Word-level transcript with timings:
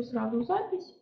сразу 0.00 0.42
запись. 0.42 0.98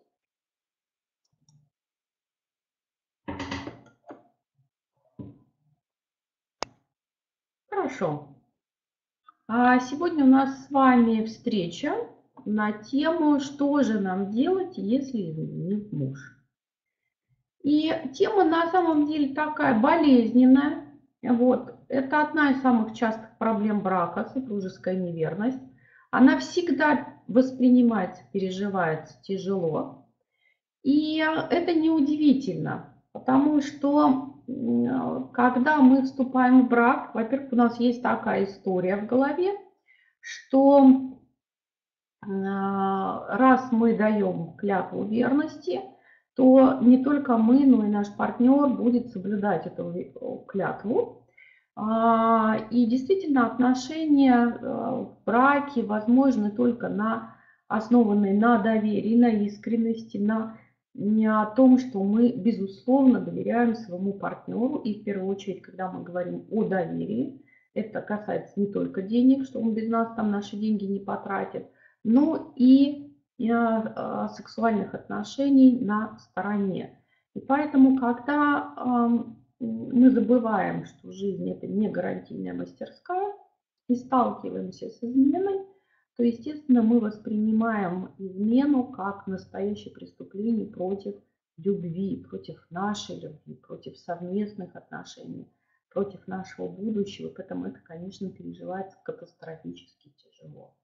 Хорошо. 7.68 8.36
А 9.46 9.78
сегодня 9.80 10.24
у 10.24 10.28
нас 10.28 10.66
с 10.66 10.70
вами 10.70 11.24
встреча 11.24 11.94
на 12.44 12.72
тему, 12.72 13.38
что 13.38 13.82
же 13.82 14.00
нам 14.00 14.32
делать, 14.32 14.76
если 14.76 15.30
изменил 15.30 15.88
муж. 15.92 16.18
И 17.62 17.92
тема 18.14 18.44
на 18.44 18.70
самом 18.70 19.06
деле 19.06 19.34
такая 19.34 19.78
болезненная. 19.78 20.98
Вот. 21.22 21.74
Это 21.88 22.22
одна 22.22 22.52
из 22.52 22.62
самых 22.62 22.94
частых 22.94 23.38
проблем 23.38 23.82
брака, 23.82 24.30
супружеская 24.32 24.96
неверность. 24.96 25.60
Она 26.10 26.38
всегда 26.38 27.09
воспринимается, 27.30 28.22
переживается 28.32 29.14
тяжело. 29.22 30.06
И 30.82 31.18
это 31.18 31.74
неудивительно, 31.74 32.94
потому 33.12 33.62
что 33.62 34.34
когда 35.32 35.78
мы 35.78 36.02
вступаем 36.02 36.66
в 36.66 36.68
брак, 36.68 37.14
во-первых, 37.14 37.52
у 37.52 37.56
нас 37.56 37.78
есть 37.78 38.02
такая 38.02 38.44
история 38.44 38.96
в 38.96 39.06
голове, 39.06 39.52
что 40.20 41.18
раз 42.22 43.70
мы 43.70 43.96
даем 43.96 44.56
клятву 44.56 45.04
верности, 45.04 45.80
то 46.34 46.78
не 46.80 47.02
только 47.02 47.36
мы, 47.36 47.64
но 47.64 47.84
и 47.84 47.88
наш 47.88 48.14
партнер 48.16 48.68
будет 48.68 49.10
соблюдать 49.10 49.66
эту 49.66 50.44
клятву. 50.48 51.19
А, 51.82 52.58
и 52.70 52.84
действительно 52.84 53.46
отношения 53.46 54.34
э, 54.34 54.60
в 54.60 55.16
браке 55.24 55.82
возможны 55.82 56.50
только 56.50 56.90
на 56.90 57.36
основанные 57.68 58.34
на 58.34 58.58
доверии, 58.58 59.16
на 59.16 59.30
искренности, 59.30 60.18
на 60.18 60.58
не 60.92 61.26
о 61.26 61.46
том, 61.46 61.78
что 61.78 62.02
мы, 62.02 62.32
безусловно, 62.32 63.20
доверяем 63.20 63.76
своему 63.76 64.12
партнеру. 64.12 64.76
И 64.76 65.00
в 65.00 65.04
первую 65.04 65.28
очередь, 65.28 65.62
когда 65.62 65.90
мы 65.90 66.02
говорим 66.02 66.44
о 66.50 66.64
доверии, 66.64 67.40
это 67.72 68.02
касается 68.02 68.60
не 68.60 68.66
только 68.66 69.00
денег, 69.00 69.46
что 69.46 69.60
он 69.60 69.72
без 69.72 69.88
нас 69.88 70.14
там 70.16 70.30
наши 70.30 70.56
деньги 70.56 70.84
не 70.84 71.00
потратит, 71.00 71.70
но 72.04 72.52
и 72.56 73.10
а, 73.48 74.28
сексуальных 74.28 74.92
отношений 74.92 75.78
на 75.80 76.18
стороне. 76.18 76.98
И 77.34 77.40
поэтому, 77.40 77.96
когда 77.96 78.74
мы 79.60 80.10
забываем, 80.10 80.86
что 80.86 81.12
жизнь 81.12 81.48
это 81.50 81.66
не 81.66 81.88
гарантийная 81.88 82.54
мастерская, 82.54 83.34
и 83.88 83.94
сталкиваемся 83.94 84.88
с 84.88 85.02
изменой, 85.02 85.66
то, 86.16 86.22
естественно, 86.22 86.82
мы 86.82 87.00
воспринимаем 87.00 88.14
измену 88.18 88.84
как 88.84 89.26
настоящее 89.26 89.92
преступление 89.92 90.66
против 90.66 91.14
любви, 91.56 92.24
против 92.28 92.64
нашей 92.70 93.18
любви, 93.20 93.54
против 93.54 93.98
совместных 93.98 94.76
отношений, 94.76 95.48
против 95.90 96.26
нашего 96.26 96.68
будущего. 96.68 97.30
Поэтому 97.30 97.66
это, 97.66 97.80
конечно, 97.80 98.30
переживается 98.30 98.96
катастрофически 99.04 100.12
тяжело. 100.16 100.76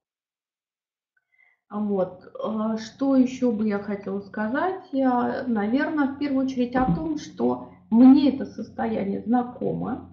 Вот. 1.71 2.31
А 2.43 2.77
что 2.77 3.17
еще 3.17 3.53
бы 3.53 3.69
я 3.69 3.79
хотела 3.79 4.21
сказать? 4.21 4.85
Я, 4.93 5.45
наверное, 5.47 6.09
в 6.09 6.19
первую 6.19 6.47
очередь 6.47 6.77
о 6.77 6.93
том, 6.95 7.19
что 7.19 7.73
мне 7.91 8.35
это 8.35 8.47
состояние 8.47 9.23
знакомо. 9.23 10.13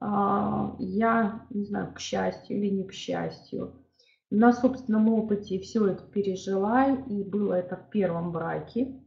А, 0.00 0.76
я, 0.78 1.46
не 1.50 1.64
знаю, 1.64 1.92
к 1.94 2.00
счастью 2.00 2.58
или 2.58 2.68
не 2.68 2.84
к 2.84 2.92
счастью, 2.92 3.86
на 4.30 4.52
собственном 4.52 5.08
опыте 5.08 5.60
все 5.60 5.86
это 5.86 6.02
пережила, 6.04 6.90
и 6.90 7.22
было 7.22 7.54
это 7.54 7.76
в 7.76 7.90
первом 7.90 8.32
браке. 8.32 9.00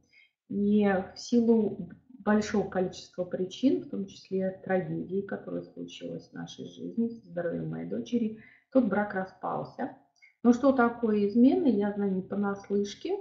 И 0.48 0.86
в 1.16 1.20
силу 1.20 1.90
большого 2.20 2.70
количества 2.70 3.26
причин, 3.26 3.84
в 3.84 3.90
том 3.90 4.06
числе 4.08 4.62
трагедии, 4.64 5.22
которая 5.22 5.64
случилась 5.64 6.30
в 6.30 6.34
нашей 6.34 6.66
жизни, 6.66 7.10
с 7.10 7.24
здоровьем 7.24 7.70
моей 7.70 7.88
дочери, 7.88 8.40
тот 8.72 8.86
брак 8.86 9.14
распался. 9.14 9.98
Ну 10.42 10.54
что 10.54 10.72
такое 10.72 11.28
измены, 11.28 11.68
я 11.68 11.92
знаю 11.92 12.14
не 12.14 12.22
понаслышке. 12.22 13.18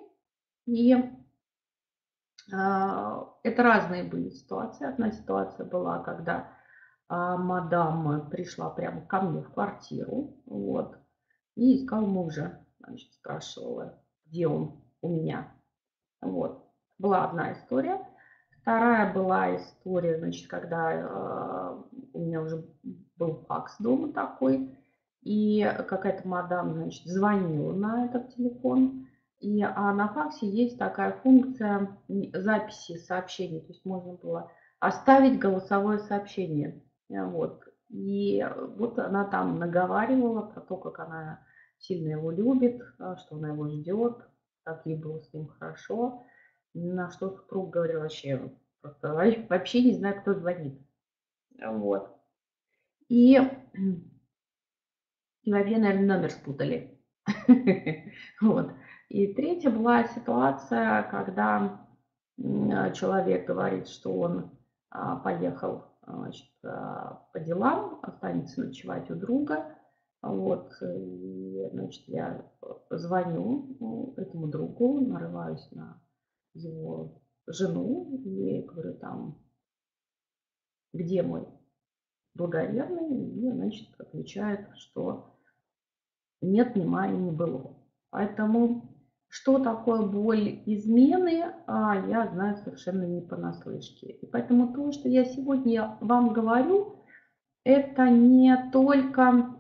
И 0.67 0.95
это 2.51 3.63
разные 3.63 4.05
были 4.05 4.31
ситуации. 4.31 4.87
Одна 4.87 5.13
ситуация 5.13 5.67
была, 5.67 5.99
когда 6.01 6.49
э, 7.11 7.15
мадам 7.15 8.29
пришла 8.31 8.71
прямо 8.71 9.03
ко 9.03 9.21
мне 9.21 9.43
в 9.43 9.53
квартиру 9.53 10.35
вот, 10.47 10.97
и 11.57 11.77
искала 11.77 12.07
мужа. 12.07 12.65
Значит, 12.79 13.13
спрашивала, 13.13 14.01
где 14.27 14.49
он 14.49 14.81
у 15.03 15.09
меня. 15.09 15.53
Вот. 16.21 16.65
Была 16.99 17.25
одна 17.25 17.53
история. 17.53 18.01
Вторая 18.63 19.13
была 19.13 19.57
история, 19.57 20.19
значит, 20.19 20.49
когда 20.49 20.93
э, 20.93 21.83
у 22.13 22.19
меня 22.19 22.43
уже 22.43 22.65
был 23.17 23.45
факс 23.47 23.77
дома 23.79 24.13
такой, 24.13 24.77
и 25.23 25.71
какая-то 25.89 26.27
мадам, 26.27 26.75
значит, 26.75 27.07
звонила 27.07 27.73
на 27.73 28.07
этот 28.07 28.35
телефон. 28.35 29.08
И 29.41 29.63
а 29.63 29.93
на 29.93 30.09
факсе 30.09 30.49
есть 30.49 30.79
такая 30.79 31.13
функция 31.13 31.97
записи 32.33 32.97
сообщений. 32.97 33.61
То 33.61 33.69
есть 33.69 33.85
можно 33.85 34.15
было 34.15 34.51
оставить 34.81 35.39
голосовое 35.39 35.99
сообщение. 36.01 36.83
Вот. 37.09 37.63
И 37.89 38.45
вот 38.77 38.99
она 38.99 39.25
там 39.25 39.59
наговаривала 39.59 40.43
про 40.43 40.61
то, 40.61 40.77
как 40.77 40.99
она 40.99 41.45
сильно 41.79 42.11
его 42.11 42.31
любит, 42.31 42.83
а, 42.99 43.17
что 43.17 43.37
она 43.37 43.49
его 43.49 43.69
ждет, 43.69 44.19
как 44.65 44.85
ей 44.85 44.97
было 44.97 45.21
с 45.21 45.33
ним 45.33 45.49
хорошо. 45.49 46.25
На 46.75 47.11
что 47.11 47.31
супруг 47.31 47.71
говорил 47.71 48.01
вообще, 48.01 48.53
просто 48.83 49.15
вообще 49.49 49.83
не 49.83 49.95
знаю, 49.95 50.21
кто 50.21 50.35
звонит. 50.35 50.81
Вот. 51.61 52.15
И 53.09 53.39
и 55.43 55.53
вообще, 55.53 55.79
наверное, 55.79 56.17
номер 56.17 56.31
спутали. 56.31 57.01
вот. 58.43 58.73
И 59.09 59.33
третья 59.33 59.71
была 59.71 60.05
ситуация, 60.05 61.03
когда 61.05 61.87
человек 62.95 63.47
говорит, 63.47 63.89
что 63.89 64.13
он 64.13 64.51
а, 64.91 65.17
поехал 65.17 65.85
значит, 66.07 66.51
а, 66.63 67.27
по 67.33 67.41
делам, 67.41 67.99
останется 68.03 68.65
ночевать 68.65 69.11
у 69.11 69.15
друга. 69.15 69.75
Вот, 70.21 70.73
и, 70.83 71.69
значит, 71.73 72.07
я 72.09 72.45
звоню 72.91 73.77
ну, 73.79 74.15
этому 74.17 74.49
другу, 74.49 75.01
нарываюсь 75.01 75.71
на 75.71 76.03
его 76.55 77.23
жену 77.47 78.21
и 78.25 78.63
говорю 78.63 78.95
там, 78.95 79.39
где 80.93 81.23
мой 81.23 81.47
благоверный, 82.35 83.31
и, 83.31 83.51
значит, 83.51 83.89
отвечает, 83.99 84.69
что 84.77 85.37
нет, 86.41 86.75
нема 86.75 87.09
и 87.09 87.17
не 87.17 87.31
было. 87.31 87.77
Поэтому 88.11 88.88
что 89.29 89.59
такое 89.59 90.03
боль 90.03 90.63
измены, 90.65 91.53
а 91.67 91.97
я 92.09 92.27
знаю 92.29 92.57
совершенно 92.57 93.05
не 93.05 93.21
понаслышке. 93.21 94.13
И 94.13 94.27
поэтому 94.27 94.73
то, 94.73 94.91
что 94.93 95.09
я 95.09 95.25
сегодня 95.25 95.97
вам 96.01 96.33
говорю, 96.33 97.05
это 97.65 98.09
не 98.09 98.57
только, 98.73 99.55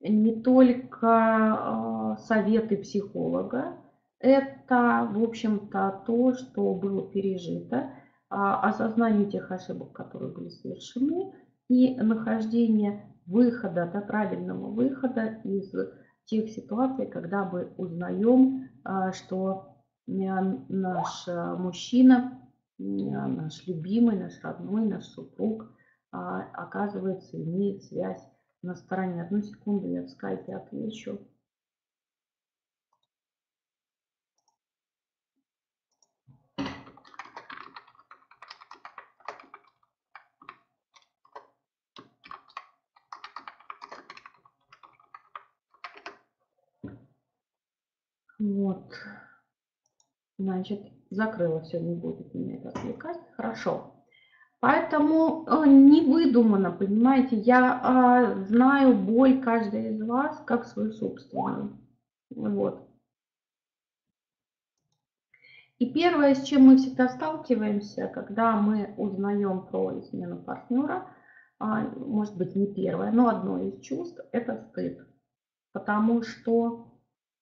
не 0.00 0.40
только 0.42 2.16
советы 2.26 2.76
психолога, 2.76 3.78
это, 4.20 5.08
в 5.12 5.20
общем-то, 5.22 6.04
то, 6.06 6.34
что 6.34 6.74
было 6.74 7.10
пережито, 7.10 7.90
осознание 8.28 9.28
тех 9.28 9.50
ошибок, 9.50 9.92
которые 9.92 10.32
были 10.32 10.48
совершены, 10.48 11.32
и 11.68 11.96
нахождение 11.96 13.12
выхода, 13.26 13.90
да, 13.92 14.00
правильного 14.00 14.70
выхода 14.70 15.40
из 15.42 15.74
тех 16.26 16.48
ситуаций, 16.50 17.06
когда 17.06 17.44
мы 17.44 17.72
узнаем, 17.76 18.70
а, 18.84 19.12
что 19.12 19.76
наш 20.06 21.28
э, 21.28 21.54
мужчина, 21.56 22.40
наш 22.78 23.66
любимый, 23.66 24.18
наш 24.18 24.42
родной, 24.42 24.84
наш 24.86 25.04
супруг, 25.04 25.72
а, 26.10 26.42
оказывается, 26.54 27.36
имеет 27.36 27.84
связь 27.84 28.22
на 28.62 28.74
стороне. 28.74 29.22
Одну 29.22 29.42
секунду, 29.42 29.88
я 29.88 30.02
в 30.02 30.08
скайпе 30.08 30.56
отвечу. 30.56 31.20
Вот. 48.42 48.92
Значит, 50.42 50.82
закрыла 51.10 51.60
все, 51.60 51.78
не 51.78 51.94
будет 51.94 52.34
меня 52.34 52.56
это 52.56 52.70
отвлекать. 52.70 53.20
Хорошо. 53.36 53.94
Поэтому 54.58 55.46
э, 55.46 55.68
не 55.68 56.00
выдумано, 56.00 56.72
понимаете, 56.72 57.36
я 57.36 57.80
а, 57.80 58.34
знаю 58.46 58.96
боль 58.96 59.40
каждой 59.40 59.94
из 59.94 60.02
вас 60.02 60.42
как 60.44 60.64
свою 60.64 60.90
собственную. 60.92 61.78
Вот. 62.34 62.88
И 65.78 65.92
первое, 65.92 66.34
с 66.34 66.42
чем 66.42 66.62
мы 66.62 66.76
всегда 66.76 67.08
сталкиваемся, 67.08 68.08
когда 68.08 68.56
мы 68.56 68.94
узнаем 68.96 69.66
про 69.66 70.00
измену 70.00 70.42
партнера, 70.42 71.06
а, 71.60 71.82
может 71.82 72.36
быть 72.36 72.56
не 72.56 72.66
первое, 72.66 73.12
но 73.12 73.28
одно 73.28 73.58
из 73.58 73.80
чувств, 73.80 74.20
это 74.32 74.66
стыд. 74.70 75.06
Потому 75.72 76.22
что 76.22 76.88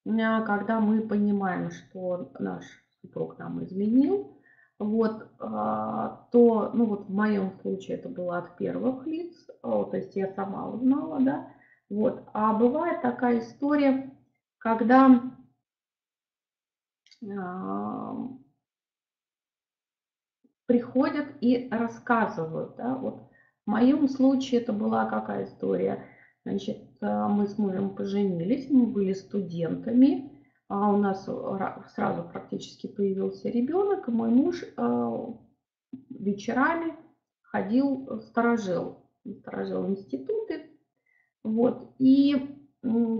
а, 0.06 0.42
когда 0.42 0.80
мы 0.80 1.00
понимаем, 1.00 1.70
что 1.70 2.30
наш 2.38 2.64
супруг 3.02 3.38
нам 3.38 3.62
изменил, 3.64 4.36
вот, 4.78 5.28
а, 5.38 6.26
то, 6.32 6.70
ну 6.72 6.86
вот 6.86 7.06
в 7.06 7.12
моем 7.12 7.52
случае 7.60 7.98
это 7.98 8.08
было 8.08 8.38
от 8.38 8.56
первых 8.56 9.06
лиц, 9.06 9.34
то 9.62 9.90
есть 9.92 10.16
я 10.16 10.32
сама 10.34 10.68
узнала, 10.68 11.20
да, 11.20 11.52
вот. 11.90 12.22
А 12.32 12.54
бывает 12.54 13.02
такая 13.02 13.40
история, 13.40 14.16
когда 14.58 15.22
приходят 20.66 21.26
и 21.40 21.68
рассказывают. 21.70 22.76
Да? 22.76 22.94
Вот 22.94 23.28
в 23.66 23.70
моем 23.70 24.08
случае 24.08 24.60
это 24.60 24.72
была 24.72 25.06
какая 25.06 25.44
история? 25.44 26.06
Значит, 26.44 26.78
э, 27.00 27.26
мы 27.28 27.48
с 27.48 27.58
мужем 27.58 27.94
поженились, 27.94 28.70
мы 28.70 28.86
были 28.86 29.12
студентами, 29.12 30.39
а 30.70 30.92
у 30.92 30.98
нас 30.98 31.28
сразу 31.94 32.22
практически 32.22 32.86
появился 32.86 33.48
ребенок, 33.48 34.06
и 34.06 34.12
мой 34.12 34.30
муж 34.30 34.62
э, 34.62 35.26
вечерами 36.10 36.94
ходил, 37.42 38.20
сторожил, 38.20 39.04
сторожил 39.40 39.88
институты. 39.88 40.70
Вот. 41.42 41.92
И 41.98 42.56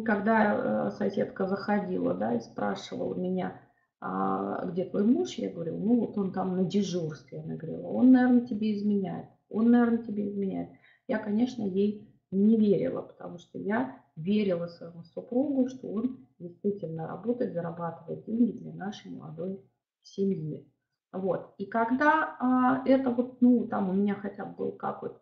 когда 0.07 0.87
э, 0.87 0.91
соседка 0.93 1.49
заходила 1.49 2.15
да, 2.15 2.35
и 2.35 2.41
спрашивала 2.41 3.17
меня, 3.17 3.61
а 4.01 4.65
где 4.67 4.85
твой 4.85 5.05
муж? 5.05 5.33
Я 5.33 5.51
говорю, 5.51 5.77
ну 5.77 6.07
вот 6.07 6.17
он 6.19 6.33
там 6.33 6.57
на 6.57 6.65
дежурстве. 6.65 7.41
Она 7.41 7.57
говорила, 7.57 7.89
он, 7.89 8.13
наверное, 8.13 8.47
тебе 8.47 8.75
изменяет. 8.75 9.27
Он, 9.49 9.73
наверное, 9.73 10.05
тебе 10.05 10.29
изменяет. 10.29 10.71
Я, 11.09 11.19
конечно, 11.19 11.65
ей 11.65 12.09
не 12.31 12.57
верила, 12.57 13.03
потому 13.03 13.39
что 13.39 13.59
я 13.59 13.99
верила 14.23 14.67
своему 14.67 15.03
супругу, 15.05 15.69
что 15.69 15.89
он 15.89 16.27
действительно 16.39 17.07
работает, 17.07 17.53
зарабатывает 17.53 18.25
деньги 18.25 18.53
для 18.53 18.73
нашей 18.75 19.11
молодой 19.11 19.61
семьи. 20.03 20.67
Вот. 21.13 21.55
И 21.59 21.67
когда 21.67 22.37
а, 22.39 22.83
это 22.87 23.11
вот, 23.11 23.41
ну, 23.41 23.67
там 23.67 23.91
у 23.91 23.93
меня 23.93 24.15
хотя 24.15 24.45
бы 24.45 24.55
был 24.55 24.73
какой-то 24.73 25.21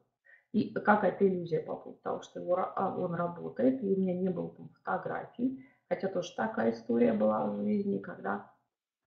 и 0.53 0.73
какая-то 0.73 1.27
иллюзия 1.27 1.61
по 1.61 1.77
поводу 1.77 2.01
того, 2.03 2.23
что 2.23 2.41
его, 2.41 2.57
а, 2.57 2.97
он 2.97 3.15
работает, 3.15 3.83
и 3.83 3.95
у 3.95 3.97
меня 3.99 4.15
не 4.15 4.31
было 4.31 4.51
там 4.55 4.71
фотографий, 4.71 5.67
хотя 5.89 6.09
тоже 6.09 6.35
такая 6.37 6.73
история 6.73 7.13
была 7.13 7.47
в 7.47 7.63
жизни, 7.63 7.99
когда 7.99 8.51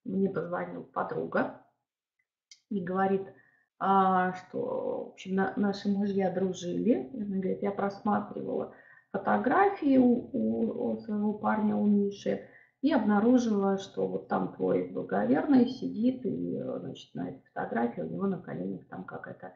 мне 0.03 0.29
позвонила 0.29 0.83
подруга 0.83 1.61
и 2.69 2.83
говорит, 2.83 3.27
а, 3.83 4.33
что, 4.33 5.05
в 5.05 5.09
общем, 5.13 5.35
на, 5.35 5.53
наши 5.55 5.89
мужья 5.89 6.31
дружили. 6.31 7.09
Она 7.15 7.38
говорит, 7.38 7.63
я 7.63 7.71
просматривала 7.71 8.75
фотографии 9.12 9.98
у, 9.98 10.30
у, 10.31 10.92
у 10.94 10.98
своего 11.00 11.34
парня, 11.34 11.75
у 11.75 11.86
Миши, 11.86 12.42
и 12.81 12.92
обнаружила, 12.92 13.78
что 13.78 14.08
вот 14.08 14.28
там 14.28 14.54
твой 14.56 14.90
благоверный 14.90 15.68
сидит, 15.68 16.25
и, 16.25 16.60
значит, 16.80 17.13
на 17.13 17.30
этой 17.30 17.44
фотографии 17.54 18.02
у 18.02 18.10
него 18.10 18.28
на 18.28 18.40
коленях 18.40 18.88
там 18.88 19.04
какая-то 19.04 19.54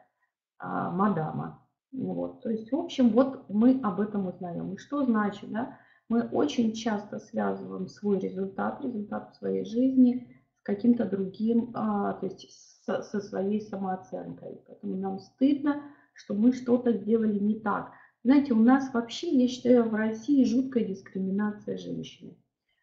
а, 0.58 0.90
мадама. 0.90 1.66
Вот, 1.92 2.42
то 2.42 2.50
есть, 2.50 2.70
в 2.70 2.76
общем, 2.76 3.10
вот 3.10 3.48
мы 3.48 3.80
об 3.82 4.00
этом 4.00 4.26
узнаем. 4.28 4.74
И 4.74 4.76
что 4.76 5.04
значит, 5.04 5.50
да? 5.50 5.78
Мы 6.08 6.22
очень 6.28 6.72
часто 6.72 7.18
связываем 7.18 7.88
свой 7.88 8.20
результат, 8.20 8.80
результат 8.80 9.34
своей 9.34 9.64
жизни 9.64 10.40
каким-то 10.62 11.04
другим, 11.04 11.72
а, 11.74 12.12
то 12.14 12.26
есть 12.26 12.84
со, 12.84 13.02
со 13.02 13.20
своей 13.20 13.60
самооценкой. 13.60 14.60
Поэтому 14.66 14.96
нам 14.96 15.18
стыдно, 15.18 15.82
что 16.14 16.34
мы 16.34 16.52
что-то 16.52 16.92
сделали 16.92 17.38
не 17.38 17.60
так. 17.60 17.90
Знаете, 18.24 18.54
у 18.54 18.62
нас 18.62 18.92
вообще, 18.92 19.28
я 19.28 19.48
считаю, 19.48 19.88
в 19.88 19.94
России 19.94 20.44
жуткая 20.44 20.84
дискриминация 20.84 21.76
женщины. 21.76 22.36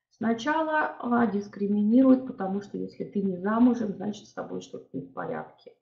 Сначала 0.09 0.95
а, 1.00 1.27
дискриминируют, 1.27 2.27
потому 2.27 2.62
что 2.62 2.77
если 2.77 3.03
ты 3.03 3.21
не 3.21 3.38
замужем, 3.38 3.94
значит 3.94 4.27
с 4.27 4.33
тобой 4.33 4.62
что-то 4.62 4.88
не 4.94 5.01
в 5.01 5.12
порядке. 5.12 5.74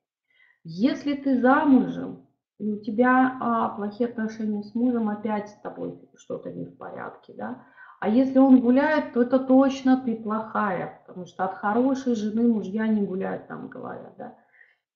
Если 0.64 1.14
ты 1.14 1.40
замужем, 1.40 2.26
и 2.58 2.70
у 2.70 2.78
тебя 2.78 3.38
а, 3.40 3.68
плохие 3.70 4.08
отношения 4.08 4.62
с 4.62 4.74
мужем, 4.74 5.08
опять 5.08 5.50
с 5.50 5.60
тобой 5.60 6.00
что-то 6.16 6.50
не 6.50 6.64
в 6.64 6.76
порядке, 6.76 7.34
да, 7.34 7.66
а 8.00 8.08
если 8.08 8.38
он 8.38 8.60
гуляет, 8.60 9.12
то 9.12 9.22
это 9.22 9.38
точно 9.38 9.96
ты 9.96 10.16
плохая, 10.16 11.04
потому 11.06 11.26
что 11.26 11.44
от 11.44 11.54
хорошей 11.54 12.16
жены 12.16 12.48
мужья 12.48 12.88
не 12.88 13.06
гуляют, 13.06 13.46
там 13.46 13.68
говорят. 13.68 14.14
Да? 14.18 14.34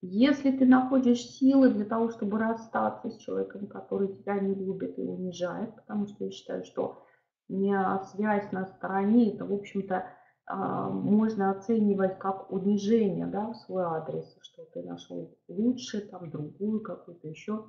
Если 0.01 0.51
ты 0.51 0.65
находишь 0.65 1.21
силы 1.21 1.69
для 1.69 1.85
того, 1.85 2.09
чтобы 2.09 2.37
расстаться 2.37 3.09
с 3.09 3.17
человеком, 3.17 3.67
который 3.67 4.09
тебя 4.09 4.39
не 4.39 4.53
любит 4.53 4.97
и 4.99 5.01
унижает, 5.01 5.75
потому 5.75 6.07
что 6.07 6.25
я 6.25 6.31
считаю, 6.31 6.63
что 6.65 7.03
не 7.49 7.75
связь 8.11 8.51
на 8.51 8.65
стороне, 8.65 9.33
это, 9.33 9.45
в 9.45 9.53
общем-то, 9.53 10.05
а, 10.45 10.89
можно 10.89 11.51
оценивать 11.51 12.19
как 12.19 12.51
унижение 12.51 13.25
да, 13.25 13.51
в 13.51 13.55
свой 13.55 13.83
адрес, 13.83 14.37
что 14.41 14.63
ты 14.65 14.83
нашел 14.83 15.35
лучше, 15.47 16.01
там, 16.01 16.29
другую 16.29 16.81
какую-то 16.81 17.27
еще. 17.27 17.65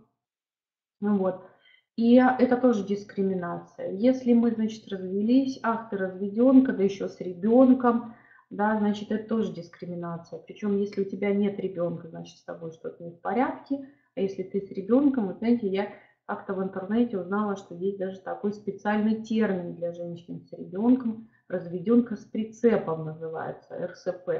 Ну 1.01 1.17
вот. 1.17 1.43
И 1.97 2.15
это 2.15 2.57
тоже 2.57 2.85
дискриминация. 2.85 3.91
Если 3.93 4.33
мы, 4.33 4.53
значит, 4.53 4.87
развелись, 4.87 5.59
ах, 5.65 5.91
ты 5.91 5.97
разведенка, 5.97 6.73
да 6.73 6.85
еще 6.85 7.09
с 7.09 7.19
ребенком, 7.21 8.15
да, 8.51 8.79
значит, 8.79 9.11
это 9.11 9.29
тоже 9.29 9.53
дискриминация. 9.53 10.39
Причем, 10.39 10.79
если 10.79 11.03
у 11.03 11.05
тебя 11.05 11.33
нет 11.33 11.59
ребенка, 11.61 12.09
значит, 12.09 12.39
с 12.39 12.45
тобой 12.45 12.73
что-то 12.73 13.03
не 13.05 13.11
в 13.11 13.21
порядке. 13.21 13.89
А 14.15 14.21
если 14.21 14.43
ты 14.43 14.61
с 14.61 14.71
ребенком, 14.71 15.29
вы 15.29 15.35
знаете, 15.35 15.69
я 15.69 15.93
как-то 16.27 16.55
в 16.55 16.63
интернете 16.63 17.19
узнала, 17.19 17.57
что 17.57 17.75
есть 17.75 17.99
даже 17.99 18.21
такой 18.21 18.53
специальный 18.53 19.23
термин 19.23 19.75
для 19.75 19.93
женщин 19.93 20.41
с 20.43 20.53
ребенком, 20.53 21.29
разведенка 21.49 22.17
с 22.17 22.25
прицепом 22.25 23.05
называется, 23.05 23.87
РСП. 23.87 24.31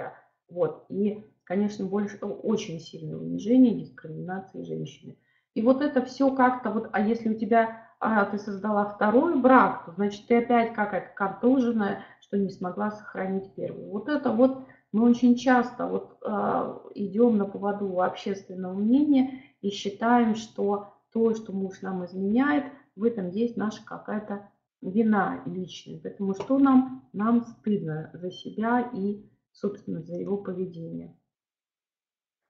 Вот, 0.51 0.85
и, 0.91 1.25
конечно, 1.45 1.87
больше, 1.87 2.19
очень 2.19 2.81
сильное 2.81 3.17
унижение, 3.17 3.75
дискриминации 3.75 4.65
женщины. 4.65 5.17
И 5.55 5.63
вот 5.63 5.81
это 5.83 6.05
все 6.05 6.35
как-то 6.35 6.71
вот, 6.71 6.89
а 6.93 7.01
если 7.01 7.31
у 7.31 7.39
тебя, 7.39 7.88
а, 8.01 8.25
ты 8.27 8.39
создала 8.39 8.87
второй 8.87 9.41
брак, 9.41 9.87
то 9.87 9.93
значит 9.93 10.27
ты 10.27 10.39
опять 10.39 10.75
какая-то 10.75 11.15
контуженная, 11.15 12.05
что 12.21 12.39
не 12.39 12.51
смогла 12.51 12.91
сохранить 12.91 13.55
первый. 13.55 13.87
Вот 13.87 14.09
это 14.09 14.31
вот 14.31 14.67
мы 14.93 15.11
очень 15.11 15.37
часто 15.37 15.87
вот 15.87 16.19
э, 16.23 16.79
идем 16.95 17.37
на 17.37 17.45
поводу 17.45 18.01
общественного 18.01 18.75
мнения 18.75 19.43
и 19.61 19.71
считаем, 19.71 20.35
что 20.35 20.95
то, 21.13 21.35
что 21.35 21.53
муж 21.53 21.83
нам 21.83 22.05
изменяет, 22.07 22.65
в 22.97 23.05
этом 23.05 23.29
есть 23.31 23.57
наша 23.57 23.85
какая-то 23.85 24.49
вина 24.81 25.43
личная. 25.45 26.01
Поэтому 26.01 26.35
что 26.35 26.59
нам? 26.59 27.09
Нам 27.13 27.45
стыдно 27.45 28.11
за 28.15 28.31
себя 28.31 28.91
и, 28.93 29.29
собственно, 29.53 30.03
за 30.03 30.15
его 30.15 30.39
поведение. 30.39 31.17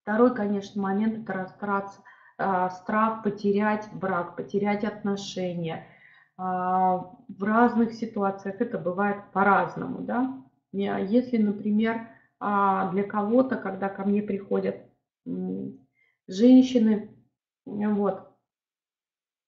Второй, 0.02 0.34
конечно, 0.34 0.80
момент– 0.80 1.18
это 1.28 1.32
а, 1.32 1.99
страх 2.38 3.25
потерять 3.25 3.88
брак, 3.92 4.37
потерять 4.37 4.85
отношения. 4.85 5.87
А, 6.38 6.99
в 7.26 7.42
разных 7.42 7.95
ситуациях 7.95 8.61
это 8.61 8.78
бывает 8.78 9.16
по-разному. 9.33 10.02
Да? 10.02 10.40
Если, 10.73 11.37
например, 11.38 12.09
а, 12.38 12.92
для 12.92 13.02
кого-то, 13.02 13.57
когда 13.57 13.88
ко 13.88 14.04
мне 14.04 14.23
приходят 14.23 14.76
женщины, 16.28 17.11
вот, 17.66 18.30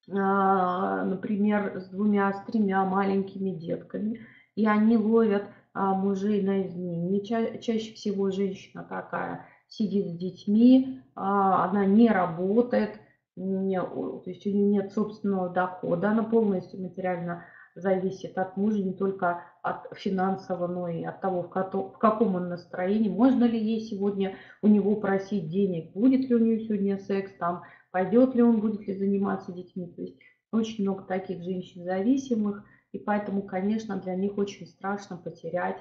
например, 0.08 1.80
с 1.80 1.88
двумя, 1.88 2.32
с 2.32 2.44
тремя 2.44 2.84
маленькими 2.84 3.50
детками, 3.50 4.26
и 4.56 4.66
они 4.66 4.96
ловят 4.96 5.44
мужей 5.74 6.42
на 6.42 6.66
измене. 6.66 7.24
чаще 7.24 7.94
всего 7.94 8.30
женщина 8.30 8.82
такая 8.82 9.46
сидит 9.70 10.08
с 10.08 10.16
детьми, 10.18 11.00
а, 11.14 11.64
она 11.64 11.86
не 11.86 12.08
работает, 12.08 13.00
то 13.36 14.22
есть 14.26 14.46
у 14.46 14.50
нее 14.50 14.66
нет 14.66 14.92
собственного 14.92 15.48
дохода, 15.48 16.10
она 16.10 16.24
полностью 16.24 16.82
материально 16.82 17.44
зависит 17.76 18.36
от 18.36 18.56
мужа, 18.56 18.82
не 18.82 18.92
только 18.92 19.44
от 19.62 19.86
финансового, 19.96 20.66
но 20.66 20.88
и 20.88 21.04
от 21.04 21.20
того, 21.20 21.44
в 21.44 21.98
каком 21.98 22.34
он 22.34 22.48
настроении. 22.48 23.08
Можно 23.08 23.44
ли 23.44 23.58
ей 23.58 23.80
сегодня 23.80 24.36
у 24.60 24.66
него 24.66 24.96
просить 24.96 25.48
денег, 25.48 25.92
будет 25.92 26.28
ли 26.28 26.34
у 26.34 26.38
нее 26.38 26.60
сегодня 26.60 26.98
секс, 26.98 27.32
там, 27.38 27.62
пойдет 27.92 28.34
ли 28.34 28.42
он, 28.42 28.60
будет 28.60 28.86
ли 28.86 28.96
заниматься 28.96 29.52
детьми. 29.52 29.86
То 29.86 30.02
есть 30.02 30.18
очень 30.52 30.82
много 30.82 31.04
таких 31.04 31.42
женщин 31.42 31.84
зависимых, 31.84 32.64
и 32.92 32.98
поэтому, 32.98 33.42
конечно, 33.42 33.96
для 33.96 34.16
них 34.16 34.36
очень 34.36 34.66
страшно 34.66 35.16
потерять 35.16 35.76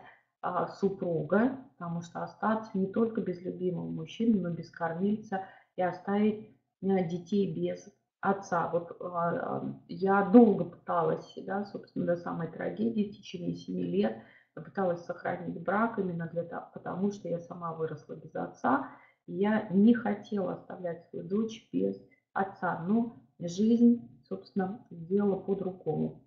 супруга, 0.79 1.57
потому 1.77 2.01
что 2.01 2.23
остаться 2.23 2.77
не 2.77 2.87
только 2.91 3.21
без 3.21 3.41
любимого 3.41 3.89
мужчины, 3.89 4.39
но 4.39 4.49
без 4.49 4.69
кормильца 4.69 5.45
и 5.75 5.81
оставить 5.81 6.49
э, 6.81 7.07
детей 7.07 7.53
без 7.53 7.89
отца. 8.21 8.69
Вот 8.69 8.97
а, 9.01 9.63
я 9.87 10.25
долго 10.25 10.65
пыталась, 10.65 11.33
да, 11.45 11.65
собственно, 11.65 12.05
до 12.05 12.17
самой 12.17 12.51
трагедии 12.51 13.09
в 13.09 13.15
течение 13.15 13.55
7 13.55 13.79
лет 13.79 14.21
Я 14.55 14.61
пыталась 14.61 15.05
сохранить 15.05 15.61
брак 15.61 15.99
именно 15.99 16.27
для 16.27 16.43
того, 16.43 16.67
потому 16.73 17.11
что 17.11 17.29
я 17.29 17.39
сама 17.39 17.73
выросла 17.73 18.15
без 18.15 18.35
отца, 18.35 18.89
и 19.25 19.33
я 19.33 19.69
не 19.69 19.93
хотела 19.93 20.53
оставлять 20.53 21.05
свою 21.09 21.27
дочь 21.27 21.69
без 21.71 21.97
отца. 22.33 22.83
Но 22.87 23.23
жизнь, 23.39 24.21
собственно, 24.27 24.85
сделала 24.89 25.37
по-другому. 25.37 26.23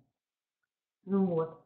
Ну 1.05 1.25
вот. 1.25 1.62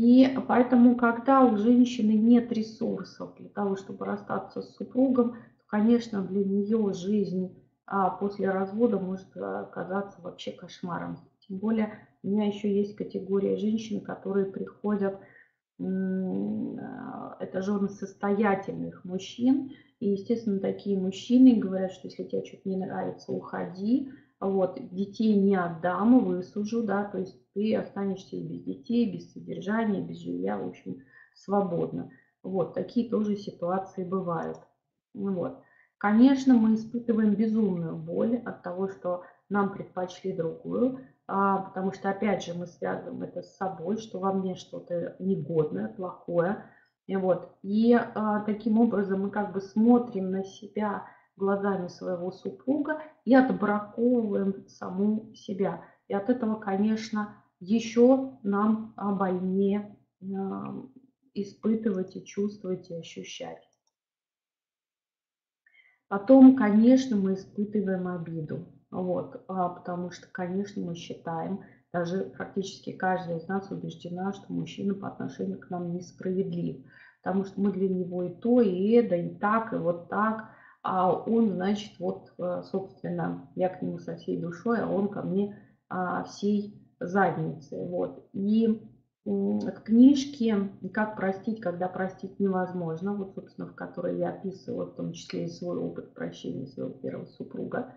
И 0.00 0.32
поэтому, 0.46 0.94
когда 0.94 1.44
у 1.44 1.56
женщины 1.56 2.12
нет 2.12 2.52
ресурсов 2.52 3.34
для 3.36 3.48
того, 3.48 3.74
чтобы 3.74 4.04
расстаться 4.04 4.62
с 4.62 4.76
супругом, 4.76 5.32
то, 5.32 5.64
конечно, 5.66 6.22
для 6.22 6.44
нее 6.44 6.92
жизнь 6.92 7.60
а, 7.84 8.10
после 8.10 8.48
развода 8.48 9.00
может 9.00 9.36
оказаться 9.36 10.20
вообще 10.22 10.52
кошмаром. 10.52 11.18
Тем 11.40 11.58
более 11.58 11.98
у 12.22 12.28
меня 12.28 12.46
еще 12.46 12.72
есть 12.72 12.94
категория 12.94 13.56
женщин, 13.56 14.00
которые 14.00 14.46
приходят, 14.46 15.18
это 15.80 17.62
жены 17.62 17.88
состоятельных 17.88 19.04
мужчин. 19.04 19.72
И, 19.98 20.10
естественно, 20.10 20.60
такие 20.60 20.96
мужчины 20.96 21.56
говорят, 21.56 21.90
что 21.90 22.06
если 22.06 22.22
тебе 22.22 22.44
что-то 22.44 22.68
не 22.68 22.76
нравится, 22.76 23.32
уходи. 23.32 24.12
Вот, 24.38 24.78
детей 24.92 25.34
не 25.34 25.56
отдам, 25.56 26.24
высужу, 26.24 26.84
да, 26.84 27.02
то 27.02 27.18
есть 27.18 27.36
ты 27.58 27.74
останешься 27.74 28.36
без 28.36 28.62
детей, 28.62 29.12
без 29.12 29.32
содержания, 29.32 30.00
без 30.00 30.18
жилья, 30.18 30.56
в 30.56 30.68
общем, 30.68 31.02
свободно. 31.34 32.08
Вот, 32.44 32.72
такие 32.72 33.10
тоже 33.10 33.34
ситуации 33.34 34.04
бывают. 34.04 34.58
Вот. 35.12 35.60
Конечно, 35.98 36.54
мы 36.54 36.76
испытываем 36.76 37.34
безумную 37.34 37.96
боль 37.96 38.36
от 38.44 38.62
того, 38.62 38.88
что 38.88 39.24
нам 39.48 39.72
предпочли 39.72 40.32
другую, 40.32 41.00
а, 41.26 41.58
потому 41.62 41.92
что, 41.92 42.10
опять 42.10 42.44
же, 42.44 42.54
мы 42.54 42.68
связываем 42.68 43.24
это 43.24 43.42
с 43.42 43.56
собой, 43.56 43.96
что 43.96 44.20
во 44.20 44.32
мне 44.32 44.54
что-то 44.54 45.16
негодное, 45.18 45.88
плохое. 45.88 46.62
И, 47.08 47.16
вот. 47.16 47.56
и 47.62 47.92
а, 47.92 48.38
таким 48.42 48.78
образом 48.78 49.22
мы 49.22 49.30
как 49.30 49.52
бы 49.52 49.60
смотрим 49.60 50.30
на 50.30 50.44
себя 50.44 51.06
глазами 51.36 51.88
своего 51.88 52.30
супруга 52.30 53.02
и 53.24 53.34
отбраковываем 53.34 54.68
саму 54.68 55.34
себя. 55.34 55.82
И 56.06 56.14
от 56.14 56.30
этого, 56.30 56.54
конечно, 56.54 57.34
еще 57.60 58.38
нам 58.42 58.94
больнее 58.96 59.96
а, 60.22 60.74
испытывать 61.34 62.16
и 62.16 62.24
чувствовать 62.24 62.90
и 62.90 62.94
ощущать. 62.94 63.62
Потом, 66.08 66.56
конечно, 66.56 67.16
мы 67.16 67.34
испытываем 67.34 68.08
обиду. 68.08 68.66
Вот, 68.90 69.44
а, 69.48 69.68
потому 69.68 70.10
что, 70.10 70.26
конечно, 70.32 70.82
мы 70.84 70.94
считаем, 70.94 71.60
даже 71.92 72.24
практически 72.36 72.92
каждая 72.92 73.38
из 73.38 73.48
нас 73.48 73.70
убеждена, 73.70 74.32
что 74.32 74.52
мужчина 74.52 74.94
по 74.94 75.08
отношению 75.08 75.58
к 75.58 75.70
нам 75.70 75.94
несправедлив. 75.94 76.84
Потому 77.22 77.44
что 77.44 77.60
мы 77.60 77.72
для 77.72 77.88
него 77.88 78.22
и 78.22 78.34
то, 78.34 78.60
и 78.60 78.90
это, 78.92 79.16
и 79.16 79.34
так, 79.34 79.72
и 79.72 79.76
вот 79.76 80.08
так. 80.08 80.50
А 80.82 81.12
он, 81.12 81.50
значит, 81.50 81.98
вот, 81.98 82.32
э, 82.38 82.62
собственно, 82.64 83.50
я 83.56 83.68
к 83.68 83.82
нему 83.82 83.98
со 83.98 84.16
всей 84.16 84.40
душой, 84.40 84.80
а 84.80 84.86
он 84.86 85.08
ко 85.08 85.22
мне 85.22 85.58
а, 85.88 86.24
всей 86.24 86.78
задницей. 87.00 87.86
Вот. 87.86 88.28
И 88.32 88.82
в 89.24 89.82
книжке 89.82 90.70
«Как 90.92 91.16
простить, 91.16 91.60
когда 91.60 91.88
простить 91.88 92.40
невозможно», 92.40 93.14
вот, 93.14 93.34
собственно, 93.34 93.66
в 93.68 93.74
которой 93.74 94.18
я 94.18 94.30
описывала 94.30 94.86
в 94.86 94.94
том 94.94 95.12
числе 95.12 95.44
и 95.44 95.48
свой 95.48 95.76
опыт 95.76 96.14
прощения 96.14 96.66
своего 96.66 96.92
первого 96.92 97.26
супруга, 97.26 97.92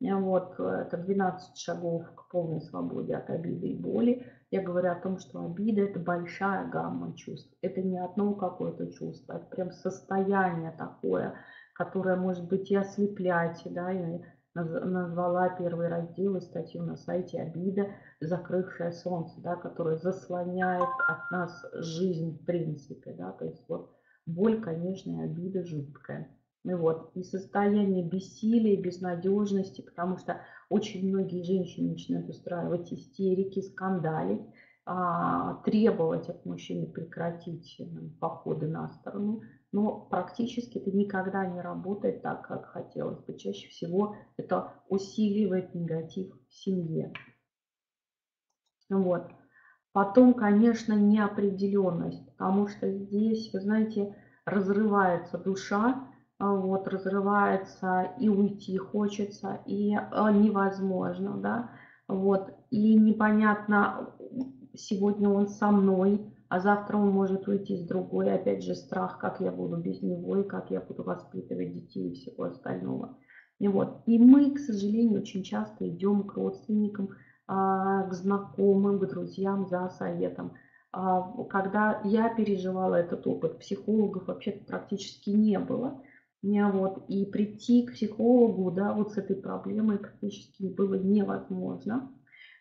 вот, 0.00 0.58
это 0.58 0.96
12 0.96 1.58
шагов 1.58 2.06
к 2.14 2.30
полной 2.30 2.62
свободе 2.62 3.14
от 3.16 3.28
обиды 3.28 3.68
и 3.68 3.78
боли. 3.78 4.26
Я 4.50 4.62
говорю 4.62 4.92
о 4.92 5.00
том, 5.00 5.18
что 5.18 5.44
обида– 5.44 5.82
это 5.82 6.00
большая 6.00 6.66
гамма 6.70 7.14
чувств. 7.14 7.54
Это 7.60 7.82
не 7.82 7.98
одно 7.98 8.32
какое-то 8.32 8.90
чувство, 8.90 9.34
это 9.34 9.44
прям 9.46 9.72
состояние 9.72 10.72
такое, 10.78 11.34
которое 11.74 12.16
может 12.16 12.48
быть 12.48 12.70
и 12.70 12.76
ослеплять, 12.76 13.60
да, 13.66 13.92
и 13.92 14.22
назвала 14.54 15.48
первый 15.50 15.88
раздел 15.88 16.36
и 16.36 16.40
статью 16.40 16.82
на 16.82 16.96
сайте 16.96 17.40
«Обида, 17.40 17.88
закрывшая 18.20 18.92
солнце», 18.92 19.40
да, 19.40 19.56
которая 19.56 19.96
заслоняет 19.96 20.88
от 21.08 21.30
нас 21.30 21.64
жизнь 21.74 22.38
в 22.38 22.44
принципе. 22.44 23.12
Да, 23.12 23.32
то 23.32 23.44
есть 23.44 23.64
вот 23.68 23.90
боль, 24.26 24.60
конечно, 24.60 25.10
и 25.10 25.24
обида 25.24 25.64
жуткая. 25.64 26.28
И, 26.64 26.74
вот, 26.74 27.12
и 27.14 27.22
состояние 27.22 28.06
бессилия, 28.06 28.80
безнадежности, 28.80 29.80
потому 29.80 30.18
что 30.18 30.40
очень 30.68 31.08
многие 31.08 31.42
женщины 31.42 31.92
начинают 31.92 32.28
устраивать 32.28 32.92
истерики, 32.92 33.60
скандалить, 33.60 34.42
а, 34.84 35.62
требовать 35.64 36.28
от 36.28 36.44
мужчины 36.44 36.86
прекратить 36.86 37.76
э, 37.78 37.84
походы 38.18 38.66
на 38.66 38.88
сторону, 38.88 39.42
но 39.72 40.00
практически 40.00 40.78
это 40.78 40.90
никогда 40.90 41.46
не 41.46 41.60
работает 41.60 42.22
так, 42.22 42.46
как 42.46 42.66
хотелось 42.66 43.20
бы. 43.20 43.36
Чаще 43.36 43.68
всего 43.68 44.16
это 44.36 44.74
усиливает 44.88 45.74
негатив 45.74 46.32
в 46.48 46.54
семье. 46.54 47.12
Вот. 48.88 49.30
Потом, 49.92 50.34
конечно, 50.34 50.92
неопределенность, 50.92 52.24
потому 52.26 52.68
что 52.68 52.90
здесь, 52.90 53.52
вы 53.52 53.60
знаете, 53.60 54.16
разрывается 54.44 55.38
душа, 55.38 56.06
а, 56.38 56.54
вот, 56.54 56.86
разрывается 56.88 58.12
и 58.18 58.28
уйти 58.28 58.76
хочется, 58.78 59.60
и 59.66 59.94
а, 59.94 60.30
невозможно, 60.32 61.36
да, 61.36 61.70
вот, 62.08 62.54
и 62.70 62.94
непонятно, 62.94 64.14
сегодня 64.74 65.28
он 65.28 65.48
со 65.48 65.70
мной, 65.70 66.32
а 66.50 66.58
завтра 66.58 66.96
он 66.96 67.10
может 67.10 67.46
уйти 67.46 67.76
с 67.76 67.86
другой, 67.86 68.34
опять 68.34 68.64
же 68.64 68.74
страх, 68.74 69.18
как 69.18 69.40
я 69.40 69.52
буду 69.52 69.76
без 69.76 70.02
него, 70.02 70.36
и 70.36 70.42
как 70.42 70.72
я 70.72 70.80
буду 70.80 71.04
воспитывать 71.04 71.72
детей 71.72 72.10
и 72.10 72.14
всего 72.14 72.42
остального. 72.42 73.16
И, 73.60 73.68
вот. 73.68 74.02
и 74.06 74.18
мы, 74.18 74.50
к 74.50 74.58
сожалению, 74.58 75.20
очень 75.20 75.44
часто 75.44 75.88
идем 75.88 76.24
к 76.24 76.34
родственникам, 76.34 77.10
а, 77.46 78.02
к 78.08 78.14
знакомым, 78.14 78.98
к 78.98 79.06
друзьям 79.06 79.68
за 79.68 79.90
советом. 79.90 80.54
А, 80.90 81.22
когда 81.44 82.00
я 82.02 82.34
переживала 82.34 82.96
этот 82.96 83.28
опыт, 83.28 83.60
психологов 83.60 84.26
вообще 84.26 84.50
практически 84.50 85.30
не 85.30 85.58
было. 85.60 86.02
Вот, 86.42 87.04
и 87.08 87.26
прийти 87.26 87.86
к 87.86 87.92
психологу 87.92 88.72
да, 88.72 88.92
вот 88.94 89.12
с 89.12 89.18
этой 89.18 89.36
проблемой 89.36 89.98
практически 89.98 90.64
было 90.64 90.94
невозможно. 90.94 92.10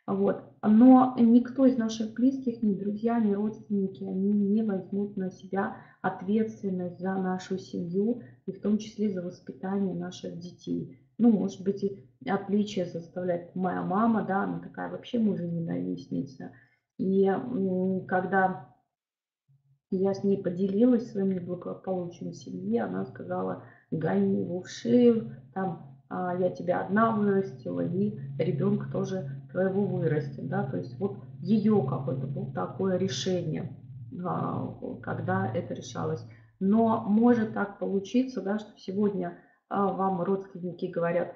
Вот. 0.10 0.44
Но 0.64 1.14
никто 1.20 1.68
из 1.68 1.78
наших 1.78 2.16
близких, 2.16 2.64
ни 2.64 2.74
друзья, 2.74 3.20
ни 3.20 3.32
родственники, 3.32 4.04
они 4.04 4.34
не 4.34 4.64
возьмут 4.64 5.16
на 5.18 5.30
себя 5.30 5.78
ответственность 6.02 7.00
за 7.00 7.14
нашу 7.14 7.60
семью 7.60 8.24
и 8.48 8.52
в 8.52 8.60
том 8.60 8.80
числе 8.80 9.12
за 9.12 9.22
воспитание 9.22 9.94
наших 9.94 10.40
детей. 10.40 11.00
Ну, 11.20 11.30
может 11.30 11.64
быть, 11.64 11.84
и 11.84 12.04
отличие 12.28 12.86
заставляет 12.86 13.54
моя 13.54 13.84
мама, 13.84 14.26
да, 14.26 14.46
она 14.46 14.60
такая 14.60 14.90
вообще 14.90 15.20
мужа 15.20 15.46
ненавистница. 15.46 16.54
И 16.98 17.32
когда 18.08 18.74
я 19.92 20.16
с 20.16 20.24
ней 20.24 20.42
поделилась 20.42 21.12
своим 21.12 21.34
неблагополучием 21.34 22.34
семьи, 22.34 22.80
она 22.80 23.06
сказала, 23.06 23.64
гони 23.92 24.42
его 24.42 24.64
в 24.64 24.70
шею, 24.70 25.36
там, 25.54 26.00
а, 26.10 26.36
я 26.36 26.50
тебя 26.50 26.82
одна 26.82 27.16
вырастила, 27.16 27.82
и 27.82 28.18
ребенка 28.40 28.92
тоже 28.92 29.39
твоего 29.52 29.86
вырастет, 29.86 30.48
да, 30.48 30.64
то 30.64 30.78
есть 30.78 30.98
вот 31.00 31.18
ее 31.40 31.86
какое-то 31.88 32.28
было 32.28 32.54
такое 32.54 32.98
решение, 32.98 33.76
а, 34.24 34.76
когда 35.02 35.52
это 35.52 35.74
решалось. 35.74 36.26
Но 36.60 37.02
может 37.02 37.54
так 37.54 37.80
получиться, 37.80 38.42
да, 38.42 38.60
что 38.60 38.72
сегодня 38.78 39.40
а, 39.70 39.88
вам 39.88 40.22
родственники 40.22 40.86
говорят, 40.86 41.36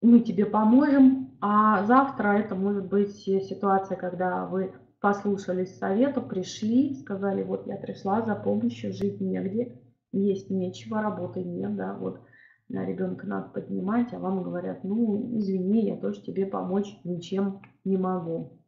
мы 0.00 0.20
тебе 0.20 0.44
поможем, 0.44 1.36
а 1.40 1.84
завтра 1.84 2.38
это 2.38 2.54
может 2.54 2.86
быть 2.86 3.16
ситуация, 3.16 3.96
когда 3.96 4.46
вы 4.46 4.72
послушались 5.00 5.78
совета, 5.78 6.20
пришли, 6.20 6.94
сказали, 6.94 7.42
вот 7.42 7.66
я 7.66 7.76
пришла 7.76 8.22
за 8.22 8.34
помощью, 8.34 8.92
жить 8.92 9.20
негде, 9.20 9.80
есть 10.12 10.50
нечего, 10.50 11.02
работы 11.02 11.42
нет, 11.42 11.76
да, 11.76 11.94
вот 11.94 12.20
на 12.68 12.84
ребенка 12.84 13.26
надо 13.26 13.50
поднимать, 13.50 14.12
а 14.12 14.18
вам 14.18 14.42
говорят, 14.42 14.84
ну, 14.84 15.36
извини, 15.38 15.86
я 15.86 15.96
тоже 15.96 16.22
тебе 16.22 16.46
помочь 16.46 16.98
ничем 17.04 17.62
не 17.84 17.96
могу. 17.96 18.58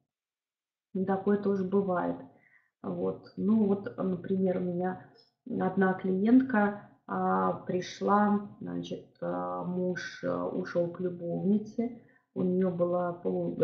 Такое 1.07 1.39
тоже 1.39 1.65
бывает. 1.65 2.17
Вот. 2.83 3.33
Ну 3.37 3.67
вот, 3.67 3.97
например, 3.97 4.59
у 4.59 4.61
меня 4.61 5.11
одна 5.61 5.95
клиентка 5.95 6.91
а, 7.07 7.53
пришла, 7.67 8.49
значит, 8.61 9.17
а, 9.21 9.65
муж 9.65 10.23
а, 10.25 10.47
ушел 10.47 10.89
к 10.91 11.01
любовнице, 11.01 12.03
у 12.35 12.43
нее 12.43 12.71
была 12.71 13.13
полу, 13.13 13.59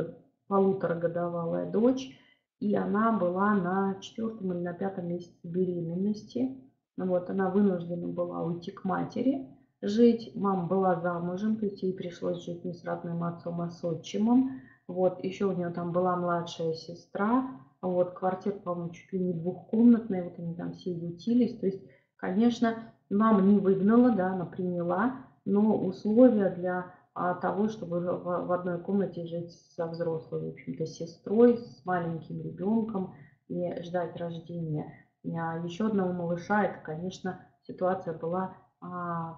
полуторагодовалая 0.49 1.71
дочь, 1.71 2.19
и 2.61 2.75
она 2.75 3.13
была 3.13 3.55
на 3.55 4.01
четвертом 4.01 4.53
или 4.53 4.61
на 4.61 4.73
пятом 4.73 5.09
месяце 5.09 5.37
беременности. 5.43 6.59
Вот, 6.97 7.31
она 7.31 7.51
вынуждена 7.51 8.09
была 8.09 8.43
уйти 8.43 8.71
к 8.71 8.85
матери, 8.85 9.49
жить. 9.83 10.33
Мама 10.35 10.67
была 10.67 11.01
замужем, 11.01 11.57
то 11.57 11.67
есть 11.67 11.83
ей 11.83 11.93
пришлось 11.93 12.45
жить 12.45 12.65
не 12.65 12.73
с 12.73 12.85
родным 12.85 13.25
отцом, 13.25 13.61
а 13.61 13.71
с 13.71 13.85
отчимом. 13.85 14.63
Вот, 14.87 15.23
еще 15.23 15.47
у 15.47 15.53
нее 15.53 15.71
там 15.71 15.93
была 15.93 16.17
младшая 16.17 16.75
сестра, 16.75 17.51
Вот, 17.83 18.13
квартира, 18.13 18.55
по-моему, 18.55 18.91
чуть 18.93 19.13
ли 19.13 19.19
не 19.19 19.33
двухкомнатная, 19.33 20.25
вот 20.25 20.39
они 20.39 20.55
там 20.55 20.73
все 20.73 20.93
ютились. 20.93 21.59
То 21.59 21.67
есть, 21.67 21.83
конечно, 22.17 22.77
мама 23.11 23.43
не 23.43 23.59
выгнала, 23.59 24.13
да, 24.13 24.33
она 24.33 24.45
приняла, 24.45 25.17
но 25.45 25.77
условия 25.77 26.51
для 26.51 26.95
а, 27.15 27.35
того, 27.35 27.69
чтобы 27.69 28.01
в, 28.01 28.47
в 28.47 28.53
одной 28.53 28.79
комнате 28.79 29.27
жить 29.27 29.53
со 29.77 29.87
взрослой, 29.87 30.47
в 30.47 30.53
общем-то, 30.53 30.87
сестрой, 30.87 31.59
с 31.59 31.85
маленьким 31.85 32.41
ребенком 32.41 33.15
и 33.49 33.83
ждать 33.83 34.17
рождения. 34.17 34.93
А 35.25 35.59
еще 35.59 35.87
одного 35.87 36.13
малыша, 36.13 36.65
это, 36.65 36.79
конечно, 36.85 37.41
ситуация 37.63 38.17
была 38.17 38.57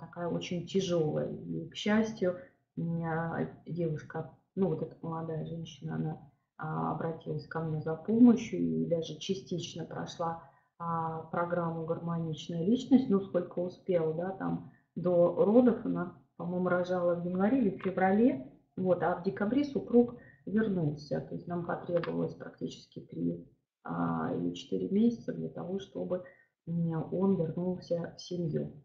такая 0.00 0.28
очень 0.28 0.66
тяжелая. 0.66 1.30
И, 1.30 1.68
к 1.68 1.76
счастью, 1.76 2.38
девушка, 2.76 4.30
ну 4.54 4.68
вот 4.68 4.82
эта 4.82 4.96
молодая 5.02 5.44
женщина, 5.44 5.96
она 5.96 6.30
а, 6.56 6.92
обратилась 6.92 7.46
ко 7.46 7.60
мне 7.60 7.80
за 7.80 7.94
помощью 7.96 8.60
и 8.60 8.86
даже 8.86 9.18
частично 9.18 9.84
прошла 9.84 10.42
а, 10.78 11.22
программу 11.22 11.84
«Гармоничная 11.84 12.64
личность», 12.64 13.10
ну 13.10 13.20
сколько 13.20 13.58
успела, 13.58 14.14
да, 14.14 14.30
там 14.30 14.72
до 14.94 15.34
родов 15.44 15.84
она, 15.84 16.16
по-моему, 16.36 16.68
рожала 16.68 17.14
в 17.14 17.24
январе 17.24 17.58
или 17.58 17.70
феврале, 17.78 18.52
вот, 18.76 19.02
а 19.02 19.16
в 19.16 19.24
декабре 19.24 19.64
супруг 19.64 20.16
вернулся, 20.46 21.20
то 21.20 21.34
есть 21.34 21.48
нам 21.48 21.66
потребовалось 21.66 22.34
практически 22.34 23.00
три 23.00 23.44
а, 23.82 24.32
или 24.36 24.54
четыре 24.54 24.88
месяца 24.90 25.32
для 25.32 25.48
того, 25.48 25.80
чтобы 25.80 26.24
он 26.66 27.36
вернулся 27.36 28.14
в 28.16 28.22
семью. 28.22 28.83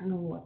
Ну 0.00 0.18
вот. 0.18 0.44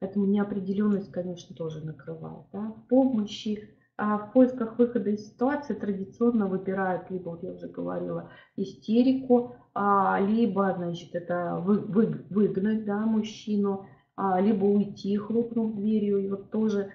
Поэтому 0.00 0.26
неопределенность, 0.26 1.10
конечно, 1.12 1.54
тоже 1.54 1.84
накрывает. 1.84 2.46
Да. 2.52 2.72
В 2.72 2.88
помощи, 2.88 3.70
а 3.96 4.18
в 4.18 4.32
поисках 4.32 4.78
выхода 4.78 5.10
из 5.10 5.28
ситуации 5.28 5.74
традиционно 5.74 6.46
выбирают 6.46 7.10
либо, 7.10 7.30
вот 7.30 7.42
я 7.42 7.52
уже 7.52 7.68
говорила, 7.68 8.30
истерику, 8.56 9.54
а, 9.72 10.18
либо, 10.20 10.74
значит, 10.76 11.14
это 11.14 11.62
вы, 11.64 11.78
вы, 11.78 12.26
выгнать 12.28 12.84
да, 12.84 13.06
мужчину, 13.06 13.86
а, 14.16 14.40
либо 14.40 14.64
уйти, 14.64 15.16
хлопнув 15.16 15.76
дверью. 15.76 16.18
И 16.18 16.28
вот 16.28 16.50
тоже 16.50 16.92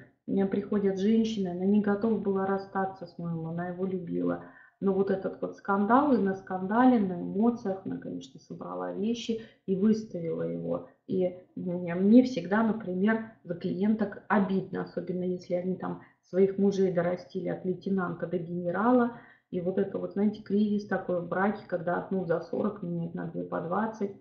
приходят 0.51 0.99
женщины, 0.99 1.49
она 1.49 1.65
не 1.65 1.81
готова 1.81 2.17
была 2.19 2.45
расстаться 2.45 3.07
с 3.07 3.17
мужем, 3.17 3.47
она 3.47 3.69
его 3.69 3.85
любила. 3.85 4.43
Но 4.79 4.93
вот 4.93 5.09
этот 5.09 5.41
вот 5.41 5.57
скандал, 5.57 6.13
и 6.13 6.17
на 6.17 6.35
скандале, 6.35 6.99
на 6.99 7.21
эмоциях 7.21 7.81
она, 7.85 7.97
конечно, 7.97 8.39
собрала 8.39 8.93
вещи 8.93 9.41
и 9.65 9.75
выставила 9.75 10.43
его. 10.43 10.87
И 11.09 11.35
мне 11.55 12.21
всегда, 12.21 12.61
например, 12.61 13.31
за 13.43 13.55
клиенток 13.55 14.21
обидно, 14.27 14.83
особенно 14.83 15.23
если 15.23 15.55
они 15.55 15.75
там 15.75 16.03
своих 16.21 16.59
мужей 16.59 16.93
дорастили 16.93 17.49
от 17.49 17.65
лейтенанта 17.65 18.27
до 18.27 18.37
генерала. 18.37 19.19
И 19.49 19.59
вот 19.59 19.79
это 19.79 19.97
вот, 19.97 20.13
знаете, 20.13 20.43
кризис 20.43 20.87
такой 20.87 21.21
в 21.21 21.27
браке, 21.27 21.63
когда 21.67 21.97
одну 21.97 22.25
за 22.25 22.41
40 22.41 22.83
меняет 22.83 23.15
на 23.15 23.25
две 23.25 23.43
по 23.43 23.59
20. 23.59 24.11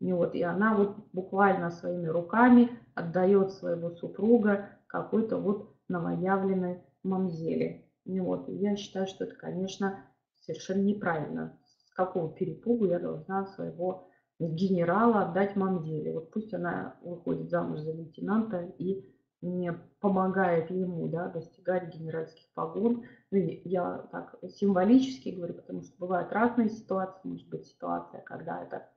И, 0.00 0.12
вот, 0.14 0.34
и 0.34 0.42
она 0.42 0.74
вот 0.74 0.96
буквально 1.12 1.70
своими 1.70 2.06
руками 2.06 2.70
отдает 2.94 3.52
своего 3.52 3.90
супруга 3.90 4.70
какой-то 4.86 5.36
вот 5.36 5.74
новоявленной 5.88 6.80
мамзели. 7.02 7.84
И 8.06 8.20
вот, 8.20 8.48
и 8.48 8.54
я 8.54 8.74
считаю, 8.76 9.06
что 9.06 9.24
это, 9.24 9.34
конечно, 9.34 10.02
совершенно 10.40 10.80
неправильно. 10.80 11.58
С 11.90 11.92
какого 11.92 12.32
перепугу 12.32 12.86
я 12.86 12.98
должна 12.98 13.44
своего 13.48 14.08
генерала 14.38 15.22
отдать 15.22 15.56
мамзеле. 15.56 16.14
Вот 16.14 16.30
пусть 16.30 16.54
она 16.54 16.96
выходит 17.02 17.50
замуж 17.50 17.80
за 17.80 17.92
лейтенанта 17.92 18.72
и 18.78 19.04
не 19.40 19.72
помогает 20.00 20.70
ему 20.70 21.06
да, 21.08 21.28
достигать 21.28 21.94
генеральских 21.94 22.46
погон. 22.54 23.04
Ну, 23.30 23.38
я 23.38 24.08
так 24.10 24.36
символически 24.56 25.30
говорю, 25.30 25.54
потому 25.54 25.82
что 25.82 25.96
бывают 25.98 26.32
разные 26.32 26.70
ситуации. 26.70 27.28
Может 27.28 27.48
быть 27.48 27.66
ситуация, 27.66 28.20
когда 28.22 28.62
это 28.62 28.88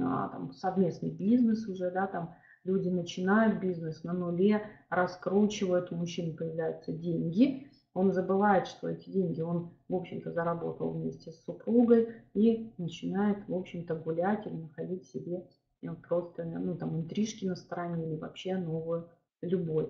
а, 0.00 0.28
там, 0.28 0.52
совместный 0.52 1.10
бизнес 1.10 1.68
уже, 1.68 1.90
да, 1.90 2.06
там 2.06 2.34
люди 2.64 2.88
начинают 2.88 3.60
бизнес 3.60 4.02
на 4.02 4.12
нуле, 4.12 4.62
раскручивают, 4.90 5.92
у 5.92 5.96
мужчин 5.96 6.36
появляются 6.36 6.92
деньги, 6.92 7.70
он 7.96 8.12
забывает, 8.12 8.66
что 8.66 8.88
эти 8.88 9.08
деньги 9.08 9.40
он, 9.40 9.70
в 9.88 9.94
общем-то, 9.94 10.30
заработал 10.30 10.90
вместе 10.90 11.32
с 11.32 11.42
супругой 11.44 12.08
и 12.34 12.70
начинает, 12.76 13.38
в 13.48 13.54
общем-то, 13.54 13.94
гулять 13.94 14.46
или 14.46 14.54
находить 14.54 15.06
себе 15.06 15.48
э, 15.82 15.88
просто, 16.06 16.44
ну, 16.44 16.76
там, 16.76 16.94
интрижки 16.98 17.46
на 17.46 17.56
стороне 17.56 18.06
или 18.06 18.16
вообще 18.16 18.58
новую 18.58 19.08
любовь. 19.40 19.88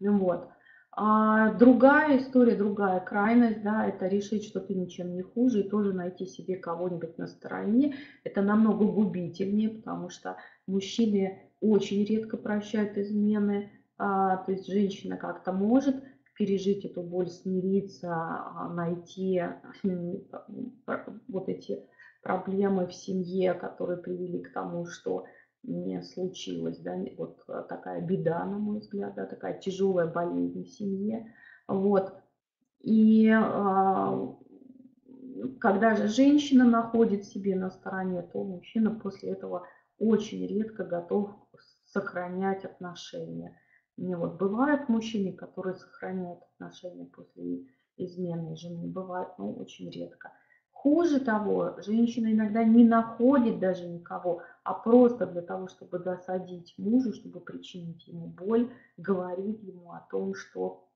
Вот. 0.00 0.50
А 0.94 1.54
другая 1.54 2.18
история, 2.18 2.56
другая 2.56 3.00
крайность, 3.00 3.62
да, 3.62 3.86
это 3.86 4.06
решить, 4.08 4.44
что 4.44 4.60
ты 4.60 4.74
ничем 4.74 5.14
не 5.14 5.22
хуже, 5.22 5.60
и 5.60 5.68
тоже 5.70 5.94
найти 5.94 6.26
себе 6.26 6.56
кого-нибудь 6.56 7.16
на 7.16 7.26
стороне. 7.26 7.94
Это 8.22 8.42
намного 8.42 8.84
губительнее, 8.84 9.70
потому 9.70 10.10
что 10.10 10.36
мужчины 10.66 11.50
очень 11.62 12.04
редко 12.04 12.36
прощают 12.36 12.98
измены, 12.98 13.70
а, 13.96 14.36
то 14.38 14.52
есть 14.52 14.66
женщина 14.66 15.16
как-то 15.16 15.52
может 15.52 16.02
пережить 16.42 16.84
эту 16.84 17.02
боль, 17.02 17.28
смириться, 17.28 18.12
а, 18.12 18.68
найти 18.68 19.40
вот 21.28 21.48
эти 21.48 21.86
проблемы 22.20 22.88
в 22.88 22.92
семье, 22.92 23.54
которые 23.54 24.02
привели 24.02 24.42
к 24.42 24.52
тому, 24.52 24.86
что 24.86 25.24
не 25.62 26.02
случилось, 26.02 26.80
да, 26.80 26.96
вот 27.16 27.46
такая 27.68 28.00
беда, 28.00 28.44
на 28.44 28.58
мой 28.58 28.80
взгляд, 28.80 29.14
да, 29.14 29.26
такая 29.26 29.60
тяжелая 29.60 30.08
болезнь 30.08 30.64
в 30.64 30.68
семье, 30.68 31.32
вот. 31.68 32.12
И 32.80 33.30
а, 33.32 34.36
когда 35.60 35.94
же 35.94 36.08
женщина 36.08 36.64
находит 36.64 37.24
себе 37.24 37.54
на 37.54 37.70
стороне, 37.70 38.22
то 38.22 38.42
мужчина 38.42 38.90
после 38.90 39.30
этого 39.30 39.64
очень 40.00 40.44
редко 40.44 40.82
готов 40.82 41.30
сохранять 41.84 42.64
отношения. 42.64 43.56
Не 43.96 44.16
вот 44.16 44.38
бывают 44.38 44.88
мужчины, 44.88 45.32
которые 45.32 45.74
сохраняют 45.74 46.40
отношения 46.54 47.04
после 47.04 47.66
измены 47.96 48.56
жены, 48.56 48.88
бывает, 48.88 49.28
но 49.38 49.52
очень 49.52 49.90
редко. 49.90 50.32
Хуже 50.70 51.20
того, 51.20 51.76
женщина 51.80 52.32
иногда 52.32 52.64
не 52.64 52.84
находит 52.84 53.60
даже 53.60 53.86
никого, 53.86 54.42
а 54.64 54.74
просто 54.74 55.26
для 55.26 55.42
того, 55.42 55.68
чтобы 55.68 55.98
досадить 56.00 56.74
мужу, 56.76 57.12
чтобы 57.12 57.40
причинить 57.40 58.06
ему 58.08 58.26
боль, 58.26 58.72
говорит 58.96 59.62
ему 59.62 59.92
о 59.92 60.00
том, 60.10 60.34
что 60.34 60.88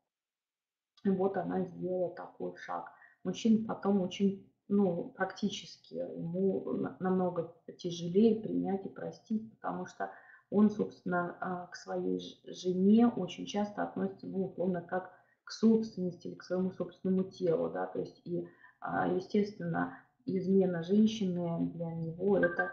вот 1.05 1.37
она 1.37 1.63
сделала 1.63 2.11
такой 2.11 2.57
шаг. 2.57 2.91
Мужчина 3.23 3.65
потом 3.67 4.01
очень, 4.01 4.51
ну, 4.69 5.13
практически 5.17 5.95
ему 5.95 6.65
намного 6.99 7.55
тяжелее 7.79 8.41
принять 8.41 8.85
и 8.87 8.89
простить, 8.89 9.49
потому 9.53 9.87
что 9.87 10.11
он, 10.51 10.71
собственно, 10.71 11.37
а, 11.41 11.67
к 11.67 11.77
своей 11.77 12.21
жене 12.45 13.09
очень 13.09 13.47
часто 13.47 13.83
относится, 13.83 14.27
ну, 14.27 14.49
как 14.89 15.13
к 15.45 15.51
собственности 15.51 16.29
или 16.29 16.35
к 16.35 16.43
своему 16.43 16.73
собственному 16.73 17.25
телу, 17.25 17.71
да, 17.71 17.87
то 17.87 18.01
есть 18.01 18.21
и, 18.25 18.49
а, 18.81 19.07
естественно, 19.07 19.99
измена 20.25 20.83
женщины 20.83 21.71
для 21.73 21.93
него 21.93 22.39
это 22.39 22.73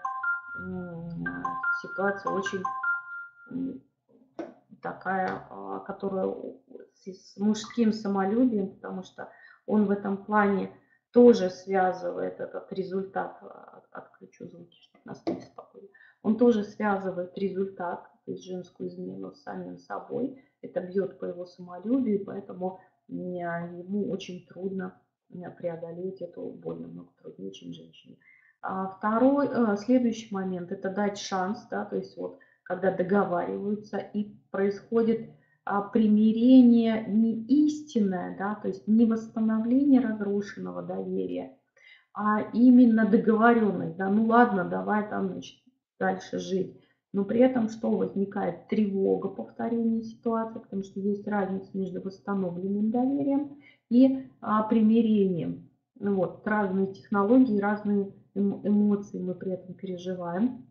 ситуация 1.81 2.31
очень 2.31 2.63
такая, 4.81 5.47
а, 5.49 5.79
которая 5.79 6.33
с 6.95 7.37
мужским 7.37 7.91
самолюбием, 7.91 8.75
потому 8.75 9.03
что 9.03 9.29
он 9.65 9.85
в 9.85 9.91
этом 9.91 10.23
плане 10.25 10.71
тоже 11.11 11.49
связывает 11.49 12.39
этот 12.39 12.71
результат, 12.71 13.41
отключу 13.91 14.47
звуки, 14.47 14.75
чтобы 14.81 15.05
нас 15.05 15.23
не 15.25 15.35
беспокоили, 15.35 15.89
он 16.23 16.37
тоже 16.37 16.63
связывает 16.63 17.37
результат, 17.37 18.09
то 18.25 18.31
есть 18.31 18.43
женскую 18.45 18.89
измену 18.89 19.33
с 19.33 19.43
самим 19.43 19.77
собой. 19.77 20.43
Это 20.61 20.79
бьет 20.79 21.19
по 21.19 21.25
его 21.25 21.45
самолюбию, 21.45 22.23
поэтому 22.25 22.79
ему 23.07 24.09
очень 24.09 24.45
трудно 24.47 24.99
преодолеть 25.57 26.21
эту 26.21 26.41
боль 26.43 26.79
намного 26.79 27.11
труднее, 27.21 27.51
чем 27.51 27.73
женщине. 27.73 28.17
А 28.61 28.87
второй, 28.87 29.47
э, 29.47 29.75
следующий 29.77 30.33
момент– 30.33 30.71
это 30.71 30.89
дать 30.89 31.17
шанс, 31.17 31.67
да, 31.69 31.83
то 31.83 31.97
есть 31.97 32.15
вот 32.15 32.39
когда 32.63 32.95
договариваются 32.95 33.97
и 33.97 34.37
происходит 34.51 35.29
а, 35.65 35.81
примирение 35.81 37.05
не 37.07 37.43
истинное, 37.45 38.37
да, 38.37 38.55
то 38.55 38.69
есть 38.69 38.87
не 38.87 39.05
восстановление 39.05 39.99
разрушенного 39.99 40.81
доверия, 40.81 41.57
а 42.13 42.39
именно 42.53 43.05
договоренность, 43.05 43.97
да, 43.97 44.09
ну 44.09 44.27
ладно, 44.27 44.63
давай 44.63 45.09
там, 45.09 45.29
значит, 45.29 45.62
дальше 45.99 46.39
жить. 46.39 46.79
Но 47.13 47.25
при 47.25 47.41
этом 47.41 47.69
что 47.69 47.91
возникает? 47.91 48.67
Тревога 48.67 49.29
повторения 49.29 50.03
ситуации, 50.03 50.59
потому 50.59 50.83
что 50.83 50.99
есть 50.99 51.27
разница 51.27 51.69
между 51.77 52.01
восстановленным 52.01 52.89
доверием 52.89 53.61
и 53.89 54.27
а, 54.41 54.63
примирением. 54.63 55.69
Вот, 55.99 56.45
разные 56.47 56.87
технологии, 56.87 57.59
разные 57.59 58.11
эмоции 58.33 59.19
мы 59.19 59.35
при 59.35 59.51
этом 59.51 59.75
переживаем. 59.75 60.67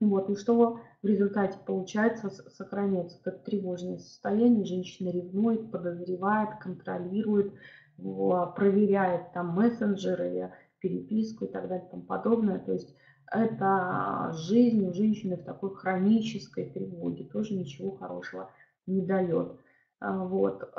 Вот, 0.00 0.30
и 0.30 0.36
что 0.36 0.80
в 1.02 1.06
результате 1.06 1.58
получается, 1.64 2.30
сохраняется 2.30 3.18
это 3.20 3.32
тревожное 3.32 3.98
состояние, 3.98 4.64
женщина 4.64 5.10
ревнует, 5.10 5.70
подозревает, 5.70 6.58
контролирует, 6.60 7.52
проверяет 7.96 9.32
там 9.32 9.54
мессенджеры, 9.54 10.52
переписку 10.80 11.46
и 11.46 11.48
так 11.48 11.68
далее 11.68 11.86
и 11.86 11.90
тому 11.90 12.02
подобное. 12.02 12.58
То 12.58 12.72
есть 12.72 12.94
это 13.30 14.32
жизнь 14.34 14.86
у 14.86 14.92
женщины 14.92 15.36
в 15.36 15.44
такой 15.44 15.74
хронической 15.74 16.66
тревоге, 16.66 17.24
тоже 17.24 17.54
ничего 17.54 17.92
хорошего 17.92 18.50
не 18.86 19.02
дает. 19.02 19.52
А, 20.00 20.24
вот. 20.24 20.72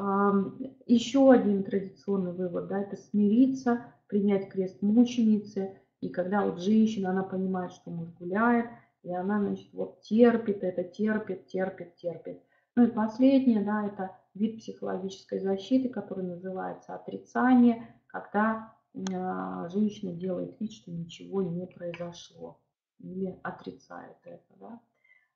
Еще 0.86 1.32
один 1.32 1.64
традиционный 1.64 2.34
вывод, 2.34 2.68
да, 2.68 2.82
это 2.82 2.96
смириться, 2.96 3.86
принять 4.08 4.50
крест 4.50 4.82
мученицы. 4.82 5.78
И 6.02 6.10
когда 6.10 6.46
вот 6.46 6.60
женщина, 6.62 7.10
она 7.10 7.24
понимает, 7.24 7.74
что 7.74 7.92
муж 7.92 8.08
гуляет, 8.20 8.68
и 9.04 9.14
она, 9.14 9.40
значит, 9.40 9.68
вот 9.74 10.02
терпит 10.02 10.64
это, 10.64 10.84
терпит, 10.84 11.48
терпит, 11.48 11.96
терпит. 11.96 12.42
Ну 12.76 12.86
и 12.86 12.92
последнее, 12.92 13.62
да, 13.62 13.86
это 13.86 14.16
вид 14.34 14.60
психологической 14.60 15.40
защиты, 15.40 15.90
который 15.90 16.24
называется 16.24 16.96
отрицание, 16.96 17.88
когда 18.08 18.74
женщина 18.94 20.14
делает 20.14 20.60
вид, 20.60 20.72
что 20.72 20.92
ничего 20.92 21.42
не 21.42 21.66
произошло 21.68 22.60
или 23.00 23.40
отрицает 23.44 24.18
это. 24.24 24.54
Да? 24.60 24.80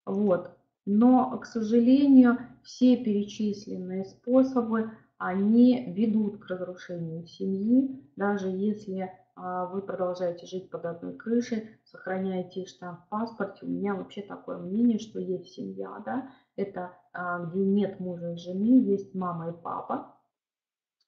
Вот. 0.05 0.57
Но, 0.85 1.37
к 1.37 1.45
сожалению, 1.45 2.39
все 2.63 2.97
перечисленные 2.97 4.05
способы, 4.05 4.91
они 5.17 5.93
ведут 5.93 6.39
к 6.39 6.47
разрушению 6.47 7.25
семьи, 7.25 8.03
даже 8.17 8.49
если 8.49 9.09
а, 9.35 9.65
вы 9.65 9.81
продолжаете 9.81 10.45
жить 10.45 10.69
под 10.69 10.85
одной 10.85 11.15
крышей, 11.15 11.69
сохраняете 11.85 12.65
штамп 12.65 12.99
в 13.05 13.09
паспорте. 13.09 13.65
У 13.65 13.69
меня 13.69 13.95
вообще 13.95 14.21
такое 14.21 14.57
мнение, 14.57 14.99
что 14.99 15.19
есть 15.19 15.53
семья, 15.53 16.03
да, 16.05 16.29
это 16.57 16.91
а, 17.13 17.39
где 17.45 17.63
нет 17.63 17.99
мужа 18.01 18.33
и 18.33 18.37
жены, 18.37 18.83
есть 18.83 19.15
мама 19.15 19.49
и 19.49 19.53
папа, 19.53 20.13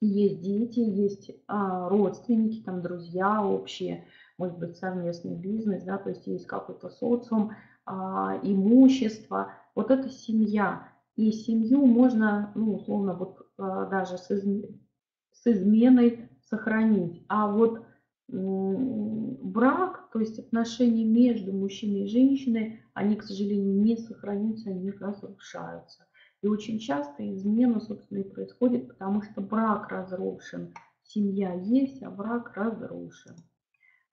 есть 0.05 0.41
дети, 0.41 0.79
есть 0.79 1.31
а, 1.47 1.89
родственники, 1.89 2.63
там 2.63 2.81
друзья 2.81 3.45
общие, 3.45 4.05
может 4.37 4.57
быть 4.57 4.77
совместный 4.77 5.35
бизнес, 5.35 5.83
да, 5.83 5.97
то 5.97 6.09
есть 6.09 6.27
есть 6.27 6.47
какой-то 6.47 6.89
социум, 6.89 7.51
имущество. 7.87 9.53
Вот 9.75 9.91
это 9.91 10.09
семья. 10.09 10.89
И 11.15 11.31
семью 11.31 11.85
можно, 11.85 12.51
ну, 12.55 12.75
условно, 12.75 13.13
вот 13.13 13.47
даже 13.57 14.17
с, 14.17 14.27
с 14.27 15.45
изменой 15.45 16.29
сохранить. 16.41 17.23
А 17.29 17.47
вот 17.51 17.85
брак, 18.27 20.09
то 20.11 20.19
есть 20.19 20.39
отношения 20.39 21.05
между 21.05 21.53
мужчиной 21.53 22.05
и 22.05 22.07
женщиной, 22.07 22.81
они, 22.93 23.15
к 23.15 23.23
сожалению, 23.23 23.81
не 23.81 23.97
сохраняются, 23.97 24.71
они 24.71 24.91
разрушаются. 24.91 26.05
И 26.45 26.47
очень 26.47 26.77
часто 26.77 27.27
измена, 27.33 27.79
собственно, 27.79 28.19
и 28.19 28.29
происходит, 28.29 28.87
потому 28.89 29.23
что 29.23 29.41
брак 29.41 29.89
разрушен. 29.89 30.75
Семья 31.01 31.51
есть, 31.55 32.03
а 32.03 32.11
брак 32.11 32.55
разрушен. 32.55 33.33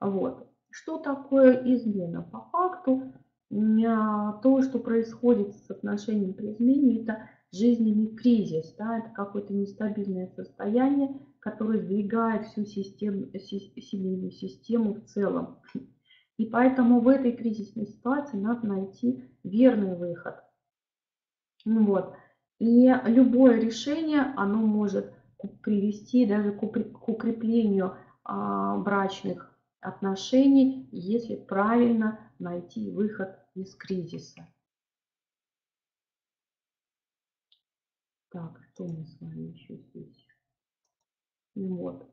Вот. 0.01 0.49
Что 0.71 0.97
такое 0.97 1.63
измена? 1.75 2.23
По 2.23 2.41
факту, 2.51 3.13
а, 3.87 4.33
то, 4.41 4.63
что 4.63 4.79
происходит 4.79 5.55
с 5.57 5.71
отношением 5.71 6.33
при 6.33 6.53
измене, 6.53 7.03
это 7.03 7.29
жизненный 7.53 8.17
кризис, 8.17 8.75
да, 8.79 9.01
это 9.01 9.11
какое-то 9.11 9.53
нестабильное 9.53 10.29
состояние, 10.35 11.21
которое 11.39 11.81
сдвигает 11.81 12.47
всю 12.47 12.65
систему, 12.65 13.27
семейную 13.35 14.31
систему 14.31 14.95
в 14.95 15.05
целом. 15.05 15.59
И 16.39 16.47
поэтому 16.47 17.01
в 17.01 17.09
этой 17.09 17.33
кризисной 17.33 17.89
ситуации 17.89 18.39
надо 18.39 18.67
найти 18.67 19.23
верный 19.45 19.95
выход. 19.95 20.37
Вот. 21.65 22.15
И 22.63 22.89
любое 23.07 23.59
решение, 23.59 24.33
оно 24.37 24.59
может 24.59 25.13
привести 25.63 26.25
даже 26.27 26.53
к 26.53 26.63
укреплению 27.09 27.97
а, 28.23 28.77
брачных 28.77 29.53
отношений, 29.81 30.89
если 30.93 31.35
правильно 31.35 32.21
найти 32.39 32.89
выход 32.89 33.37
из 33.57 33.75
кризиса. 33.75 34.47
Так, 38.31 38.61
что 38.63 38.85
мы 38.85 39.07
с 39.07 39.21
вами 39.21 39.49
еще 39.49 39.79
здесь? 39.79 40.25
Вот. 41.57 42.09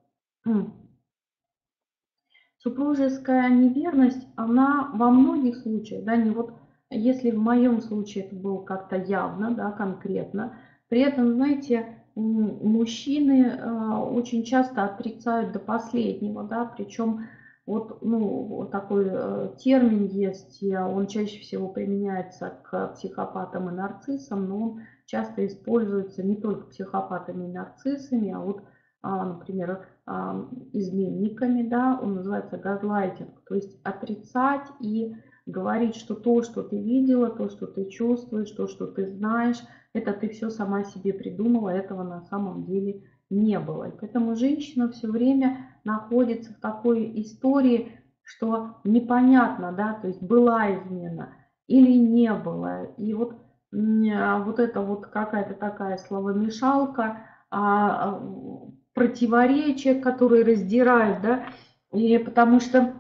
Супружеская 2.58 3.50
неверность, 3.52 4.28
она 4.36 4.90
во 4.96 5.12
многих 5.12 5.58
случаях, 5.58 6.04
да, 6.06 6.16
не 6.16 6.32
вот, 6.32 6.56
если 6.90 7.32
в 7.32 7.38
моем 7.38 7.82
случае 7.82 8.26
это 8.26 8.36
было 8.36 8.64
как-то 8.64 8.96
явно, 8.96 9.52
да, 9.54 9.72
конкретно, 9.72 10.58
при 10.88 11.02
этом, 11.02 11.34
знаете, 11.34 11.86
мужчины 12.16 13.44
э, 13.44 13.96
очень 14.12 14.44
часто 14.44 14.84
отрицают 14.84 15.52
до 15.52 15.60
последнего, 15.60 16.44
да, 16.44 16.66
причем 16.66 17.28
вот, 17.66 18.02
ну, 18.02 18.20
вот 18.46 18.72
такой 18.72 19.06
э, 19.08 19.52
термин 19.60 20.08
есть, 20.08 20.64
он 20.64 21.06
чаще 21.06 21.40
всего 21.40 21.68
применяется 21.70 22.58
к 22.64 22.94
психопатам 22.96 23.70
и 23.70 23.74
нарциссам, 23.74 24.50
но 24.50 24.58
он 24.58 24.82
часто 25.06 25.46
используется 25.46 26.24
не 26.24 26.36
только 26.36 26.68
психопатами 26.68 27.46
и 27.46 27.54
нарциссами, 27.54 28.32
а 28.32 28.40
вот 28.40 28.64
а, 29.02 29.26
например, 29.26 29.88
а, 30.06 30.46
изменниками, 30.74 31.62
да, 31.62 31.98
он 32.02 32.16
называется 32.16 32.58
газлайтинг, 32.58 33.30
то 33.48 33.56
есть 33.56 33.80
отрицать 33.84 34.68
и 34.82 35.16
говорить, 35.50 35.96
что 35.96 36.16
то, 36.16 36.44
что 36.44 36.64
ты 36.64 36.82
видела, 36.82 37.30
то, 37.30 37.50
что 37.50 37.68
ты 37.68 37.86
чувствуешь, 37.86 38.52
то, 38.52 38.68
что 38.68 38.88
ты 38.88 39.08
знаешь, 39.08 39.58
это 39.94 40.14
ты 40.14 40.30
все 40.30 40.50
сама 40.50 40.84
себе 40.84 41.14
придумала, 41.14 41.70
этого 41.70 42.04
на 42.04 42.22
самом 42.22 42.66
деле 42.66 43.04
не 43.30 43.60
было. 43.60 43.90
И 43.90 43.98
поэтому 44.00 44.36
женщина 44.36 44.90
все 44.90 45.10
время 45.10 45.80
находится 45.84 46.54
в 46.54 46.60
такой 46.60 47.22
истории, 47.22 47.92
что 48.24 48.78
непонятно, 48.84 49.72
да, 49.72 49.94
то 49.94 50.08
есть 50.08 50.22
была 50.22 50.74
измена 50.76 51.34
или 51.68 51.94
не 51.94 52.34
было. 52.34 52.86
И 52.98 53.14
вот, 53.14 53.36
вот 53.72 54.60
это 54.60 54.82
вот 54.82 55.08
какая-то 55.08 55.54
такая 55.54 55.98
словомешалка, 55.98 57.24
а, 57.52 58.22
противоречия, 58.94 59.96
которые 59.96 60.44
раздирают, 60.44 61.22
да, 61.22 61.46
и 61.92 62.18
потому 62.18 62.60
что, 62.60 62.94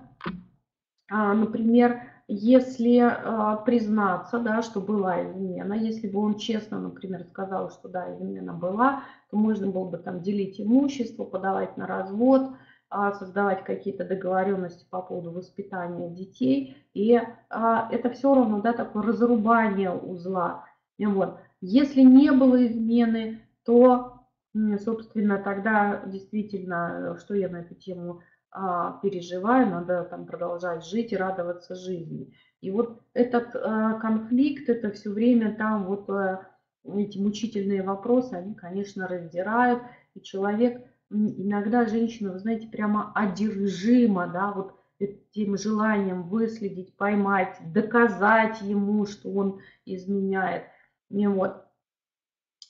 а, 1.11 1.33
например, 1.33 2.01
если 2.31 2.97
а, 2.99 3.55
признаться, 3.55 4.37
да, 4.37 4.61
что 4.61 4.79
была 4.79 5.23
измена, 5.23 5.73
если 5.73 6.07
бы 6.07 6.19
он 6.19 6.37
честно, 6.37 6.79
например, 6.79 7.23
сказал, 7.23 7.71
что 7.71 7.89
да, 7.89 8.13
измена 8.13 8.53
была, 8.53 9.01
то 9.31 9.37
можно 9.37 9.65
было 9.65 9.89
бы 9.89 9.97
там 9.97 10.21
делить 10.21 10.61
имущество, 10.61 11.23
подавать 11.23 11.75
на 11.75 11.87
развод, 11.87 12.51
а, 12.91 13.13
создавать 13.13 13.63
какие-то 13.63 14.05
договоренности 14.05 14.85
по 14.91 15.01
поводу 15.01 15.31
воспитания 15.31 16.11
детей. 16.11 16.77
И 16.93 17.19
это 17.49 18.09
все 18.11 18.35
равно 18.35 18.61
да, 18.61 18.73
такое 18.73 19.01
разрубание 19.01 19.91
узла. 19.91 20.65
Вот. 20.99 21.39
Если 21.61 22.01
не 22.01 22.31
было 22.31 22.63
измены, 22.67 23.41
то 23.65 24.19
Собственно, 24.83 25.37
тогда 25.37 26.01
действительно, 26.07 27.15
что 27.19 27.35
я 27.35 27.49
на 27.49 27.57
эту 27.57 27.75
тему 27.75 28.21
а, 28.51 28.99
переживаю, 29.01 29.69
надо 29.69 30.03
там 30.03 30.25
продолжать 30.25 30.85
жить 30.85 31.11
и 31.11 31.17
радоваться 31.17 31.75
жизни. 31.75 32.33
И 32.61 32.71
вот 32.71 33.01
этот 33.13 33.55
а, 33.55 33.99
конфликт, 33.99 34.69
это 34.69 34.91
все 34.91 35.11
время 35.11 35.55
там 35.55 35.85
вот 35.85 36.09
а, 36.09 36.47
эти 36.83 37.17
мучительные 37.17 37.83
вопросы, 37.83 38.33
они, 38.33 38.55
конечно, 38.55 39.07
раздирают, 39.07 39.83
и 40.15 40.21
человек, 40.21 40.83
иногда 41.09 41.85
женщина, 41.85 42.31
вы 42.31 42.39
знаете, 42.39 42.67
прямо 42.67 43.11
одержима, 43.13 44.27
да, 44.27 44.51
вот 44.51 44.73
этим 44.99 45.57
желанием 45.57 46.23
выследить, 46.23 46.95
поймать, 46.97 47.57
доказать 47.71 48.61
ему, 48.61 49.05
что 49.05 49.31
он 49.31 49.61
изменяет. 49.85 50.63
И 51.09 51.25
вот. 51.27 51.68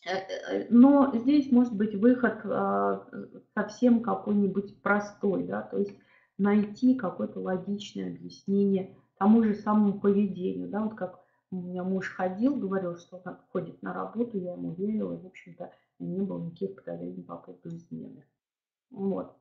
Э, 0.05 0.11
э, 0.11 0.67
но 0.69 1.11
здесь 1.15 1.51
может 1.51 1.75
быть 1.75 1.95
выход 1.95 2.41
совсем 3.53 4.01
какой-нибудь 4.01 4.81
простой, 4.81 5.43
да, 5.43 5.61
то 5.61 5.77
есть 5.77 5.95
найти 6.37 6.95
какое-то 6.95 7.39
логичное 7.39 8.07
объяснение 8.07 8.95
тому 9.19 9.43
же 9.43 9.53
самому 9.53 9.99
поведению, 9.99 10.69
да, 10.69 10.81
вот 10.81 10.95
как 10.95 11.19
у 11.51 11.57
меня 11.57 11.83
муж 11.83 12.09
ходил, 12.09 12.55
говорил, 12.55 12.97
что 12.97 13.21
он 13.23 13.37
ходит 13.51 13.81
на 13.81 13.93
работу, 13.93 14.37
я 14.37 14.53
ему 14.53 14.73
верила, 14.73 15.13
и, 15.13 15.21
в 15.21 15.27
общем-то, 15.27 15.71
не 15.99 16.21
было 16.21 16.45
никаких 16.45 16.75
подозрений 16.75 17.23
по 17.23 17.35
поводу 17.35 17.75
измены. 17.75 18.25
Вот. 18.91 19.35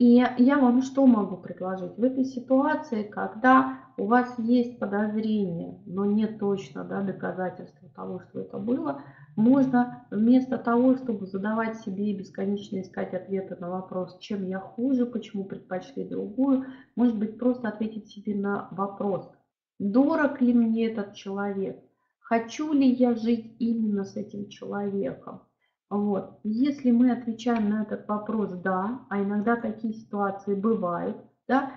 И 0.00 0.24
я 0.38 0.58
вам 0.58 0.80
что 0.80 1.06
могу 1.06 1.36
предложить? 1.36 1.98
В 1.98 2.02
этой 2.02 2.24
ситуации, 2.24 3.02
когда 3.02 3.80
у 3.98 4.06
вас 4.06 4.34
есть 4.38 4.78
подозрение, 4.78 5.78
но 5.84 6.06
нет 6.06 6.38
точно 6.38 6.84
да, 6.84 7.02
доказательства 7.02 7.86
того, 7.90 8.20
что 8.20 8.40
это 8.40 8.56
было, 8.56 9.02
можно 9.36 10.06
вместо 10.10 10.56
того, 10.56 10.96
чтобы 10.96 11.26
задавать 11.26 11.80
себе 11.80 12.12
и 12.12 12.16
бесконечно 12.16 12.80
искать 12.80 13.12
ответы 13.12 13.58
на 13.60 13.68
вопрос, 13.68 14.18
чем 14.20 14.46
я 14.46 14.58
хуже, 14.58 15.04
почему 15.04 15.44
предпочли 15.44 16.08
другую, 16.08 16.64
может 16.96 17.18
быть, 17.18 17.38
просто 17.38 17.68
ответить 17.68 18.08
себе 18.08 18.34
на 18.34 18.68
вопрос, 18.70 19.30
дорог 19.78 20.40
ли 20.40 20.54
мне 20.54 20.86
этот 20.86 21.12
человек, 21.12 21.78
хочу 22.20 22.72
ли 22.72 22.90
я 22.90 23.14
жить 23.14 23.54
именно 23.58 24.04
с 24.04 24.16
этим 24.16 24.48
человеком. 24.48 25.42
Вот. 25.90 26.38
Если 26.44 26.92
мы 26.92 27.10
отвечаем 27.10 27.68
на 27.68 27.82
этот 27.82 28.06
вопрос 28.08 28.52
«да», 28.52 29.00
а 29.10 29.20
иногда 29.20 29.56
такие 29.56 29.92
ситуации 29.92 30.54
бывают, 30.54 31.16
да, 31.48 31.72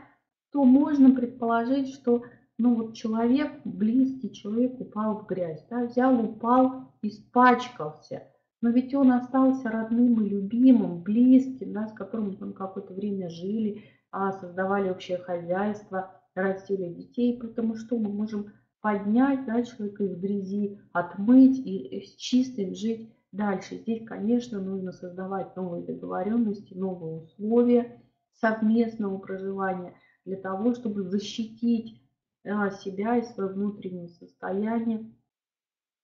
то 0.51 0.63
можно 0.63 1.15
предположить, 1.15 1.91
что 1.91 2.23
ну, 2.59 2.75
вот 2.75 2.93
человек, 2.93 3.51
близкий 3.65 4.31
человек 4.31 4.79
упал 4.79 5.17
в 5.17 5.25
грязь, 5.25 5.65
да, 5.67 5.85
взял, 5.85 6.23
упал, 6.23 6.93
испачкался, 7.01 8.27
но 8.61 8.69
ведь 8.69 8.93
он 8.93 9.11
остался 9.11 9.71
родным 9.71 10.21
и 10.21 10.29
любимым, 10.29 11.01
близким, 11.01 11.73
да, 11.73 11.87
с 11.87 11.93
которым 11.93 12.37
мы 12.39 12.53
какое-то 12.53 12.93
время 12.93 13.29
жили, 13.29 13.83
а, 14.11 14.31
создавали 14.31 14.91
общее 14.91 15.17
хозяйство, 15.17 16.11
растили 16.35 16.93
детей, 16.93 17.39
потому 17.39 17.75
что 17.75 17.97
мы 17.97 18.11
можем 18.11 18.53
поднять 18.79 19.45
да, 19.47 19.63
человека 19.63 20.03
из 20.03 20.15
грязи, 20.17 20.79
отмыть 20.91 21.57
и 21.57 22.05
с 22.05 22.15
чистым 22.15 22.75
жить 22.75 23.11
дальше. 23.33 23.79
Здесь, 23.79 24.05
конечно, 24.07 24.61
нужно 24.61 24.93
создавать 24.93 25.55
новые 25.57 25.83
договоренности, 25.83 26.73
новые 26.73 27.23
условия 27.23 28.01
совместного 28.39 29.17
проживания 29.17 29.95
для 30.23 30.37
того, 30.37 30.73
чтобы 30.73 31.03
защитить 31.03 32.01
а, 32.45 32.71
себя 32.71 33.17
и 33.17 33.23
свое 33.23 33.49
внутреннее 33.49 34.09
состояние 34.09 35.11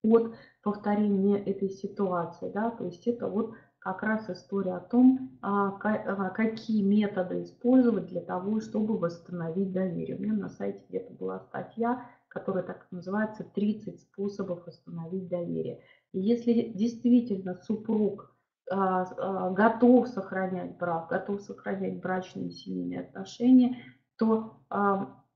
от 0.03 0.35
повторения 0.63 1.41
этой 1.41 1.69
ситуации. 1.69 2.49
Да? 2.51 2.71
То 2.71 2.85
есть 2.85 3.07
это 3.07 3.27
вот 3.27 3.53
как 3.79 4.03
раз 4.03 4.29
история 4.29 4.73
о 4.73 4.81
том, 4.81 5.37
а, 5.41 5.77
а, 5.83 6.29
какие 6.29 6.81
методы 6.81 7.43
использовать 7.43 8.07
для 8.07 8.21
того, 8.21 8.59
чтобы 8.59 8.97
восстановить 8.97 9.71
доверие. 9.71 10.17
У 10.17 10.21
меня 10.21 10.33
на 10.33 10.49
сайте 10.49 10.83
где-то 10.89 11.13
была 11.13 11.39
статья, 11.39 12.05
которая 12.29 12.63
так 12.63 12.87
называется 12.91 13.45
«30 13.55 13.97
способов 13.97 14.65
восстановить 14.65 15.27
доверие». 15.27 15.81
И 16.13 16.19
если 16.19 16.71
действительно 16.73 17.55
супруг 17.55 18.33
а, 18.71 19.49
готов 19.51 20.07
сохранять 20.07 20.77
брак, 20.77 21.09
готов 21.09 21.41
сохранять 21.41 21.99
брачные 22.01 22.47
и 22.47 22.51
семейные 22.51 23.01
отношения, 23.01 23.77
то 24.17 24.57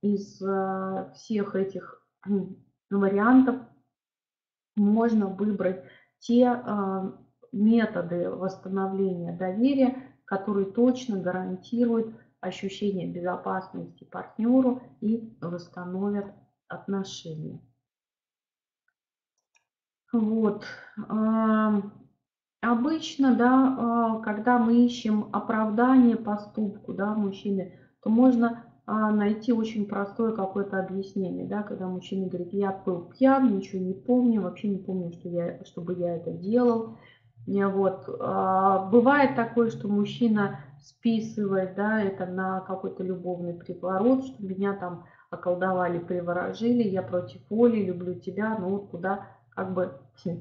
из 0.01 0.41
всех 1.15 1.55
этих 1.55 2.05
вариантов 2.89 3.55
можно 4.75 5.27
выбрать 5.27 5.83
те 6.19 6.61
методы 7.53 8.29
восстановления 8.29 9.31
доверия, 9.37 9.95
которые 10.25 10.71
точно 10.71 11.21
гарантируют 11.21 12.13
ощущение 12.41 13.07
безопасности 13.07 14.03
партнеру 14.03 14.81
и 14.99 15.37
восстановят 15.39 16.33
отношения. 16.73 17.59
Вот. 20.11 20.65
Обычно, 22.63 23.35
да, 23.35 23.75
а, 23.77 24.19
когда 24.21 24.57
мы 24.57 24.85
ищем 24.85 25.27
оправдание 25.33 26.15
поступку 26.15 26.93
да, 26.93 27.13
мужчины, 27.13 27.77
то 28.01 28.09
можно 28.09 28.63
а, 28.85 29.11
найти 29.11 29.51
очень 29.51 29.85
простое 29.85 30.31
какое-то 30.31 30.79
объяснение, 30.79 31.45
да, 31.45 31.63
когда 31.63 31.87
мужчина 31.87 32.27
говорит, 32.27 32.53
я 32.53 32.71
был 32.71 33.01
пьян, 33.01 33.53
ничего 33.53 33.81
не 33.81 33.93
помню, 33.93 34.41
вообще 34.41 34.69
не 34.69 34.77
помню, 34.77 35.11
что 35.11 35.27
я, 35.27 35.61
чтобы 35.65 35.93
я 35.95 36.15
это 36.15 36.31
делал. 36.31 36.97
Вот. 37.45 38.05
А, 38.21 38.85
бывает 38.89 39.35
такое, 39.35 39.69
что 39.69 39.89
мужчина 39.89 40.61
списывает 40.81 41.75
да, 41.75 42.01
это 42.01 42.25
на 42.25 42.61
какой-то 42.61 43.03
любовный 43.03 43.55
приворот, 43.55 44.23
что 44.23 44.41
меня 44.41 44.71
там 44.71 45.03
околдовали, 45.33 45.99
приворожили, 45.99 46.83
я 46.83 47.01
против 47.01 47.41
воли, 47.49 47.83
люблю 47.83 48.15
тебя, 48.15 48.57
но 48.57 48.69
вот 48.69 48.89
куда 48.89 49.27
как 49.49 49.73
бы 49.73 49.93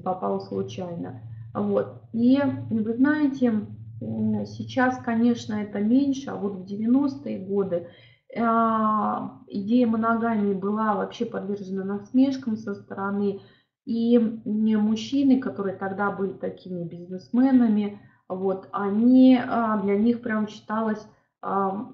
попал 0.03 0.41
случайно. 0.41 1.21
Вот. 1.53 2.01
И 2.13 2.41
вы 2.69 2.93
знаете, 2.93 3.53
сейчас, 3.99 4.97
конечно, 5.03 5.53
это 5.55 5.79
меньше, 5.79 6.29
а 6.29 6.35
вот 6.35 6.53
в 6.53 6.65
90-е 6.65 7.39
годы 7.39 7.87
а, 8.35 9.39
идея 9.47 9.87
моногамии 9.87 10.53
была 10.53 10.95
вообще 10.95 11.25
подвержена 11.25 11.83
насмешкам 11.83 12.57
со 12.57 12.73
стороны 12.73 13.41
и 13.85 14.17
мужчины, 14.45 15.39
которые 15.39 15.75
тогда 15.75 16.09
были 16.09 16.33
такими 16.33 16.83
бизнесменами, 16.83 17.99
вот, 18.27 18.69
они, 18.71 19.37
а, 19.37 19.79
для 19.81 19.97
них 19.97 20.21
прям 20.21 20.47
считалось 20.47 21.05
а, 21.41 21.91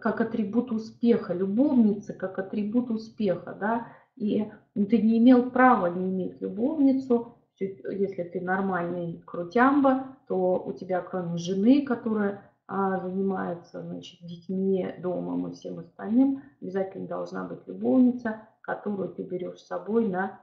как 0.00 0.20
атрибут 0.20 0.72
успеха, 0.72 1.34
любовница 1.34 2.12
как 2.12 2.38
атрибут 2.38 2.90
успеха, 2.90 3.56
да, 3.58 3.88
и 4.16 4.50
ты 4.74 5.02
не 5.02 5.18
имел 5.18 5.50
права 5.50 5.86
не 5.86 6.10
иметь 6.10 6.40
любовницу, 6.40 7.34
если 7.58 8.24
ты 8.24 8.40
нормальный 8.40 9.22
крутямба, 9.24 10.16
то 10.26 10.62
у 10.64 10.72
тебя 10.72 11.00
кроме 11.00 11.36
жены, 11.36 11.84
которая 11.84 12.50
а, 12.66 12.98
занимается 13.00 13.82
значит, 13.82 14.20
детьми, 14.26 14.94
домом 14.98 15.48
и 15.48 15.54
всем 15.54 15.78
остальным, 15.78 16.42
обязательно 16.60 17.06
должна 17.06 17.44
быть 17.44 17.66
любовница, 17.66 18.48
которую 18.62 19.10
ты 19.10 19.22
берешь 19.22 19.60
с 19.60 19.66
собой 19.66 20.08
на 20.08 20.40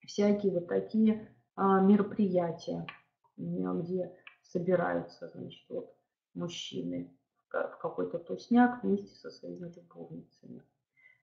всякие 0.00 0.52
вот 0.52 0.68
такие 0.68 1.28
а, 1.54 1.80
мероприятия, 1.80 2.86
где 3.36 4.12
собираются, 4.42 5.30
значит, 5.34 5.64
вот 5.68 5.94
мужчины 6.34 7.12
в 7.62 7.78
какой-то 7.78 8.18
тусняк 8.18 8.82
вместе 8.82 9.14
со 9.14 9.30
своими 9.30 9.72
любовницами. 9.74 10.62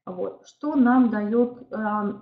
Вот. 0.06 0.48
Что 0.48 0.76
нам 0.76 1.12
дает 1.12 1.72
а, 1.72 2.20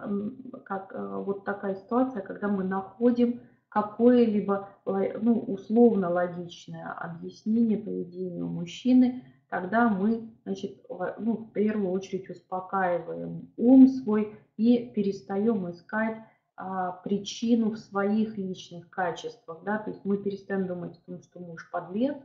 как, 0.66 0.94
а, 0.94 1.20
вот 1.20 1.46
такая 1.46 1.76
ситуация, 1.76 2.22
когда 2.22 2.48
мы 2.48 2.64
находим 2.64 3.42
какое-либо 3.70 4.70
ну, 4.86 5.40
условно 5.42 6.10
логичное 6.10 6.92
объяснение 6.92 7.78
поведению 7.78 8.48
мужчины, 8.48 9.24
тогда 9.48 9.90
мы 9.90 10.34
значит, 10.44 10.84
ну, 11.20 11.38
в 11.38 11.52
первую 11.52 11.92
очередь 11.92 12.30
успокаиваем 12.30 13.52
ум 13.58 13.88
свой 13.88 14.36
и 14.58 14.92
перестаем 14.94 15.70
искать 15.70 16.18
а, 16.62 16.92
причину 16.92 17.72
в 17.72 17.78
своих 17.78 18.38
личных 18.38 18.90
качествах. 18.90 19.64
Да? 19.64 19.78
То 19.78 19.92
есть 19.92 20.04
мы 20.04 20.18
перестаем 20.18 20.68
думать 20.68 20.98
о 20.98 21.06
том, 21.12 21.22
что 21.22 21.40
муж 21.40 21.70
подлец, 21.72 22.18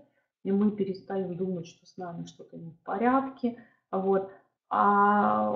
и 0.44 0.52
мы 0.52 0.70
перестаем 0.70 1.36
думать, 1.36 1.66
что 1.66 1.84
с 1.86 1.96
нами 1.96 2.24
что-то 2.26 2.56
не 2.56 2.70
в 2.70 2.78
порядке. 2.80 3.58
Вот. 3.90 4.30
А 4.70 5.52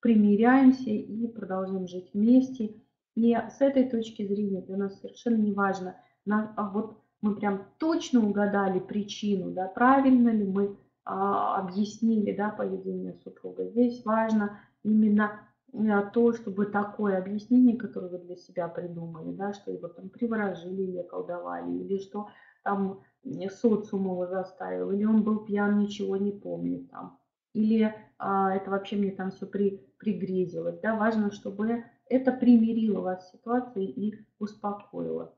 примиряемся 0.00 0.90
и 0.90 1.26
продолжаем 1.28 1.88
жить 1.88 2.10
вместе. 2.12 2.76
И 3.14 3.34
с 3.34 3.60
этой 3.60 3.88
точки 3.88 4.26
зрения 4.26 4.62
для 4.62 4.76
нас 4.76 5.00
совершенно 5.00 5.36
не 5.36 5.52
важно, 5.52 5.96
а 6.28 6.70
вот 6.70 6.98
мы 7.20 7.36
прям 7.36 7.66
точно 7.78 8.26
угадали 8.26 8.80
причину, 8.80 9.50
да, 9.50 9.68
правильно 9.68 10.30
ли 10.30 10.44
мы 10.44 10.76
а, 11.04 11.60
объяснили 11.60 12.34
да, 12.34 12.48
поведение 12.48 13.14
супруга. 13.22 13.68
Здесь 13.68 14.02
важно 14.04 14.58
именно 14.82 15.40
Э, 15.72 16.02
то, 16.12 16.32
чтобы 16.34 16.66
такое 16.66 17.18
объяснение, 17.18 17.76
которое 17.76 18.08
вы 18.08 18.18
для 18.18 18.36
себя 18.36 18.68
придумали, 18.68 19.32
да, 19.32 19.52
что 19.54 19.72
его 19.72 19.88
там 19.88 20.10
приворожили 20.10 20.82
или 20.82 21.02
колдовали, 21.02 21.70
или 21.70 21.98
что 21.98 22.28
там 22.62 23.02
социум 23.50 24.04
его 24.04 24.26
заставил, 24.26 24.90
или 24.90 25.04
он 25.04 25.22
был 25.22 25.44
пьян, 25.44 25.78
ничего 25.78 26.16
не 26.16 26.32
помнит 26.32 26.90
там, 26.90 27.18
или 27.52 27.94
а, 28.18 28.54
это 28.54 28.70
вообще 28.70 28.96
мне 28.96 29.10
там 29.10 29.30
все 29.30 29.46
при, 29.46 29.78
пригрезилось. 29.98 30.78
Да? 30.80 30.96
Важно, 30.96 31.30
чтобы 31.30 31.84
это 32.08 32.32
примирило 32.32 33.00
вас 33.00 33.28
с 33.28 33.32
ситуацией 33.32 33.90
и 33.90 34.26
успокоило. 34.38 35.34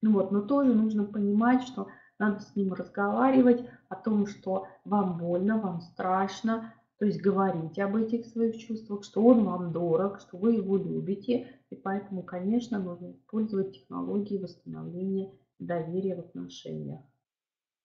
Ну 0.00 0.12
вот, 0.12 0.30
но 0.30 0.42
тоже 0.42 0.74
нужно 0.74 1.04
понимать, 1.04 1.62
что 1.62 1.88
надо 2.18 2.40
с 2.40 2.54
ним 2.54 2.72
разговаривать 2.72 3.68
о 3.88 3.96
том, 3.96 4.26
что 4.26 4.68
вам 4.84 5.18
больно, 5.18 5.58
вам 5.58 5.80
страшно, 5.80 6.72
то 6.98 7.04
есть 7.04 7.20
говорите 7.20 7.84
об 7.84 7.96
этих 7.96 8.26
своих 8.26 8.58
чувствах, 8.58 9.04
что 9.04 9.24
он 9.24 9.44
вам 9.44 9.72
дорог, 9.72 10.20
что 10.20 10.36
вы 10.36 10.54
его 10.54 10.76
любите. 10.76 11.48
И 11.70 11.76
поэтому, 11.76 12.22
конечно, 12.24 12.78
нужно 12.80 13.12
использовать 13.12 13.74
технологии 13.74 14.38
восстановления 14.38 15.32
доверия 15.58 16.16
в 16.16 16.20
отношениях. 16.20 17.00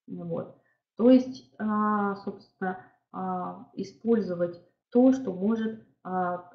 Вот. 0.08 0.58
То 0.96 1.10
есть, 1.10 1.52
а, 1.58 2.16
собственно, 2.18 2.80
а, 3.12 3.70
использовать 3.74 4.62
то, 4.90 5.12
что 5.14 5.34
может 5.34 5.86
а, 6.04 6.52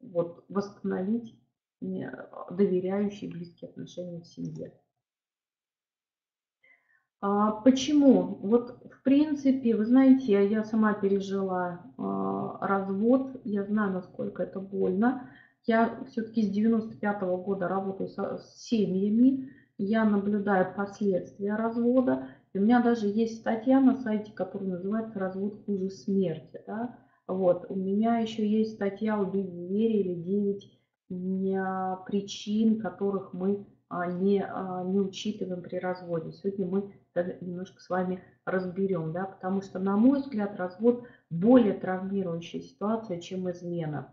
вот, 0.00 0.44
восстановить 0.48 1.36
доверяющие 1.80 3.30
близкие 3.30 3.70
отношения 3.70 4.20
в 4.20 4.26
семье. 4.26 4.74
Почему? 7.20 8.22
Вот 8.22 8.82
в 8.84 9.02
принципе, 9.02 9.74
вы 9.74 9.86
знаете, 9.86 10.46
я 10.46 10.62
сама 10.64 10.92
пережила 10.92 11.82
развод, 11.96 13.40
я 13.44 13.64
знаю, 13.64 13.92
насколько 13.92 14.42
это 14.42 14.60
больно. 14.60 15.30
Я 15.64 16.04
все-таки 16.10 16.42
с 16.42 16.50
95 16.50 17.22
-го 17.22 17.42
года 17.42 17.66
работаю 17.66 18.08
с 18.10 18.56
семьями, 18.56 19.50
я 19.84 20.04
наблюдаю 20.04 20.74
последствия 20.74 21.54
развода. 21.54 22.28
И 22.52 22.58
у 22.58 22.62
меня 22.62 22.82
даже 22.82 23.06
есть 23.06 23.38
статья 23.38 23.80
на 23.80 23.96
сайте, 23.96 24.32
которая 24.32 24.70
называется 24.70 25.18
«Развод 25.18 25.64
хуже 25.64 25.90
смерти». 25.90 26.62
Да? 26.66 26.98
Вот. 27.26 27.66
У 27.68 27.76
меня 27.76 28.18
еще 28.18 28.46
есть 28.46 28.74
статья 28.74 29.18
«Убить 29.18 29.52
зверя» 29.52 30.00
или 30.00 30.14
9 30.14 32.06
причин, 32.06 32.80
которых 32.80 33.32
мы 33.32 33.66
а, 33.88 34.06
не, 34.06 34.44
а, 34.44 34.84
не 34.84 35.00
учитываем 35.00 35.62
при 35.62 35.76
разводе. 35.76 36.32
Сегодня 36.32 36.66
мы 36.66 36.94
немножко 37.40 37.80
с 37.80 37.88
вами 37.88 38.22
разберем, 38.44 39.12
да, 39.12 39.24
потому 39.24 39.62
что, 39.62 39.80
на 39.80 39.96
мой 39.96 40.20
взгляд, 40.20 40.56
развод 40.56 41.04
более 41.28 41.74
травмирующая 41.74 42.60
ситуация, 42.60 43.20
чем 43.20 43.50
измена. 43.50 44.12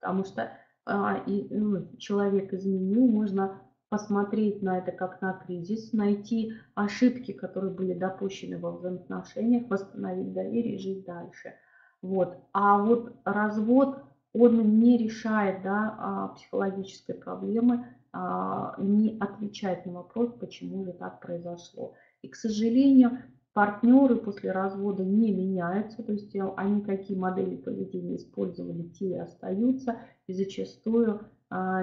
Потому 0.00 0.24
что 0.24 0.50
а, 0.86 1.22
и, 1.26 1.46
ну, 1.50 1.94
человек 1.98 2.54
изменил, 2.54 3.06
можно 3.06 3.60
посмотреть 3.92 4.62
на 4.62 4.78
это 4.78 4.90
как 4.90 5.20
на 5.20 5.34
кризис, 5.34 5.92
найти 5.92 6.54
ошибки, 6.74 7.32
которые 7.32 7.74
были 7.74 7.92
допущены 7.92 8.58
во 8.58 8.72
взаимоотношениях, 8.72 9.68
восстановить 9.68 10.32
доверие 10.32 10.76
и 10.76 10.78
жить 10.78 11.04
дальше. 11.04 11.56
Вот. 12.00 12.38
А 12.54 12.78
вот 12.78 13.12
развод, 13.26 13.98
он 14.32 14.80
не 14.80 14.96
решает 14.96 15.62
да, 15.62 15.94
а, 15.98 16.28
психологической 16.28 17.16
проблемы, 17.16 17.84
а, 18.14 18.76
не 18.78 19.18
отвечает 19.20 19.84
на 19.84 19.92
вопрос, 19.92 20.32
почему 20.40 20.86
же 20.86 20.94
так 20.94 21.20
произошло. 21.20 21.92
И, 22.22 22.28
к 22.28 22.34
сожалению, 22.34 23.18
партнеры 23.52 24.16
после 24.16 24.52
развода 24.52 25.04
не 25.04 25.32
меняются, 25.32 26.02
то 26.02 26.12
есть 26.12 26.34
э, 26.34 26.50
они 26.56 26.80
какие 26.80 27.18
модели 27.18 27.56
поведения 27.56 28.16
использовали, 28.16 28.84
те 28.84 29.10
и 29.10 29.18
остаются, 29.18 29.98
и 30.26 30.32
зачастую 30.32 31.26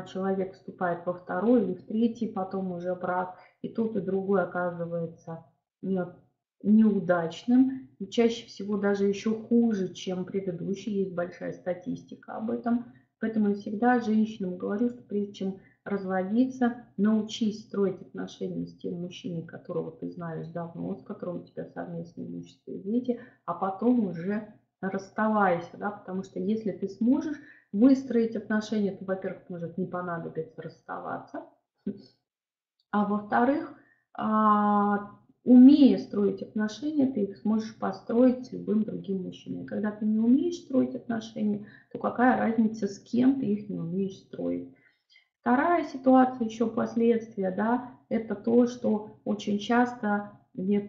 человек 0.07 0.53
вступает 0.53 1.05
во 1.05 1.13
второй 1.13 1.63
или 1.63 1.73
в 1.75 1.85
третий 1.85 2.27
потом 2.27 2.71
уже 2.71 2.95
брак, 2.95 3.37
и 3.61 3.69
тот 3.69 3.95
и 3.95 4.01
другой 4.01 4.43
оказывается 4.43 5.45
неудачным, 6.63 7.89
и 7.99 8.07
чаще 8.09 8.45
всего 8.47 8.77
даже 8.77 9.05
еще 9.05 9.31
хуже, 9.31 9.93
чем 9.93 10.25
предыдущий, 10.25 11.03
есть 11.03 11.13
большая 11.13 11.53
статистика 11.53 12.33
об 12.37 12.51
этом. 12.51 12.85
Поэтому 13.19 13.49
я 13.49 13.55
всегда 13.55 13.99
женщинам 13.99 14.57
говорю, 14.57 14.89
что 14.89 15.03
прежде 15.03 15.33
чем 15.33 15.59
разводиться, 15.83 16.85
научись 16.97 17.65
строить 17.65 18.01
отношения 18.01 18.65
с 18.65 18.77
тем 18.77 18.95
мужчиной, 19.01 19.43
которого 19.43 19.91
ты 19.91 20.09
знаешь 20.09 20.47
давно, 20.47 20.95
с 20.95 21.03
которым 21.03 21.41
у 21.41 21.43
тебя 21.43 21.65
совместные 21.65 22.27
имущество 22.27 22.71
и 22.71 22.79
дети, 22.79 23.19
а 23.45 23.53
потом 23.53 24.07
уже 24.07 24.53
расставайся, 24.81 25.77
да, 25.77 25.91
потому 25.91 26.23
что 26.23 26.39
если 26.39 26.71
ты 26.71 26.87
сможешь 26.87 27.37
выстроить 27.71 28.35
отношения, 28.35 28.91
то, 28.91 29.05
во-первых, 29.05 29.49
может 29.49 29.77
не 29.77 29.85
понадобиться 29.85 30.61
расставаться, 30.61 31.45
а 32.91 33.05
во-вторых, 33.05 33.73
а, 34.13 35.11
умея 35.43 35.97
строить 35.97 36.41
отношения, 36.41 37.07
ты 37.07 37.21
их 37.23 37.37
сможешь 37.37 37.77
построить 37.77 38.47
с 38.47 38.51
любым 38.51 38.83
другим 38.83 39.23
мужчиной. 39.23 39.65
Когда 39.65 39.91
ты 39.91 40.05
не 40.05 40.19
умеешь 40.19 40.57
строить 40.57 40.95
отношения, 40.95 41.65
то 41.91 41.99
какая 41.99 42.37
разница, 42.37 42.87
с 42.87 42.99
кем 42.99 43.39
ты 43.39 43.45
их 43.45 43.69
не 43.69 43.79
умеешь 43.79 44.17
строить. 44.17 44.73
Вторая 45.41 45.85
ситуация, 45.85 46.45
еще 46.45 46.67
последствия, 46.67 47.51
да, 47.51 47.91
это 48.09 48.35
то, 48.35 48.67
что 48.67 49.17
очень 49.23 49.59
часто 49.59 50.31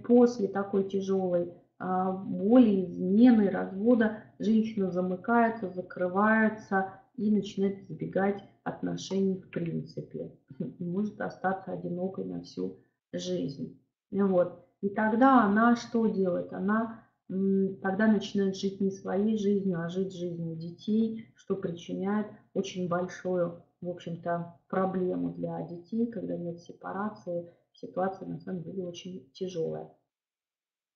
после 0.04 0.48
такой 0.48 0.88
тяжелой 0.88 1.52
а, 1.78 2.12
боли, 2.12 2.84
измены, 2.84 3.50
развода 3.50 4.24
женщина 4.40 4.90
замыкается, 4.90 5.70
закрывается 5.70 6.94
и 7.16 7.30
начинает 7.30 7.88
избегать 7.88 8.42
отношений 8.64 9.38
в 9.38 9.48
принципе. 9.50 10.32
И 10.58 10.84
может 10.84 11.20
остаться 11.20 11.72
одинокой 11.72 12.24
на 12.24 12.42
всю 12.42 12.78
жизнь. 13.12 13.80
Вот. 14.10 14.66
И 14.80 14.88
тогда 14.88 15.44
она 15.44 15.76
что 15.76 16.06
делает? 16.06 16.52
Она 16.52 17.04
тогда 17.28 18.08
начинает 18.08 18.56
жить 18.56 18.80
не 18.80 18.90
своей 18.90 19.38
жизнью, 19.38 19.80
а 19.80 19.88
жить 19.88 20.12
жизнью 20.12 20.56
детей, 20.56 21.32
что 21.36 21.54
причиняет 21.54 22.26
очень 22.54 22.88
большую, 22.88 23.62
в 23.80 23.88
общем-то, 23.88 24.58
проблему 24.68 25.32
для 25.34 25.62
детей, 25.62 26.06
когда 26.06 26.36
нет 26.36 26.60
сепарации. 26.60 27.48
Ситуация 27.72 28.26
на 28.26 28.40
самом 28.40 28.62
деле 28.62 28.84
очень 28.84 29.30
тяжелая. 29.32 29.90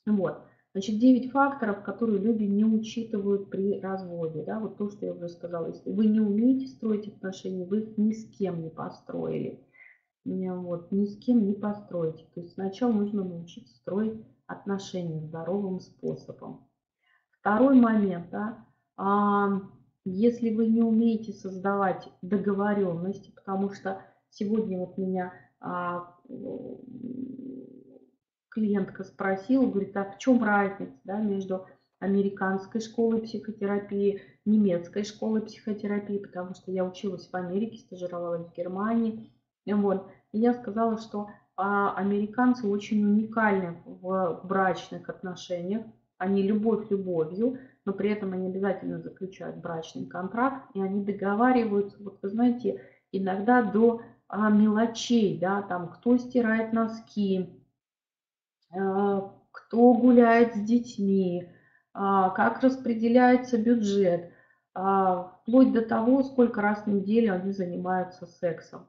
Вот. 0.06 0.42
Значит, 0.74 0.98
9 0.98 1.30
факторов, 1.30 1.84
которые 1.84 2.18
люди 2.18 2.42
не 2.42 2.64
учитывают 2.64 3.48
при 3.48 3.80
разводе. 3.80 4.42
Да? 4.42 4.58
Вот 4.58 4.76
то, 4.76 4.90
что 4.90 5.06
я 5.06 5.12
уже 5.12 5.28
сказала. 5.28 5.68
Если 5.68 5.92
вы 5.92 6.06
не 6.06 6.18
умеете 6.20 6.66
строить 6.66 7.06
отношения, 7.06 7.64
вы 7.64 7.82
их 7.82 7.96
ни 7.96 8.10
с 8.10 8.28
кем 8.36 8.60
не 8.60 8.70
построили. 8.70 9.64
Вот, 10.24 10.90
ни 10.90 11.06
с 11.06 11.16
кем 11.18 11.46
не 11.46 11.54
построите. 11.54 12.24
То 12.34 12.40
есть 12.40 12.54
сначала 12.54 12.90
нужно 12.90 13.22
научиться 13.22 13.76
строить 13.76 14.20
отношения 14.46 15.20
здоровым 15.20 15.78
способом. 15.78 16.66
Второй 17.30 17.78
момент. 17.78 18.30
Да? 18.32 18.66
А, 18.96 19.60
если 20.04 20.52
вы 20.52 20.66
не 20.66 20.82
умеете 20.82 21.32
создавать 21.34 22.08
договоренности, 22.20 23.30
потому 23.30 23.70
что 23.70 24.00
сегодня 24.30 24.78
вот 24.78 24.98
меня 24.98 25.32
а, 25.60 26.16
клиентка 28.54 29.04
спросила, 29.04 29.66
говорит, 29.66 29.96
а 29.96 30.04
в 30.04 30.18
чем 30.18 30.42
разница 30.42 30.94
да, 31.04 31.20
между 31.20 31.66
американской 31.98 32.80
школой 32.80 33.22
психотерапии, 33.22 34.22
немецкой 34.44 35.04
школой 35.04 35.42
психотерапии, 35.42 36.18
потому 36.18 36.54
что 36.54 36.70
я 36.70 36.84
училась 36.84 37.28
в 37.28 37.34
Америке, 37.34 37.78
стажировалась 37.78 38.46
в 38.46 38.54
Германии. 38.54 39.32
Вот. 39.66 40.08
И 40.32 40.38
я 40.38 40.54
сказала, 40.54 40.98
что 40.98 41.28
а, 41.56 41.94
американцы 41.94 42.66
очень 42.66 43.04
уникальны 43.04 43.82
в 43.84 44.40
брачных 44.44 45.08
отношениях. 45.08 45.84
Они 46.18 46.42
любовь 46.42 46.90
любовью, 46.90 47.58
но 47.84 47.92
при 47.92 48.10
этом 48.10 48.32
они 48.32 48.48
обязательно 48.48 49.00
заключают 49.00 49.56
брачный 49.56 50.06
контракт, 50.06 50.70
и 50.74 50.80
они 50.80 51.04
договариваются, 51.04 51.96
вот 52.00 52.18
вы 52.22 52.28
знаете, 52.28 52.80
иногда 53.12 53.62
до 53.62 54.02
а, 54.28 54.50
мелочей, 54.50 55.38
да, 55.38 55.62
там, 55.62 55.88
кто 55.88 56.16
стирает 56.18 56.72
носки, 56.72 57.63
кто 58.74 59.94
гуляет 59.94 60.54
с 60.54 60.60
детьми, 60.60 61.48
а, 61.92 62.30
как 62.30 62.60
распределяется 62.60 63.56
бюджет, 63.56 64.30
а, 64.74 65.38
вплоть 65.42 65.72
до 65.72 65.82
того, 65.82 66.24
сколько 66.24 66.60
раз 66.60 66.84
в 66.84 66.88
неделю 66.88 67.34
они 67.34 67.52
занимаются 67.52 68.26
сексом. 68.26 68.88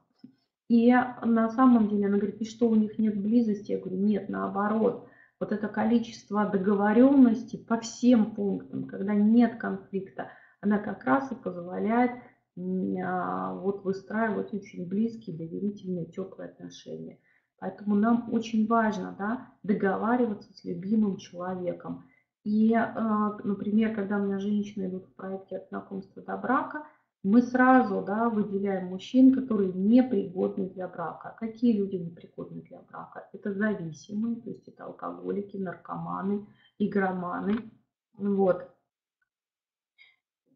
И 0.68 0.92
на 1.22 1.48
самом 1.50 1.88
деле 1.88 2.06
она 2.06 2.16
говорит, 2.16 2.40
и 2.40 2.44
что 2.44 2.68
у 2.68 2.74
них 2.74 2.98
нет 2.98 3.20
близости? 3.20 3.70
Я 3.70 3.78
говорю, 3.78 3.98
нет, 3.98 4.28
наоборот. 4.28 5.08
Вот 5.38 5.52
это 5.52 5.68
количество 5.68 6.46
договоренности 6.46 7.56
по 7.56 7.78
всем 7.78 8.34
пунктам, 8.34 8.84
когда 8.84 9.14
нет 9.14 9.56
конфликта, 9.60 10.30
она 10.60 10.78
как 10.78 11.04
раз 11.04 11.30
и 11.30 11.36
позволяет 11.36 12.10
вот 12.56 13.84
выстраивать 13.84 14.54
очень 14.54 14.88
близкие, 14.88 15.36
доверительные, 15.36 16.06
теплые 16.06 16.50
отношения. 16.50 17.18
Поэтому 17.58 17.94
нам 17.94 18.28
очень 18.32 18.66
важно 18.66 19.14
да, 19.18 19.48
договариваться 19.62 20.52
с 20.52 20.64
любимым 20.64 21.16
человеком. 21.16 22.04
И, 22.44 22.72
э, 22.74 23.38
например, 23.44 23.94
когда 23.94 24.18
у 24.18 24.24
меня 24.24 24.38
женщины 24.38 24.88
идут 24.88 25.06
в 25.06 25.14
проекте 25.14 25.56
от 25.56 25.68
знакомства 25.68 26.22
до 26.22 26.36
брака, 26.36 26.86
мы 27.22 27.42
сразу 27.42 28.04
да, 28.06 28.28
выделяем 28.28 28.86
мужчин, 28.86 29.34
которые 29.34 29.72
непригодны 29.72 30.68
для 30.68 30.86
брака. 30.86 31.34
Какие 31.40 31.76
люди 31.76 31.96
непригодны 31.96 32.62
для 32.62 32.80
брака? 32.82 33.28
Это 33.32 33.52
зависимые, 33.52 34.36
то 34.36 34.50
есть 34.50 34.68
это 34.68 34.84
алкоголики, 34.84 35.56
наркоманы, 35.56 36.46
игроманы. 36.78 37.72
Вот. 38.16 38.70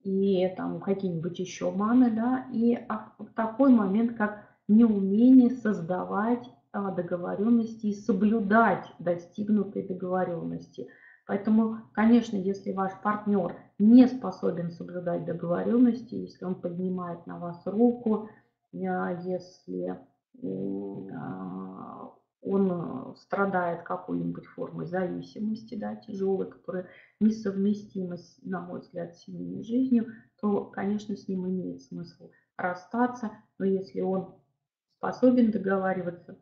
И 0.05 0.49
там 0.57 0.81
какие-нибудь 0.81 1.39
еще 1.41 1.73
маны, 1.73 2.11
да. 2.11 2.47
И 2.53 2.79
в 3.19 3.33
такой 3.35 3.73
момент, 3.73 4.17
как 4.17 4.45
неумение 4.69 5.51
создавать 5.51 6.47
а, 6.47 6.60
договоренности 6.73 7.87
и 7.87 7.95
соблюдать 7.95 8.87
достигнутые 8.99 9.87
договоренности. 9.87 10.89
Поэтому, 11.27 11.83
конечно, 11.93 12.37
если 12.37 12.73
ваш 12.73 12.93
партнер 13.03 13.57
не 13.79 14.07
способен 14.07 14.71
соблюдать 14.71 15.25
договоренности, 15.25 16.15
если 16.15 16.45
он 16.45 16.55
поднимает 16.55 17.27
на 17.27 17.39
вас 17.39 17.63
руку, 17.67 18.29
а, 18.73 19.13
если 19.23 19.99
а, 21.13 22.13
он 22.43 23.17
страдает 23.17 23.83
какой-нибудь 23.83 24.47
формой 24.47 24.87
зависимости, 24.87 25.75
да, 25.75 25.97
тяжелой, 25.97 26.51
которая 26.51 26.89
несовместима, 27.21 28.17
на 28.43 28.61
мой 28.61 28.81
взгляд, 28.81 29.15
с 29.15 29.25
семейной 29.25 29.63
жизнью, 29.63 30.07
то, 30.41 30.65
конечно, 30.65 31.17
с 31.17 31.29
ним 31.29 31.47
имеет 31.49 31.83
смысл 31.83 32.31
расстаться. 32.57 33.31
Но 33.59 33.67
если 33.67 34.01
он 34.01 34.35
способен 34.97 35.51
договариваться, 35.51 36.39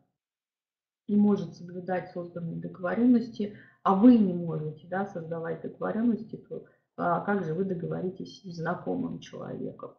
и 1.09 1.15
может 1.15 1.55
соблюдать 1.55 2.11
созданные 2.11 2.57
договоренности, 2.57 3.57
а 3.81 3.95
вы 3.95 4.17
не 4.17 4.33
можете 4.33 4.87
да, 4.87 5.07
создавать 5.07 5.61
договоренности, 5.61 6.35
то 6.37 6.65
а 6.97 7.21
как 7.21 7.45
же 7.45 7.53
вы 7.53 7.63
договоритесь 7.63 8.41
с 8.43 8.57
знакомым 8.57 9.19
человеком? 9.19 9.91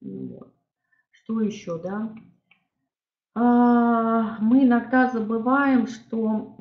Вот. 0.00 0.52
Что 1.10 1.40
еще, 1.40 1.78
да? 1.78 2.12
А, 3.34 4.38
мы 4.40 4.64
иногда 4.64 5.10
забываем, 5.10 5.86
что 5.86 6.56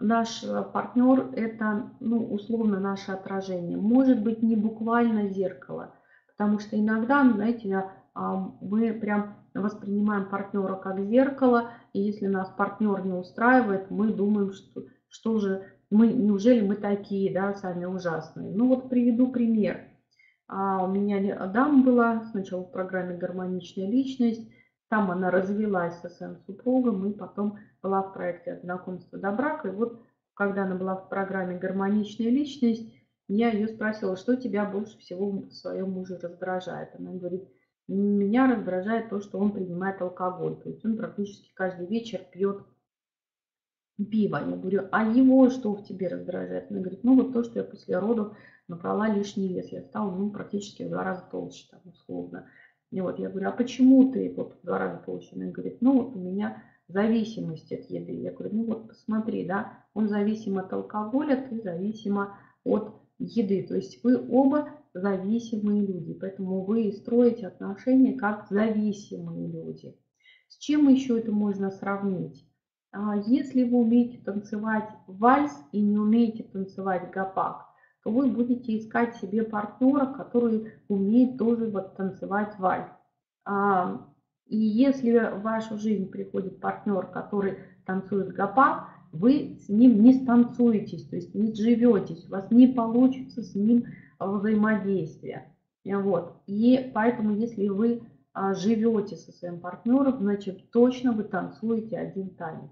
наш 0.00 0.44
партнер 0.72 1.30
это, 1.32 1.90
ну, 2.00 2.26
условно, 2.26 2.78
наше 2.78 3.12
отражение. 3.12 3.78
Может 3.78 4.22
быть, 4.22 4.42
не 4.42 4.56
буквально 4.56 5.28
зеркало, 5.28 5.94
потому 6.28 6.58
что 6.58 6.78
иногда, 6.78 7.22
знаете, 7.32 7.90
а, 8.14 8.52
мы 8.60 8.92
прям 8.92 9.36
воспринимаем 9.54 10.28
партнера 10.28 10.74
как 10.74 11.00
зеркало, 11.00 11.70
и 11.96 12.02
если 12.02 12.26
нас 12.26 12.50
партнер 12.50 13.04
не 13.06 13.12
устраивает, 13.12 13.90
мы 13.90 14.12
думаем, 14.12 14.52
что, 14.52 14.84
что 15.08 15.38
же, 15.38 15.64
мы, 15.88 16.08
неужели 16.08 16.60
мы 16.60 16.76
такие, 16.76 17.32
да, 17.32 17.54
сами 17.54 17.86
ужасные. 17.86 18.54
Ну 18.54 18.68
вот 18.68 18.90
приведу 18.90 19.32
пример. 19.32 19.80
А 20.46 20.84
у 20.84 20.88
меня 20.88 21.46
дама 21.46 21.82
была 21.82 22.24
сначала 22.30 22.64
в 22.64 22.70
программе 22.70 23.16
«Гармоничная 23.16 23.86
личность», 23.86 24.46
там 24.88 25.10
она 25.10 25.30
развелась 25.30 25.98
со 26.00 26.08
своим 26.08 26.36
супругом, 26.46 27.10
и 27.10 27.16
потом 27.16 27.58
была 27.82 28.02
в 28.02 28.12
проекте 28.12 28.52
«От 28.52 29.10
до 29.10 29.32
брака». 29.32 29.68
И 29.68 29.72
вот 29.72 30.02
когда 30.34 30.64
она 30.64 30.76
была 30.76 30.96
в 30.96 31.08
программе 31.08 31.58
«Гармоничная 31.58 32.28
личность», 32.28 32.92
я 33.26 33.50
ее 33.50 33.68
спросила, 33.68 34.16
что 34.16 34.36
тебя 34.36 34.64
больше 34.66 34.98
всего 34.98 35.30
в 35.30 35.50
своем 35.50 35.92
муже 35.92 36.18
раздражает. 36.18 36.90
Она 36.96 37.12
говорит, 37.12 37.48
меня 37.88 38.52
раздражает 38.52 39.10
то, 39.10 39.20
что 39.20 39.38
он 39.38 39.52
принимает 39.52 40.00
алкоголь. 40.00 40.56
То 40.56 40.70
есть 40.70 40.84
он 40.84 40.96
практически 40.96 41.50
каждый 41.54 41.86
вечер 41.86 42.20
пьет 42.32 42.62
пиво. 43.96 44.36
Я 44.36 44.56
говорю, 44.56 44.88
а 44.90 45.04
его 45.04 45.48
что 45.50 45.74
в 45.74 45.84
тебе 45.84 46.08
раздражает? 46.08 46.70
Она 46.70 46.80
говорит, 46.80 47.04
ну 47.04 47.16
вот 47.16 47.32
то, 47.32 47.44
что 47.44 47.60
я 47.60 47.64
после 47.64 47.98
родов 47.98 48.36
набрала 48.68 49.08
лишний 49.08 49.48
вес. 49.48 49.68
Я 49.68 49.82
стала 49.82 50.10
ну, 50.10 50.30
практически 50.30 50.82
в 50.82 50.90
два 50.90 51.04
раза 51.04 51.24
толще, 51.30 51.66
там, 51.70 51.80
условно. 51.84 52.48
И 52.90 53.00
вот 53.00 53.18
я 53.18 53.28
говорю, 53.28 53.48
а 53.48 53.52
почему 53.52 54.12
ты 54.12 54.32
вот 54.36 54.54
в 54.54 54.64
два 54.64 54.78
раза 54.78 55.02
толще? 55.04 55.34
Она 55.34 55.46
говорит, 55.46 55.78
ну 55.80 56.02
вот 56.02 56.16
у 56.16 56.18
меня 56.18 56.62
зависимость 56.88 57.72
от 57.72 57.84
еды. 57.90 58.12
Я 58.12 58.32
говорю, 58.32 58.56
ну 58.56 58.64
вот 58.64 58.88
посмотри, 58.88 59.44
да, 59.44 59.72
он 59.94 60.08
зависим 60.08 60.58
от 60.58 60.72
алкоголя, 60.72 61.46
ты 61.48 61.60
зависима 61.60 62.38
от 62.64 62.94
еды. 63.18 63.66
То 63.66 63.74
есть 63.74 64.02
вы 64.04 64.16
оба 64.30 64.70
зависимые 65.00 65.86
люди, 65.86 66.14
поэтому 66.14 66.64
вы 66.64 66.92
строите 66.92 67.46
отношения 67.46 68.14
как 68.14 68.46
зависимые 68.48 69.48
люди. 69.48 69.96
С 70.48 70.58
чем 70.58 70.88
еще 70.88 71.18
это 71.18 71.32
можно 71.32 71.70
сравнить? 71.70 72.48
А 72.92 73.16
если 73.16 73.64
вы 73.64 73.78
умеете 73.78 74.18
танцевать 74.24 74.88
вальс 75.06 75.52
и 75.72 75.80
не 75.80 75.98
умеете 75.98 76.44
танцевать 76.44 77.10
гопак, 77.10 77.66
то 78.02 78.10
вы 78.10 78.30
будете 78.30 78.78
искать 78.78 79.16
себе 79.16 79.42
партнера, 79.42 80.06
который 80.06 80.72
умеет 80.88 81.36
тоже 81.36 81.66
вот 81.66 81.96
танцевать 81.96 82.58
вальс. 82.58 82.88
А, 83.44 84.06
и 84.46 84.56
если 84.56 85.18
в 85.18 85.42
вашу 85.42 85.76
жизнь 85.76 86.08
приходит 86.08 86.60
партнер, 86.60 87.06
который 87.06 87.58
танцует 87.84 88.28
гопак, 88.28 88.88
вы 89.12 89.58
с 89.60 89.68
ним 89.68 90.02
не 90.02 90.14
станцуетесь, 90.14 91.06
то 91.08 91.16
есть 91.16 91.34
не 91.34 91.52
живетесь, 91.54 92.26
у 92.26 92.30
вас 92.30 92.50
не 92.50 92.68
получится 92.68 93.42
с 93.42 93.54
ним 93.54 93.86
взаимодействие. 94.18 95.54
Вот. 95.84 96.42
И 96.46 96.90
поэтому, 96.94 97.36
если 97.36 97.68
вы 97.68 98.02
а, 98.32 98.54
живете 98.54 99.16
со 99.16 99.32
своим 99.32 99.60
партнером, 99.60 100.18
значит 100.18 100.70
точно 100.70 101.12
вы 101.12 101.24
танцуете 101.24 101.98
один 101.98 102.30
танец. 102.30 102.70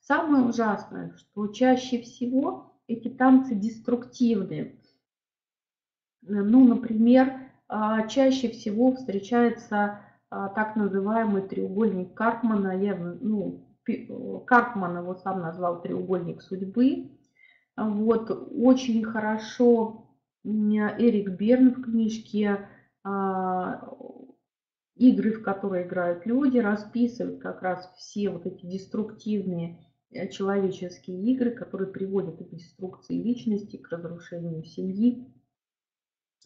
Самое 0.00 0.44
ужасное, 0.44 1.14
что 1.16 1.48
чаще 1.48 2.02
всего 2.02 2.74
эти 2.86 3.08
танцы 3.08 3.54
деструктивные. 3.54 4.78
Ну, 6.22 6.66
например, 6.66 7.32
а, 7.68 8.06
чаще 8.08 8.50
всего 8.50 8.94
встречается 8.94 10.00
а, 10.28 10.48
так 10.48 10.76
называемый 10.76 11.42
треугольник 11.42 12.14
Карпмана. 12.14 12.76
Я, 12.76 12.96
ну, 12.96 13.64
Карпман 14.46 14.98
его 14.98 15.14
сам 15.14 15.40
назвал 15.40 15.82
треугольник 15.82 16.42
судьбы. 16.42 17.10
Вот, 17.76 18.30
очень 18.52 19.04
хорошо 19.04 20.05
Эрик 20.46 21.30
Берн 21.30 21.74
в 21.74 21.82
книжке 21.82 22.68
а, 23.02 23.92
«Игры, 24.94 25.32
в 25.32 25.42
которые 25.42 25.86
играют 25.86 26.24
люди» 26.24 26.58
расписывает 26.58 27.40
как 27.40 27.62
раз 27.62 27.92
все 27.96 28.30
вот 28.30 28.46
эти 28.46 28.64
деструктивные 28.64 29.84
э, 30.10 30.28
человеческие 30.28 31.20
игры, 31.32 31.50
которые 31.50 31.90
приводят 31.90 32.38
к 32.38 32.48
деструкции 32.48 33.20
личности, 33.20 33.76
к 33.76 33.90
разрушению 33.90 34.64
семьи, 34.64 35.26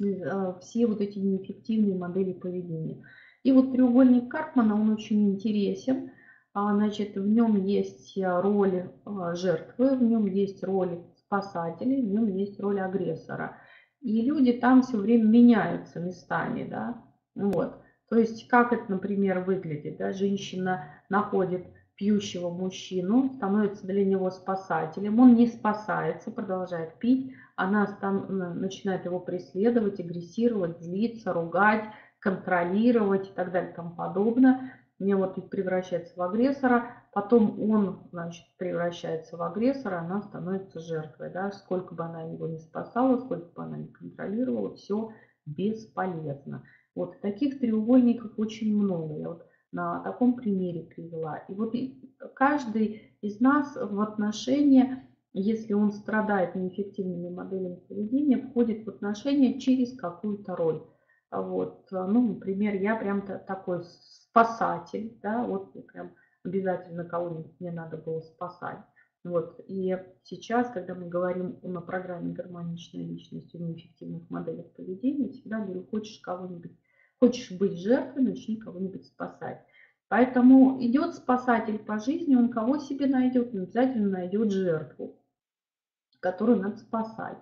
а, 0.03 0.59
все 0.61 0.87
вот 0.87 1.03
эти 1.03 1.19
неэффективные 1.19 1.97
модели 1.97 2.33
поведения. 2.33 3.05
И 3.43 3.53
вот 3.53 3.73
треугольник 3.73 4.31
Карпмана, 4.31 4.81
он 4.81 4.91
очень 4.91 5.31
интересен. 5.31 6.11
А, 6.55 6.75
значит, 6.75 7.17
в 7.17 7.29
нем 7.29 7.65
есть 7.65 8.19
роль 8.19 8.91
жертвы, 9.35 9.97
в 9.97 10.03
нем 10.03 10.27
есть 10.27 10.65
роль 10.65 11.05
спасателя, 11.17 12.01
в 12.01 12.07
нем 12.07 12.35
есть 12.35 12.59
роль 12.59 12.81
агрессора. 12.81 13.60
И 14.01 14.23
люди 14.23 14.53
там 14.53 14.83
все 14.83 14.97
время 14.97 15.25
меняются 15.25 16.01
местами, 16.01 16.67
да, 16.69 17.03
вот. 17.35 17.75
То 18.09 18.19
есть, 18.19 18.49
как 18.49 18.73
это, 18.73 18.85
например, 18.89 19.41
выглядит, 19.41 19.99
да, 19.99 20.13
женщина 20.13 20.87
находит 21.09 21.67
пьющего 21.97 22.49
мужчину, 22.49 23.31
становится 23.37 23.87
для 23.87 24.05
него 24.05 24.31
спасателем, 24.31 25.21
он 25.21 25.35
не 25.35 25.47
спасается, 25.47 26.31
продолжает 26.31 26.95
пить, 26.99 27.35
она 27.57 27.99
начинает 28.55 29.05
его 29.05 29.21
преследовать, 29.21 30.01
агрессировать, 30.01 30.81
злиться, 30.81 31.35
ругать, 31.35 31.85
контролировать 32.19 33.29
и 33.29 33.33
так 33.33 33.53
далее 33.53 33.71
и 33.73 33.75
тому 33.75 33.91
подобное. 33.91 34.73
Мне 34.99 35.15
вот 35.15 35.51
превращается 35.51 36.15
в 36.17 36.23
агрессора, 36.23 37.00
потом 37.13 37.61
он, 37.71 38.09
значит, 38.13 38.45
превращается 38.57 39.37
в 39.37 39.43
агрессора, 39.43 40.01
она 40.01 40.23
становится 40.23 40.81
жертвой, 40.81 41.31
да, 41.31 41.51
сколько 41.53 41.95
бы 41.95 42.05
она 42.05 42.23
его 42.23 42.47
не 42.47 42.59
спасала, 42.59 43.19
сколько 43.19 43.49
бы 43.55 43.63
она 43.65 43.79
не 43.79 43.89
контролировала, 43.89 44.75
все 44.77 45.13
бесполезно. 45.47 46.65
Вот 46.95 47.21
таких 47.21 47.61
треугольников 47.61 48.33
очень 48.39 48.77
много, 48.77 49.17
я 49.17 49.29
вот 49.29 49.47
на 49.73 50.01
таком 50.01 50.35
примере 50.35 50.83
привела. 50.83 51.39
И 51.49 51.55
вот 51.55 51.75
каждый 52.35 53.17
из 53.21 53.41
нас 53.41 53.77
в 53.77 54.01
отношения, 54.01 55.09
если 55.33 55.73
он 55.73 55.93
страдает 55.93 56.55
неэффективными 56.55 57.29
моделями 57.29 57.77
поведения, 57.89 58.39
входит 58.39 58.85
в 58.85 58.89
отношения 58.89 59.61
через 59.61 59.97
какую-то 59.97 60.57
роль. 60.57 60.83
Вот, 61.31 61.87
ну, 61.93 62.35
например, 62.35 62.75
я 62.75 62.97
прям 62.97 63.23
такой 63.23 63.85
спасатель, 63.85 65.17
да, 65.23 65.45
вот 65.45 65.73
прям 65.87 66.11
обязательно 66.45 67.05
кого-нибудь 67.05 67.59
мне 67.61 67.73
надо 67.73 67.97
было 67.97 68.21
спасать. 68.21 68.79
Вот. 69.23 69.61
И 69.69 69.97
сейчас, 70.25 70.71
когда 70.71 70.95
мы 70.95 71.09
говорим 71.09 71.59
на 71.63 71.81
программе 71.81 72.33
«Гармоничная 72.33 73.05
личность» 73.05 73.55
о 73.55 73.59
неэффективных 73.59 74.31
моделях 74.31 74.71
поведения, 74.73 75.31
всегда 75.31 75.61
говорю, 75.61 75.87
хочешь 75.91 76.21
кого-нибудь, 76.21 76.73
хочешь 77.19 77.51
быть 77.59 77.79
жертвой, 77.79 78.23
начни 78.23 78.57
кого-нибудь 78.57 79.05
спасать. 79.05 79.63
Поэтому 80.09 80.83
идет 80.83 81.15
спасатель 81.15 81.79
по 81.79 81.99
жизни, 81.99 82.35
он 82.35 82.49
кого 82.49 82.79
себе 82.79 83.07
найдет, 83.07 83.55
он 83.55 83.63
обязательно 83.63 84.09
найдет 84.09 84.51
жертву, 84.51 85.23
которую 86.19 86.61
надо 86.61 86.79
спасать. 86.79 87.39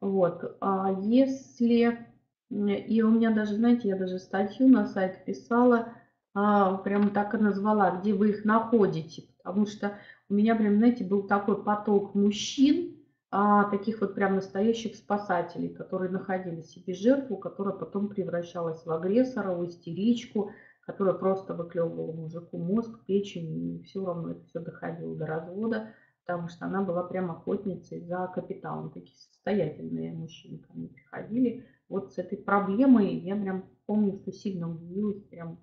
Вот. 0.00 0.56
А 0.60 0.92
если... 1.00 2.06
И 2.50 3.00
у 3.00 3.10
меня 3.10 3.30
даже, 3.32 3.54
знаете, 3.54 3.88
я 3.88 3.96
даже 3.96 4.18
статью 4.18 4.68
на 4.68 4.86
сайт 4.86 5.24
писала, 5.24 5.94
прям 6.32 7.10
так 7.10 7.34
и 7.34 7.38
назвала, 7.38 7.98
где 7.98 8.14
вы 8.14 8.30
их 8.30 8.44
находите. 8.44 9.24
Потому 9.42 9.66
что 9.66 9.98
у 10.28 10.34
меня 10.34 10.54
прям, 10.54 10.76
знаете, 10.76 11.04
был 11.04 11.24
такой 11.24 11.62
поток 11.62 12.14
мужчин, 12.14 12.96
а, 13.34 13.64
таких 13.64 14.02
вот 14.02 14.14
прям 14.14 14.34
настоящих 14.34 14.94
спасателей, 14.94 15.70
которые 15.70 16.10
находили 16.10 16.60
себе 16.60 16.92
жертву, 16.92 17.38
которая 17.38 17.74
потом 17.74 18.08
превращалась 18.08 18.84
в 18.84 18.92
агрессора, 18.92 19.54
в 19.54 19.66
истеричку, 19.66 20.52
которая 20.82 21.14
просто 21.14 21.54
выклевывала 21.54 22.12
мужику 22.12 22.58
мозг, 22.58 23.04
печень, 23.06 23.80
и 23.80 23.82
все 23.84 24.04
равно 24.04 24.32
это 24.32 24.44
все 24.44 24.60
доходило 24.60 25.16
до 25.16 25.26
развода, 25.26 25.94
потому 26.26 26.48
что 26.48 26.66
она 26.66 26.82
была 26.82 27.04
прям 27.04 27.30
охотницей 27.30 28.00
за 28.00 28.30
капиталом. 28.34 28.90
Такие 28.90 29.16
состоятельные 29.16 30.12
мужчины 30.12 30.58
ко 30.58 30.72
мне 30.74 30.88
приходили. 30.88 31.66
Вот 31.88 32.12
с 32.12 32.18
этой 32.18 32.36
проблемой 32.36 33.14
я 33.16 33.34
прям 33.34 33.64
помню, 33.86 34.18
что 34.20 34.32
сильно 34.32 34.70
удивилась, 34.70 35.22
прям 35.22 35.58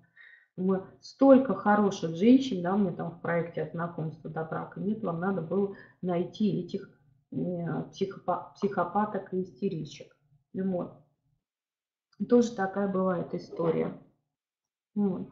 мы 0.56 0.86
столько 1.00 1.54
хороших 1.54 2.16
женщин, 2.16 2.62
да, 2.62 2.74
у 2.74 2.78
меня 2.78 2.92
там 2.92 3.10
в 3.10 3.20
проекте 3.20 3.62
от 3.62 3.72
знакомства 3.72 4.30
до 4.30 4.44
брака 4.44 4.80
нет, 4.80 5.02
вам 5.02 5.20
надо 5.20 5.42
было 5.42 5.76
найти 6.02 6.60
этих 6.60 6.90
э, 7.32 7.36
психопаток 7.92 9.32
и 9.32 9.42
истеричек. 9.42 10.16
Вот. 10.52 10.94
Тоже 12.28 12.54
такая 12.54 12.88
бывает 12.88 13.34
история. 13.34 13.98
Вот. 14.94 15.30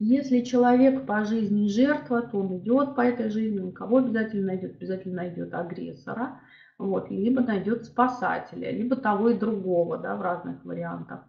Если 0.00 0.40
человек 0.40 1.06
по 1.06 1.24
жизни 1.24 1.68
жертва, 1.68 2.22
то 2.22 2.38
он 2.38 2.58
идет 2.58 2.94
по 2.94 3.00
этой 3.00 3.30
жизни, 3.30 3.60
он 3.60 3.72
кого 3.72 3.98
обязательно 3.98 4.48
найдет? 4.48 4.76
Обязательно 4.76 5.14
найдет 5.14 5.54
агрессора 5.54 6.40
вот, 6.78 7.10
либо 7.10 7.40
найдет 7.40 7.84
спасателя, 7.84 8.70
либо 8.70 8.96
того 8.96 9.30
и 9.30 9.38
другого, 9.38 9.98
да, 9.98 10.16
в 10.16 10.22
разных 10.22 10.64
вариантах. 10.64 11.24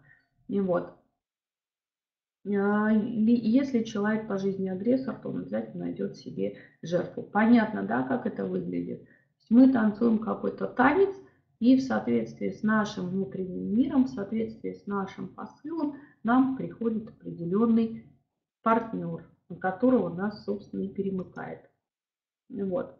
И 0.48 0.60
вот. 0.60 0.92
А, 2.46 2.90
если 2.90 3.82
человек 3.82 4.28
по 4.28 4.38
жизни 4.38 4.68
агрессор, 4.68 5.16
то 5.16 5.28
он 5.28 5.40
обязательно 5.40 5.84
найдет 5.84 6.16
себе 6.16 6.56
жертву. 6.82 7.22
Понятно, 7.22 7.82
да, 7.82 8.02
как 8.02 8.26
это 8.26 8.44
выглядит? 8.44 9.06
Мы 9.48 9.72
танцуем 9.72 10.18
какой-то 10.18 10.66
танец, 10.66 11.14
И 11.58 11.76
в 11.76 11.82
соответствии 11.82 12.50
с 12.50 12.62
нашим 12.62 13.08
внутренним 13.08 13.74
миром, 13.74 14.04
в 14.04 14.10
соответствии 14.10 14.72
с 14.72 14.86
нашим 14.86 15.28
посылом, 15.28 15.96
нам 16.22 16.56
приходит 16.56 17.08
определенный 17.08 18.04
партнер, 18.62 19.26
на 19.48 19.56
которого 19.56 20.14
нас, 20.14 20.44
собственно, 20.44 20.82
и 20.82 20.88
перемыкает. 20.88 21.70
Вот. 22.50 22.98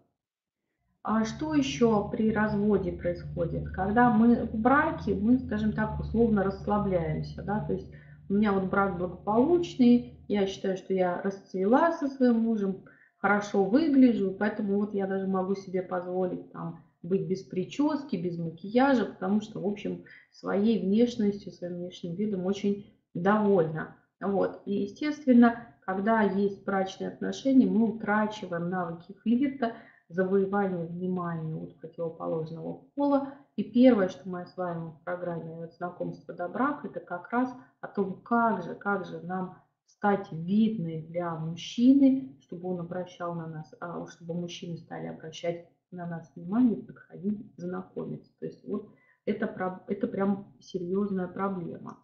А 1.08 1.24
что 1.24 1.54
еще 1.54 2.08
при 2.10 2.32
разводе 2.32 2.90
происходит? 2.90 3.70
Когда 3.70 4.10
мы 4.10 4.46
в 4.46 4.56
браке, 4.56 5.14
мы, 5.14 5.38
скажем 5.38 5.72
так, 5.72 6.00
условно 6.00 6.42
расслабляемся. 6.42 7.44
Да? 7.44 7.60
То 7.60 7.74
есть 7.74 7.88
у 8.28 8.34
меня 8.34 8.50
вот 8.50 8.64
брак 8.64 8.98
благополучный, 8.98 10.18
я 10.26 10.48
считаю, 10.48 10.76
что 10.76 10.92
я 10.94 11.22
расцвела 11.22 11.92
со 11.92 12.08
своим 12.08 12.40
мужем, 12.40 12.82
хорошо 13.18 13.62
выгляжу, 13.62 14.34
поэтому 14.36 14.80
вот 14.80 14.94
я 14.94 15.06
даже 15.06 15.28
могу 15.28 15.54
себе 15.54 15.80
позволить 15.80 16.50
там 16.50 16.84
быть 17.04 17.28
без 17.28 17.44
прически, 17.44 18.16
без 18.16 18.36
макияжа, 18.36 19.04
потому 19.04 19.40
что, 19.40 19.60
в 19.60 19.66
общем, 19.68 20.02
своей 20.32 20.84
внешностью, 20.84 21.52
своим 21.52 21.76
внешним 21.76 22.16
видом 22.16 22.46
очень 22.46 22.92
довольна. 23.14 23.96
Вот. 24.20 24.60
И, 24.66 24.72
естественно, 24.82 25.68
когда 25.82 26.22
есть 26.22 26.64
брачные 26.64 27.10
отношения, 27.10 27.66
мы 27.66 27.94
утрачиваем 27.94 28.68
навыки 28.68 29.14
флирта, 29.22 29.74
завоевание 30.08 30.86
внимания 30.86 31.54
от 31.54 31.76
противоположного 31.78 32.84
пола. 32.94 33.34
И 33.56 33.64
первое, 33.64 34.08
что 34.08 34.28
мы 34.28 34.42
осваиваем 34.42 34.92
в 34.92 35.00
программе 35.02 35.68
знакомства 35.76 36.34
до 36.34 36.48
брака, 36.48 36.88
это 36.88 37.00
как 37.00 37.30
раз 37.30 37.52
о 37.80 37.88
том, 37.88 38.20
как 38.22 38.62
же, 38.62 38.74
как 38.74 39.04
же 39.04 39.20
нам 39.20 39.58
стать 39.86 40.30
видной 40.30 41.02
для 41.02 41.34
мужчины, 41.34 42.36
чтобы 42.40 42.68
он 42.68 42.80
обращал 42.80 43.34
на 43.34 43.46
нас, 43.46 43.74
а, 43.80 44.06
чтобы 44.06 44.34
мужчины 44.34 44.76
стали 44.76 45.06
обращать 45.06 45.68
на 45.90 46.06
нас 46.06 46.30
внимание, 46.34 46.76
подходить, 46.76 47.40
знакомиться. 47.56 48.30
То 48.38 48.46
есть 48.46 48.66
вот 48.66 48.92
это, 49.24 49.82
это 49.88 50.06
прям 50.06 50.52
серьезная 50.60 51.28
проблема. 51.28 51.98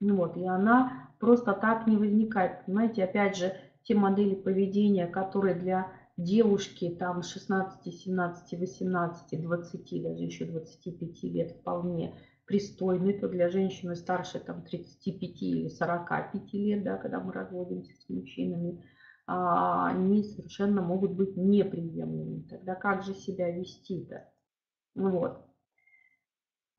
Ну 0.00 0.16
вот, 0.16 0.36
и 0.36 0.46
она 0.46 1.10
просто 1.18 1.52
так 1.52 1.86
не 1.86 1.96
возникает. 1.96 2.64
Понимаете, 2.66 3.04
опять 3.04 3.36
же, 3.36 3.52
те 3.82 3.94
модели 3.94 4.34
поведения, 4.34 5.06
которые 5.06 5.54
для 5.54 5.92
девушки 6.18 6.90
там 6.98 7.22
16, 7.22 7.94
17, 7.94 8.58
18, 8.58 9.40
20, 9.40 10.02
даже 10.02 10.24
еще 10.24 10.44
25 10.44 11.22
лет 11.22 11.52
вполне 11.52 12.14
пристойны, 12.44 13.12
то 13.12 13.28
для 13.28 13.48
женщины 13.48 13.94
старше 13.94 14.40
там 14.40 14.62
35 14.62 15.42
или 15.42 15.68
45 15.68 16.52
лет, 16.54 16.82
да, 16.82 16.96
когда 16.96 17.20
мы 17.20 17.32
разводимся 17.32 17.94
с 17.94 18.08
мужчинами, 18.08 18.84
а, 19.26 19.88
они 19.88 20.24
совершенно 20.24 20.82
могут 20.82 21.12
быть 21.12 21.36
неприемлемыми. 21.36 22.48
Тогда 22.48 22.74
как 22.74 23.04
же 23.04 23.14
себя 23.14 23.50
вести-то? 23.50 24.28
Вот. 24.94 25.44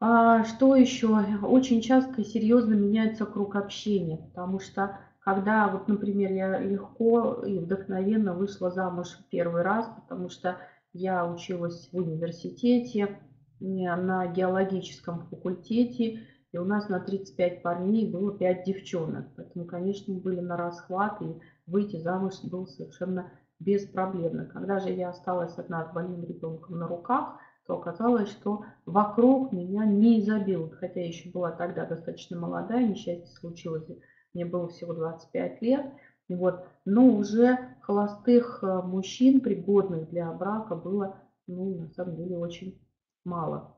А 0.02 0.44
что 0.46 0.76
еще? 0.76 1.10
Очень 1.44 1.82
часто 1.82 2.22
и 2.22 2.26
серьезно 2.26 2.74
меняется 2.74 3.26
круг 3.26 3.56
общения, 3.56 4.18
потому 4.18 4.60
что 4.60 5.00
когда, 5.20 5.68
вот, 5.68 5.88
например, 5.88 6.32
я 6.32 6.60
легко 6.60 7.44
и 7.46 7.60
вдохновенно 7.60 8.34
вышла 8.34 8.72
замуж 8.72 9.18
первый 9.30 9.62
раз, 9.62 9.90
потому 10.02 10.30
что 10.30 10.58
я 10.94 11.26
училась 11.26 11.90
в 11.92 11.98
университете 11.98 13.20
на 13.60 14.28
геологическом 14.28 15.28
факультете, 15.28 16.22
и 16.52 16.58
у 16.58 16.64
нас 16.64 16.90
на 16.90 17.00
35 17.00 17.62
парней 17.62 18.10
было 18.10 18.36
5 18.36 18.64
девчонок. 18.64 19.28
Поэтому, 19.36 19.66
конечно, 19.66 20.14
были 20.16 20.40
на 20.40 20.58
расхват, 20.58 21.22
и 21.22 21.40
выйти 21.68 21.98
замуж 21.98 22.36
было 22.44 22.66
совершенно 22.66 23.32
беспроблемно. 23.60 24.46
Когда 24.46 24.80
же 24.80 24.90
я 24.90 25.10
осталась 25.10 25.58
одна 25.58 25.86
с 25.86 25.94
больным 25.94 26.24
ребенком 26.24 26.80
на 26.80 26.88
руках, 26.88 27.38
то 27.68 27.78
оказалось, 27.78 28.30
что 28.30 28.64
вокруг 28.86 29.52
меня 29.52 29.86
не 29.86 30.22
изобилуют. 30.22 30.74
Хотя 30.76 31.02
я 31.02 31.08
еще 31.08 31.30
была 31.30 31.52
тогда 31.52 31.86
достаточно 31.86 32.40
молодая, 32.40 32.88
несчастье 32.88 33.28
случилось 33.28 33.86
мне 34.34 34.46
было 34.46 34.68
всего 34.70 34.94
25 34.94 35.62
лет. 35.62 35.94
Вот. 36.28 36.66
Но 36.86 37.08
уже 37.08 37.76
холостых 37.82 38.64
э, 38.64 38.82
мужчин, 38.84 39.42
пригодных 39.42 40.10
для 40.10 40.32
брака, 40.32 40.76
было, 40.76 41.18
ну, 41.48 41.80
на 41.80 41.90
самом 41.90 42.18
деле, 42.18 42.38
очень 42.38 42.80
мало. 43.26 43.76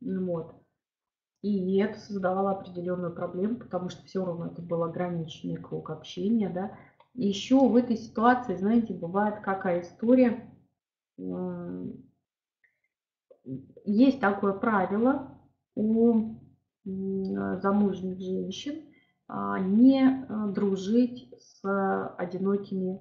Вот. 0.00 0.54
И 1.42 1.78
это 1.78 1.98
создавало 1.98 2.52
определенную 2.52 3.14
проблему, 3.14 3.56
потому 3.56 3.88
что 3.88 4.04
все 4.04 4.24
равно 4.24 4.46
это 4.46 4.62
был 4.62 4.82
ограниченный 4.82 5.56
круг 5.56 5.90
общения. 5.90 6.48
Да. 6.48 6.76
Еще 7.14 7.58
в 7.58 7.76
этой 7.76 7.96
ситуации, 7.96 8.56
знаете, 8.56 8.94
бывает 8.94 9.40
какая 9.42 9.82
история. 9.82 10.50
Есть 13.84 14.20
такое 14.20 14.52
правило 14.52 15.38
у 15.74 16.36
замужних 16.84 18.20
женщин, 18.20 18.89
не 19.60 20.02
э, 20.02 20.52
дружить 20.52 21.32
с 21.38 22.14
одинокими 22.16 23.00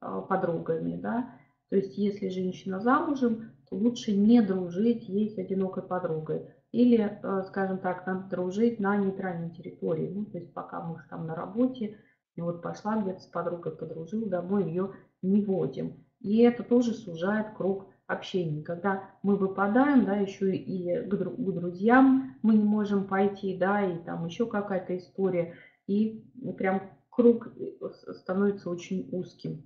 а, 0.00 0.20
подругами. 0.20 0.96
Да? 0.96 1.30
То 1.70 1.76
есть 1.76 1.96
если 1.96 2.28
женщина 2.28 2.80
замужем, 2.80 3.52
то 3.68 3.76
лучше 3.76 4.16
не 4.16 4.42
дружить 4.42 5.08
ей 5.08 5.30
с 5.30 5.38
одинокой 5.38 5.82
подругой. 5.82 6.48
Или, 6.72 7.20
скажем 7.48 7.78
так, 7.78 8.06
надо 8.06 8.28
дружить 8.30 8.80
на 8.80 8.96
нейтральной 8.96 9.50
территории. 9.50 10.08
Ну, 10.08 10.24
то 10.24 10.38
есть 10.38 10.54
пока 10.54 10.82
муж 10.82 11.02
там 11.10 11.26
на 11.26 11.34
работе, 11.34 11.98
и 12.34 12.40
вот 12.40 12.62
пошла 12.62 13.00
где-то 13.00 13.20
с 13.20 13.26
подругой 13.26 13.72
подружил, 13.76 14.26
домой 14.26 14.64
ее 14.64 14.92
не 15.20 15.44
водим. 15.44 16.04
И 16.20 16.38
это 16.38 16.62
тоже 16.62 16.94
сужает 16.94 17.54
круг 17.56 17.88
общении. 18.06 18.62
Когда 18.62 19.10
мы 19.22 19.36
выпадаем, 19.36 20.04
да, 20.04 20.16
еще 20.16 20.54
и 20.54 21.00
к 21.06 21.14
друзьям 21.14 22.31
мы 22.42 22.54
не 22.54 22.64
можем 22.64 23.06
пойти, 23.06 23.56
да, 23.56 23.82
и 23.82 23.98
там 23.98 24.26
еще 24.26 24.46
какая-то 24.46 24.96
история, 24.96 25.54
и 25.86 26.24
прям 26.58 26.82
круг 27.10 27.48
э, 27.56 28.12
становится 28.14 28.70
очень 28.70 29.08
узким. 29.12 29.64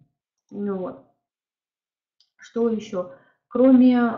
Ну 0.50 0.78
вот. 0.78 1.04
Что 2.36 2.68
еще? 2.68 3.12
Кроме 3.48 3.96
э, 3.96 4.10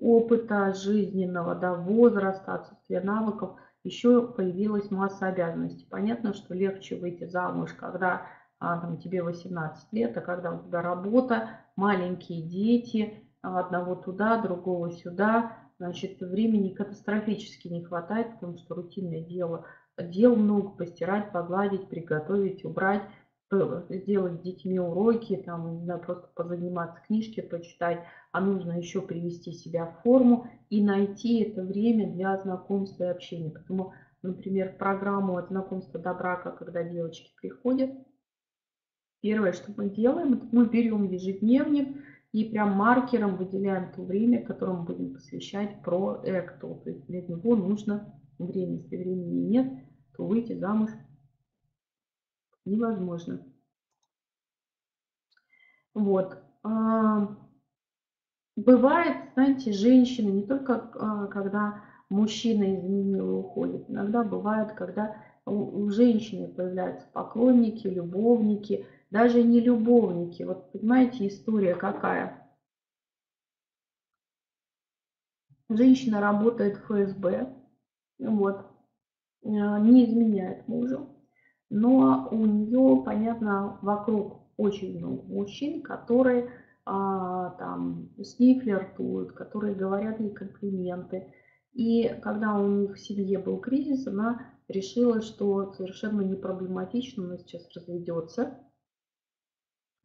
опыта 0.00 0.74
жизненного, 0.74 1.54
да, 1.54 1.74
возраста, 1.74 2.54
отсутствия 2.54 3.00
навыков, 3.00 3.58
еще 3.84 4.26
появилась 4.26 4.90
масса 4.90 5.28
обязанностей. 5.28 5.86
Понятно, 5.88 6.34
что 6.34 6.54
легче 6.54 6.96
выйти 6.96 7.26
замуж, 7.26 7.72
когда 7.72 8.26
а, 8.58 8.78
там, 8.80 8.98
тебе 8.98 9.22
18 9.22 9.92
лет, 9.92 10.16
а 10.16 10.20
когда 10.20 10.52
у 10.52 10.66
тебя 10.66 10.82
работа, 10.82 11.50
маленькие 11.76 12.42
дети, 12.42 13.24
одного 13.40 13.94
туда, 13.94 14.40
другого 14.42 14.90
сюда. 14.90 15.56
Значит, 15.78 16.20
времени 16.20 16.74
катастрофически 16.74 17.68
не 17.68 17.84
хватает, 17.84 18.32
потому 18.34 18.58
что 18.58 18.74
рутинное 18.74 19.20
дело. 19.20 19.64
Дел 19.96 20.34
много, 20.34 20.70
постирать, 20.70 21.32
погладить, 21.32 21.88
приготовить, 21.88 22.64
убрать, 22.64 23.02
сделать 23.88 24.34
с 24.34 24.42
детьми 24.42 24.78
уроки, 24.78 25.36
там, 25.36 25.82
знаю, 25.84 26.00
просто 26.00 26.28
позаниматься, 26.34 27.00
книжки 27.06 27.40
почитать, 27.40 28.00
а 28.32 28.40
нужно 28.40 28.72
еще 28.72 29.00
привести 29.00 29.52
себя 29.52 29.86
в 29.86 30.02
форму 30.02 30.48
и 30.68 30.82
найти 30.82 31.42
это 31.42 31.62
время 31.62 32.12
для 32.12 32.36
знакомства 32.38 33.04
и 33.04 33.08
общения. 33.08 33.50
Поэтому, 33.50 33.94
например, 34.22 34.72
в 34.72 34.76
программу 34.76 35.36
от 35.36 35.48
знакомства 35.48 35.98
до 35.98 36.12
брака, 36.12 36.50
когда 36.50 36.82
девочки 36.82 37.32
приходят, 37.40 37.90
первое, 39.22 39.52
что 39.52 39.72
мы 39.76 39.88
делаем, 39.88 40.34
это 40.34 40.46
мы 40.52 40.66
берем 40.66 41.04
ежедневник, 41.04 42.04
и 42.32 42.44
прям 42.44 42.72
маркером 42.72 43.36
выделяем 43.36 43.92
то 43.92 44.02
время, 44.02 44.44
которое 44.44 44.76
мы 44.76 44.84
будем 44.84 45.14
посвящать 45.14 45.82
проекту. 45.82 46.80
То 46.84 46.90
есть 46.90 47.06
для 47.06 47.22
него 47.22 47.56
нужно 47.56 48.14
время. 48.38 48.76
Если 48.76 48.96
времени 48.96 49.40
нет, 49.48 49.84
то 50.16 50.26
выйти 50.26 50.52
замуж 50.58 50.90
невозможно. 52.64 53.46
Вот. 55.94 56.38
А, 56.62 57.34
бывает, 58.56 59.16
знаете, 59.34 59.72
женщины 59.72 60.30
не 60.30 60.46
только 60.46 60.90
а, 60.94 61.26
когда 61.28 61.82
мужчина 62.10 62.74
изменил 62.74 63.30
и 63.30 63.34
уходит, 63.38 63.88
иногда 63.88 64.22
бывает, 64.22 64.72
когда 64.72 65.16
у 65.46 65.88
женщины 65.88 66.46
появляются 66.46 67.06
поклонники, 67.14 67.86
любовники– 67.86 68.84
даже 69.10 69.42
не 69.42 69.60
любовники. 69.60 70.42
Вот 70.42 70.72
понимаете, 70.72 71.28
история 71.28 71.74
какая? 71.74 72.48
Женщина 75.68 76.20
работает 76.20 76.78
в 76.78 76.84
ФСБ, 76.84 77.54
вот, 78.18 78.66
э, 79.42 79.48
не 79.48 80.06
изменяет 80.06 80.66
мужу, 80.66 81.08
но 81.68 82.28
у 82.30 82.46
нее, 82.46 83.02
понятно, 83.04 83.78
вокруг 83.82 84.40
очень 84.56 84.98
много 84.98 85.22
мужчин, 85.24 85.82
которые 85.82 86.50
а, 86.90 87.50
там 87.58 88.08
с 88.16 88.38
ней 88.38 88.58
флиртуют, 88.60 89.32
которые 89.32 89.74
говорят 89.74 90.20
ей 90.20 90.30
комплименты. 90.30 91.34
И 91.74 92.08
когда 92.22 92.58
у 92.58 92.66
них 92.66 92.94
в 92.94 92.98
семье 92.98 93.38
был 93.38 93.58
кризис, 93.58 94.06
она 94.06 94.54
решила, 94.68 95.20
что 95.20 95.74
совершенно 95.74 96.22
не 96.22 96.34
проблематично, 96.34 97.24
она 97.24 97.36
сейчас 97.36 97.68
разведется, 97.74 98.58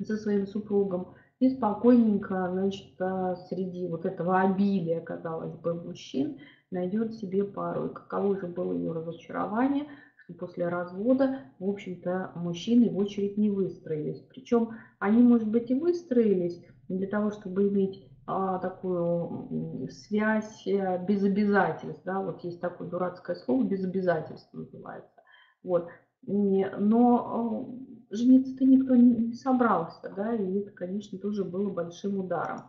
со 0.05 0.17
своим 0.17 0.47
супругом 0.47 1.15
и 1.39 1.49
спокойненько, 1.49 2.49
значит, 2.51 2.93
а, 2.99 3.35
среди 3.35 3.87
вот 3.87 4.05
этого 4.05 4.41
обилия, 4.41 5.01
казалось 5.01 5.55
бы, 5.55 5.73
мужчин 5.73 6.39
найдет 6.71 7.13
себе 7.15 7.43
пару. 7.43 7.87
И 7.87 7.93
каково 7.93 8.39
же 8.39 8.47
было 8.47 8.73
ее 8.73 8.93
разочарование, 8.93 9.85
что 10.23 10.33
после 10.33 10.67
развода, 10.69 11.39
в 11.59 11.69
общем-то, 11.69 12.31
мужчины 12.35 12.89
в 12.89 12.97
очередь 12.97 13.37
не 13.37 13.49
выстроились. 13.49 14.21
Причем 14.29 14.71
они, 14.99 15.21
может 15.21 15.49
быть, 15.49 15.69
и 15.69 15.75
выстроились 15.75 16.63
для 16.87 17.07
того, 17.07 17.31
чтобы 17.31 17.67
иметь 17.67 18.07
а, 18.25 18.59
такую 18.59 19.89
связь 19.89 20.65
э, 20.65 21.03
без 21.05 21.23
обязательств. 21.23 22.01
Да? 22.05 22.21
Вот 22.21 22.43
есть 22.43 22.61
такое 22.61 22.87
дурацкое 22.87 23.35
слово, 23.35 23.63
без 23.63 23.83
обязательств 23.83 24.53
называется. 24.53 25.21
Вот. 25.61 25.89
Но 26.25 27.67
э, 27.89 27.92
жениться-то 28.09 28.65
никто 28.65 28.95
не 28.95 29.33
собрался, 29.33 30.13
да, 30.15 30.35
и 30.35 30.59
это, 30.59 30.71
конечно, 30.71 31.17
тоже 31.17 31.43
было 31.43 31.69
большим 31.69 32.19
ударом. 32.19 32.63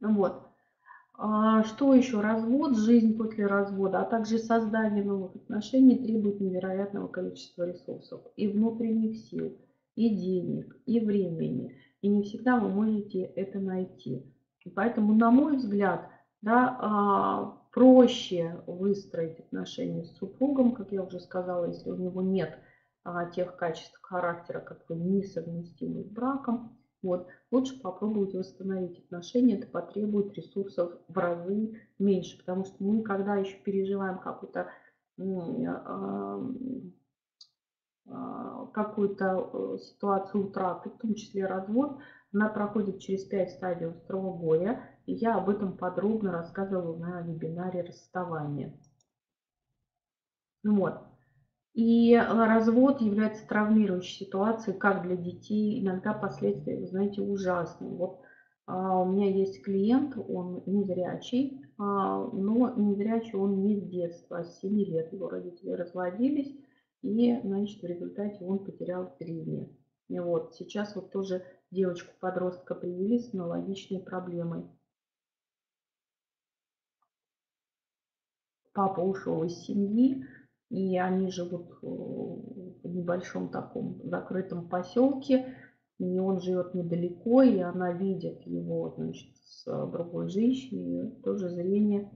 Вот. 0.00 0.42
А 1.18 1.64
что 1.64 1.94
еще? 1.94 2.20
Развод, 2.20 2.76
жизнь 2.76 3.16
после 3.16 3.46
развода, 3.46 4.02
а 4.02 4.04
также 4.04 4.38
создание 4.38 5.02
новых 5.02 5.34
отношений 5.34 5.96
требует 5.96 6.40
невероятного 6.40 7.08
количества 7.08 7.66
ресурсов 7.66 8.20
и 8.36 8.48
внутренних 8.48 9.16
сил, 9.16 9.56
и 9.94 10.10
денег, 10.10 10.76
и 10.84 11.00
времени. 11.00 11.74
И 12.02 12.08
не 12.08 12.22
всегда 12.22 12.60
вы 12.60 12.68
можете 12.68 13.22
это 13.22 13.58
найти. 13.58 14.30
И 14.64 14.70
поэтому, 14.70 15.14
на 15.14 15.30
мой 15.30 15.56
взгляд, 15.56 16.10
да, 16.42 16.76
а, 16.80 17.62
проще 17.72 18.62
выстроить 18.66 19.40
отношения 19.40 20.04
с 20.04 20.16
супругом, 20.16 20.72
как 20.72 20.92
я 20.92 21.02
уже 21.02 21.20
сказала, 21.20 21.66
если 21.66 21.90
у 21.90 21.96
него 21.96 22.20
нет 22.20 22.58
а, 23.06 23.26
тех 23.26 23.54
качеств 23.56 23.96
характера, 24.02 24.60
которые 24.60 25.04
несовместимы 25.04 26.02
с 26.02 26.08
браком. 26.08 26.76
Вот. 27.02 27.28
Лучше 27.52 27.80
попробовать 27.80 28.34
восстановить 28.34 28.98
отношения, 28.98 29.58
это 29.58 29.68
потребует 29.68 30.34
ресурсов 30.34 30.92
в 31.06 31.16
разы 31.16 31.80
меньше, 32.00 32.36
потому 32.38 32.64
что 32.64 32.74
мы, 32.82 33.04
когда 33.04 33.36
еще 33.36 33.56
переживаем 33.58 34.18
какую-то 34.18 34.68
а, 35.20 36.40
а, 38.08 38.66
какую-то 38.66 39.50
э, 39.52 39.78
ситуацию 39.78 40.48
утраты, 40.48 40.90
в 40.90 40.98
том 40.98 41.14
числе 41.14 41.46
развод, 41.46 41.98
она 42.32 42.48
проходит 42.48 42.98
через 42.98 43.24
5 43.24 43.50
стадий 43.52 43.86
острого 43.88 44.36
горя, 44.36 44.90
и 45.06 45.14
я 45.14 45.36
об 45.36 45.48
этом 45.48 45.76
подробно 45.76 46.32
рассказывала 46.32 46.96
на 46.96 47.22
вебинаре 47.22 47.82
расставания. 47.82 48.76
Вот. 50.64 51.15
И 51.76 52.14
э, 52.14 52.24
развод 52.26 53.02
является 53.02 53.46
травмирующей 53.46 54.24
ситуацией 54.24 54.78
как 54.78 55.02
для 55.02 55.14
детей, 55.14 55.78
иногда 55.82 56.14
последствия, 56.14 56.80
вы 56.80 56.86
знаете, 56.86 57.20
ужасные. 57.20 57.90
Вот 57.90 58.22
а, 58.64 59.02
у 59.02 59.12
меня 59.12 59.30
есть 59.30 59.62
клиент, 59.62 60.16
он 60.16 60.62
незрячий, 60.64 61.60
а, 61.76 62.24
но 62.32 62.72
незрячий 62.76 63.38
он 63.38 63.62
не 63.62 63.76
с 63.76 63.82
детства, 63.82 64.38
а 64.38 64.44
с 64.44 64.58
7 64.60 64.74
лет. 64.86 65.12
Его 65.12 65.28
родители 65.28 65.72
разводились, 65.72 66.56
и, 67.02 67.38
значит, 67.44 67.82
в 67.82 67.86
результате 67.86 68.42
он 68.42 68.60
потерял 68.64 69.14
зрение. 69.20 69.68
И 70.08 70.18
вот 70.18 70.54
сейчас 70.54 70.96
вот 70.96 71.10
тоже 71.12 71.44
девочку-подростка 71.70 72.74
привели 72.74 73.18
с 73.18 73.34
аналогичной 73.34 74.00
проблемой. 74.00 74.64
Папа 78.72 79.00
ушел 79.00 79.44
из 79.44 79.58
семьи, 79.58 80.24
и 80.70 80.98
они 80.98 81.30
живут 81.30 81.70
э, 81.70 81.86
в 81.86 82.86
небольшом 82.86 83.50
таком 83.50 84.00
закрытом 84.04 84.68
поселке, 84.68 85.54
и 85.98 86.18
он 86.18 86.40
живет 86.40 86.74
недалеко, 86.74 87.42
и 87.42 87.58
она 87.58 87.92
видит 87.92 88.42
его 88.42 88.94
значит, 88.96 89.34
с 89.44 89.64
другой 89.86 90.28
женщиной, 90.28 91.08
и 91.08 91.22
тоже 91.22 91.48
зрение 91.48 92.10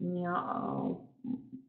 не 0.00 0.26
а, 0.26 0.98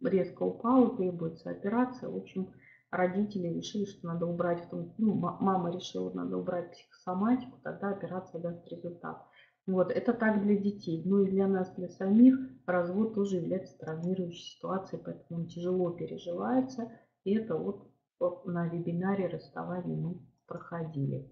резко 0.01 0.43
упало, 0.43 0.95
требуется 0.95 1.51
операция. 1.51 2.09
В 2.09 2.17
общем, 2.17 2.51
родители 2.89 3.47
решили, 3.47 3.85
что 3.85 4.07
надо 4.07 4.25
убрать, 4.25 4.63
в 4.65 4.69
том, 4.69 4.93
ну, 4.97 5.13
мама 5.13 5.71
решила, 5.71 6.11
надо 6.13 6.37
убрать 6.37 6.71
психосоматику, 6.71 7.59
тогда 7.63 7.89
операция 7.89 8.41
даст 8.41 8.67
результат. 8.67 9.23
Вот, 9.67 9.91
это 9.91 10.13
так 10.13 10.41
для 10.41 10.57
детей. 10.57 11.03
Ну 11.05 11.23
и 11.23 11.29
для 11.29 11.47
нас, 11.47 11.73
для 11.75 11.87
самих, 11.89 12.35
развод 12.65 13.13
тоже 13.13 13.37
является 13.37 13.77
травмирующей 13.77 14.55
ситуацией, 14.55 15.01
поэтому 15.03 15.41
он 15.41 15.47
тяжело 15.47 15.91
переживается. 15.91 16.91
И 17.23 17.35
это 17.35 17.55
вот 17.55 17.87
на 18.45 18.67
вебинаре 18.67 19.27
расставания 19.27 19.95
мы 19.95 20.19
проходили. 20.47 21.31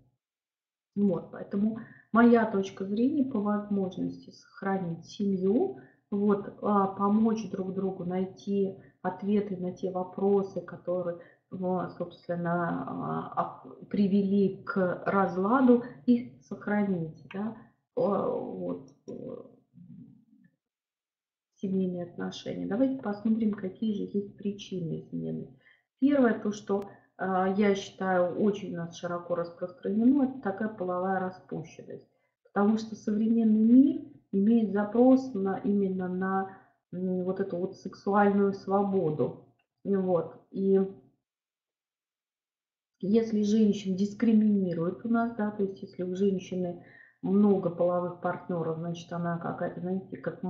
Вот, 0.95 1.31
поэтому 1.31 1.79
моя 2.11 2.45
точка 2.45 2.85
зрения 2.85 3.23
по 3.23 3.39
возможности 3.39 4.31
сохранить 4.31 5.05
семью, 5.05 5.79
вот, 6.11 6.57
а, 6.61 6.87
помочь 6.87 7.49
друг 7.49 7.73
другу 7.73 8.03
найти 8.05 8.75
ответы 9.01 9.55
на 9.57 9.71
те 9.71 9.91
вопросы, 9.91 10.61
которые, 10.61 11.19
собственно, 11.97 13.31
а, 13.35 13.63
привели 13.89 14.63
к 14.63 15.03
разладу, 15.05 15.83
и 16.05 16.39
сохранить. 16.41 17.27
Да? 17.33 17.55
Вот, 17.95 18.89
э, 19.07 19.13
семейные 21.55 22.03
отношения. 22.03 22.65
Давайте 22.65 23.01
посмотрим, 23.01 23.53
какие 23.53 23.93
же 23.93 24.17
есть 24.17 24.37
причины 24.37 25.01
измены. 25.01 25.55
Первое, 25.99 26.39
то, 26.39 26.51
что 26.51 26.89
а, 27.17 27.49
я 27.49 27.75
считаю 27.75 28.39
очень 28.39 28.73
у 28.73 28.77
нас 28.77 28.97
широко 28.97 29.35
распространено, 29.35 30.23
это 30.23 30.41
такая 30.41 30.69
половая 30.69 31.19
распущенность. 31.19 32.07
Потому 32.45 32.77
что 32.77 32.95
современный 32.95 33.65
мир 33.65 34.01
имеет 34.31 34.71
запрос 34.71 35.33
на, 35.33 35.57
именно 35.57 36.07
на 36.07 36.57
вот 36.91 37.39
эту 37.39 37.57
вот 37.57 37.75
сексуальную 37.75 38.53
свободу. 38.53 39.45
Вот. 39.83 40.41
И 40.51 40.79
если 43.01 43.43
женщин 43.43 43.95
дискриминируют 43.95 45.05
у 45.05 45.09
нас, 45.09 45.35
да, 45.35 45.51
то 45.51 45.63
есть 45.63 45.81
если 45.81 46.03
у 46.03 46.15
женщины 46.15 46.85
много 47.21 47.69
половых 47.69 48.21
партнеров, 48.21 48.77
значит, 48.77 49.11
она 49.11 49.37
какая-то, 49.37 49.81
знаете, 49.81 50.17
как 50.17 50.41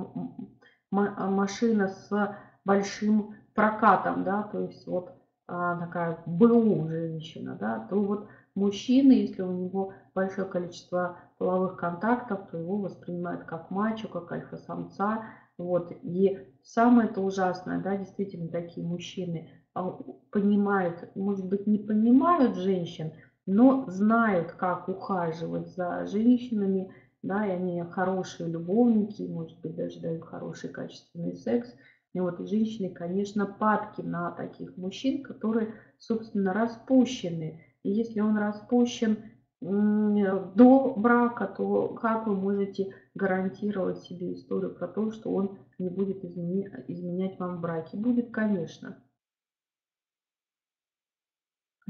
машина 0.91 1.87
с 1.87 2.35
большим 2.65 3.35
прокатом, 3.53 4.23
да, 4.23 4.43
то 4.43 4.61
есть 4.61 4.85
вот 4.87 5.13
а, 5.47 5.79
такая 5.79 6.21
БУ 6.25 6.87
женщина, 6.87 7.57
да, 7.59 7.87
то 7.89 7.99
вот 7.99 8.27
мужчина, 8.55 9.11
если 9.11 9.41
у 9.41 9.51
него 9.51 9.93
большое 10.13 10.47
количество 10.47 11.17
половых 11.37 11.77
контактов, 11.77 12.47
то 12.51 12.57
его 12.57 12.77
воспринимают 12.77 13.45
как 13.45 13.71
мачо, 13.71 14.07
как 14.07 14.31
альфа-самца, 14.31 15.25
вот, 15.57 15.91
и 16.03 16.37
самое 16.63 17.09
это 17.09 17.21
ужасное, 17.21 17.79
да, 17.81 17.97
действительно 17.97 18.49
такие 18.49 18.85
мужчины 18.85 19.49
а, 19.73 19.97
понимают, 20.31 21.09
может 21.15 21.45
быть, 21.47 21.67
не 21.67 21.79
понимают 21.79 22.55
женщин, 22.55 23.13
но 23.45 23.85
знают, 23.87 24.51
как 24.51 24.87
ухаживать 24.89 25.69
за 25.69 26.05
женщинами, 26.05 26.93
да, 27.21 27.45
и 27.45 27.51
они 27.51 27.81
хорошие 27.83 28.49
любовники, 28.49 29.23
может 29.23 29.59
быть, 29.61 29.75
даже 29.75 29.99
дают 29.99 30.23
хороший 30.23 30.69
качественный 30.69 31.35
секс. 31.35 31.73
И 32.13 32.19
вот 32.19 32.39
женщины, 32.47 32.89
конечно, 32.89 33.45
падки 33.45 34.01
на 34.01 34.31
таких 34.31 34.75
мужчин, 34.77 35.23
которые, 35.23 35.73
собственно, 35.97 36.53
распущены. 36.53 37.63
И 37.83 37.91
если 37.91 38.19
он 38.19 38.37
распущен 38.37 39.17
до 39.61 40.93
брака, 40.95 41.45
то 41.47 41.89
как 41.89 42.27
вы 42.27 42.35
можете 42.35 42.95
гарантировать 43.13 43.99
себе 43.99 44.33
историю 44.33 44.73
про 44.73 44.87
то, 44.87 45.11
что 45.11 45.31
он 45.31 45.57
не 45.77 45.89
будет 45.89 46.23
изменять 46.23 47.37
вам 47.39 47.57
в 47.57 47.61
браке? 47.61 47.97
Будет, 47.97 48.31
конечно 48.31 48.97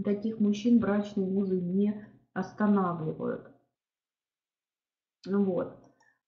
таких 0.03 0.39
мужчин 0.39 0.79
брачные 0.79 1.27
узы 1.27 1.59
не 1.59 2.07
останавливают. 2.33 3.47
Вот. 5.27 5.75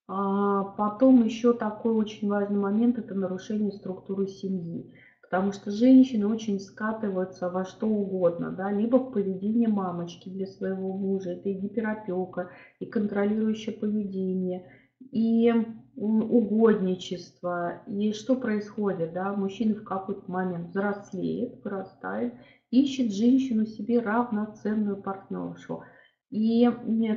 А 0.07 0.63
потом 0.63 1.23
еще 1.23 1.53
такой 1.53 1.93
очень 1.93 2.27
важный 2.27 2.59
момент– 2.59 2.97
это 2.99 3.15
нарушение 3.15 3.71
структуры 3.71 4.27
семьи. 4.27 4.93
Потому 5.21 5.53
что 5.53 5.71
женщины 5.71 6.27
очень 6.27 6.59
скатываются 6.59 7.49
во 7.49 7.63
что 7.63 7.87
угодно, 7.87 8.51
да, 8.51 8.69
либо 8.69 8.97
в 8.97 9.13
поведение 9.13 9.69
мамочки 9.69 10.27
для 10.27 10.45
своего 10.45 10.97
мужа, 10.97 11.31
это 11.31 11.47
и 11.47 11.53
гиперопека, 11.53 12.49
и 12.79 12.85
контролирующее 12.85 13.73
поведение, 13.77 14.69
и 14.99 15.53
угодничество. 15.95 17.81
И 17.87 18.11
что 18.11 18.35
происходит? 18.35 19.13
Да? 19.13 19.33
Мужчина 19.33 19.75
в 19.75 19.85
какой-то 19.85 20.29
момент 20.29 20.69
взрослеет, 20.69 21.63
вырастает 21.63 22.33
ищет 22.71 23.13
женщину 23.13 23.65
себе 23.65 23.99
равноценную 23.99 25.01
партнершу. 25.01 25.83
И 26.29 26.69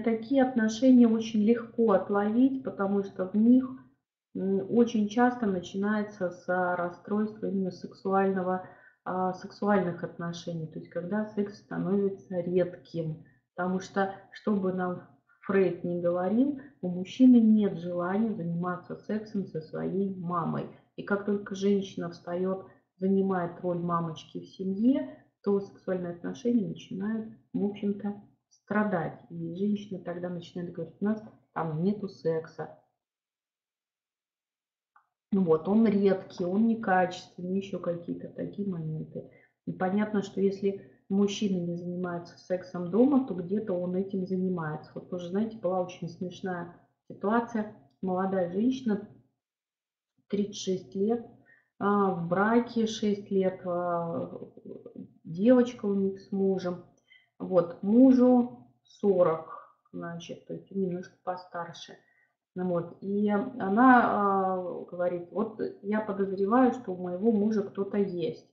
такие 0.04 0.42
отношения 0.42 1.06
очень 1.06 1.42
легко 1.42 1.92
отловить, 1.92 2.64
потому 2.64 3.04
что 3.04 3.26
в 3.26 3.34
них 3.34 3.70
очень 4.34 5.08
часто 5.08 5.46
начинается 5.46 6.30
с 6.30 6.44
расстройства 6.48 7.46
именно 7.46 7.70
сексуального, 7.70 8.68
а, 9.04 9.32
сексуальных 9.34 10.02
отношений, 10.02 10.66
то 10.66 10.80
есть 10.80 10.90
когда 10.90 11.26
секс 11.26 11.58
становится 11.58 12.40
редким. 12.40 13.24
Потому 13.54 13.78
что, 13.78 14.12
чтобы 14.32 14.72
нам 14.72 15.06
Фрейд 15.42 15.84
не 15.84 16.00
говорил, 16.00 16.58
у 16.80 16.88
мужчины 16.88 17.36
нет 17.36 17.78
желания 17.78 18.34
заниматься 18.34 18.96
сексом 18.96 19.46
со 19.46 19.60
своей 19.60 20.12
мамой. 20.16 20.66
И 20.96 21.04
как 21.04 21.24
только 21.26 21.54
женщина 21.54 22.10
встает, 22.10 22.64
занимает 22.98 23.60
роль 23.60 23.78
мамочки 23.78 24.40
в 24.40 24.48
семье, 24.48 25.23
то 25.44 25.60
сексуальные 25.60 26.14
отношения 26.14 26.66
начинают, 26.66 27.32
в 27.52 27.64
общем-то, 27.64 28.22
страдать. 28.48 29.20
И 29.30 29.54
женщина 29.54 30.00
тогда 30.00 30.30
начинает 30.30 30.72
говорить, 30.72 30.96
у 31.00 31.04
нас 31.04 31.22
там 31.52 31.82
нету 31.82 32.08
секса. 32.08 32.78
Вот, 35.30 35.68
он 35.68 35.86
редкий, 35.86 36.44
он 36.44 36.66
некачественный, 36.66 37.58
еще 37.58 37.78
какие-то 37.78 38.28
такие 38.28 38.68
моменты. 38.68 39.30
И 39.66 39.72
понятно, 39.72 40.22
что 40.22 40.40
если 40.40 40.90
мужчина 41.10 41.58
не 41.58 41.76
занимается 41.76 42.38
сексом 42.38 42.90
дома, 42.90 43.26
то 43.26 43.34
где-то 43.34 43.74
он 43.74 43.96
этим 43.96 44.26
занимается. 44.26 44.92
Вот 44.94 45.10
тоже, 45.10 45.28
знаете, 45.28 45.58
была 45.58 45.82
очень 45.82 46.08
смешная 46.08 46.74
ситуация. 47.08 47.76
Молодая 48.00 48.50
женщина, 48.50 49.08
36 50.28 50.94
лет, 50.94 51.26
а, 51.78 52.12
в 52.14 52.28
браке 52.28 52.86
6 52.86 53.30
лет, 53.30 53.60
а, 53.66 54.40
девочка 55.24 55.86
у 55.86 55.94
них 55.94 56.20
с 56.20 56.30
мужем. 56.32 56.84
Вот, 57.38 57.82
мужу 57.82 58.68
40, 59.00 59.88
значит, 59.92 60.46
то 60.46 60.54
есть 60.54 60.70
немножко 60.70 61.14
постарше. 61.24 61.96
Вот, 62.54 62.96
и 63.00 63.28
она 63.28 64.54
э, 64.56 64.84
говорит, 64.88 65.28
вот 65.32 65.60
я 65.82 66.00
подозреваю, 66.00 66.72
что 66.72 66.92
у 66.92 67.02
моего 67.02 67.32
мужа 67.32 67.62
кто-то 67.62 67.96
есть. 67.96 68.48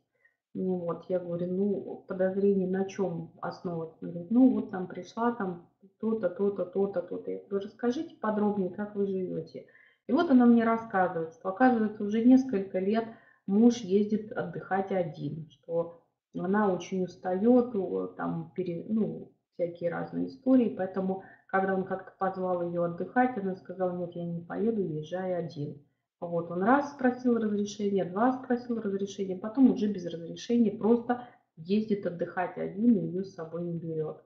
Ну 0.53 0.77
вот, 0.77 1.05
я 1.07 1.19
говорю, 1.19 1.47
ну, 1.47 2.05
подозрение 2.07 2.67
на 2.67 2.85
чем 2.85 3.31
основывается? 3.41 3.97
Она 4.01 4.11
говорит, 4.11 4.31
ну, 4.31 4.49
вот 4.49 4.71
там 4.71 4.87
пришла, 4.87 5.33
там 5.33 5.69
то-то, 5.99 6.29
то-то, 6.29 6.65
то-то, 6.65 7.01
то-то. 7.01 7.31
Я 7.31 7.39
говорю, 7.47 7.67
расскажите 7.67 8.15
подробнее, 8.15 8.71
как 8.71 8.95
вы 8.95 9.05
живете. 9.05 9.67
И 10.07 10.11
вот 10.11 10.29
она 10.31 10.45
мне 10.45 10.63
рассказывает, 10.63 11.33
что, 11.35 11.49
оказывается, 11.49 12.03
уже 12.03 12.25
несколько 12.25 12.79
лет 12.79 13.05
муж 13.45 13.77
ездит 13.77 14.31
отдыхать 14.31 14.91
один, 14.91 15.47
что 15.51 16.00
она 16.35 16.71
очень 16.71 17.03
устает, 17.03 17.73
там, 18.15 18.51
пере, 18.55 18.85
ну, 18.87 19.31
всякие 19.53 19.91
разные 19.91 20.27
истории, 20.27 20.73
поэтому, 20.75 21.23
когда 21.47 21.75
он 21.75 21.83
как-то 21.83 22.13
позвал 22.17 22.63
ее 22.63 22.85
отдыхать, 22.85 23.37
она 23.37 23.55
сказала, 23.55 23.97
нет, 23.97 24.11
я 24.15 24.25
не 24.25 24.41
поеду, 24.41 24.81
езжай 24.81 25.35
один. 25.35 25.81
Вот 26.19 26.51
он 26.51 26.63
раз 26.63 26.91
спросил 26.91 27.37
разрешение, 27.37 28.05
два 28.05 28.31
спросил 28.33 28.79
разрешение, 28.79 29.37
потом 29.37 29.71
уже 29.71 29.87
без 29.87 30.05
разрешения 30.05 30.71
просто 30.71 31.27
ездит 31.57 32.05
отдыхать 32.05 32.57
один 32.57 32.95
и 32.95 33.07
ее 33.07 33.23
с 33.23 33.33
собой 33.33 33.63
не 33.63 33.77
берет. 33.77 34.17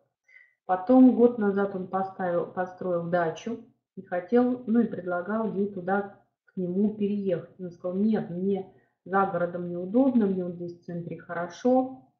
Потом 0.65 1.15
год 1.15 1.37
назад 1.37 1.75
он 1.75 1.87
поставил, 1.87 2.47
построил 2.47 3.09
дачу 3.09 3.59
и 3.95 4.01
хотел, 4.01 4.63
ну 4.67 4.81
и 4.81 4.87
предлагал 4.87 5.53
ей 5.53 5.71
туда 5.71 6.19
к 6.45 6.57
нему 6.57 6.95
переехать. 6.95 7.59
Он 7.59 7.71
сказал, 7.71 7.97
нет, 7.97 8.29
мне 8.29 8.73
за 9.05 9.25
городом 9.25 9.69
неудобно, 9.69 10.25
мне 10.25 10.43
вот 10.43 10.55
здесь 10.55 10.79
в 10.79 10.83
центре 10.83 11.17
хорошо, 11.17 12.11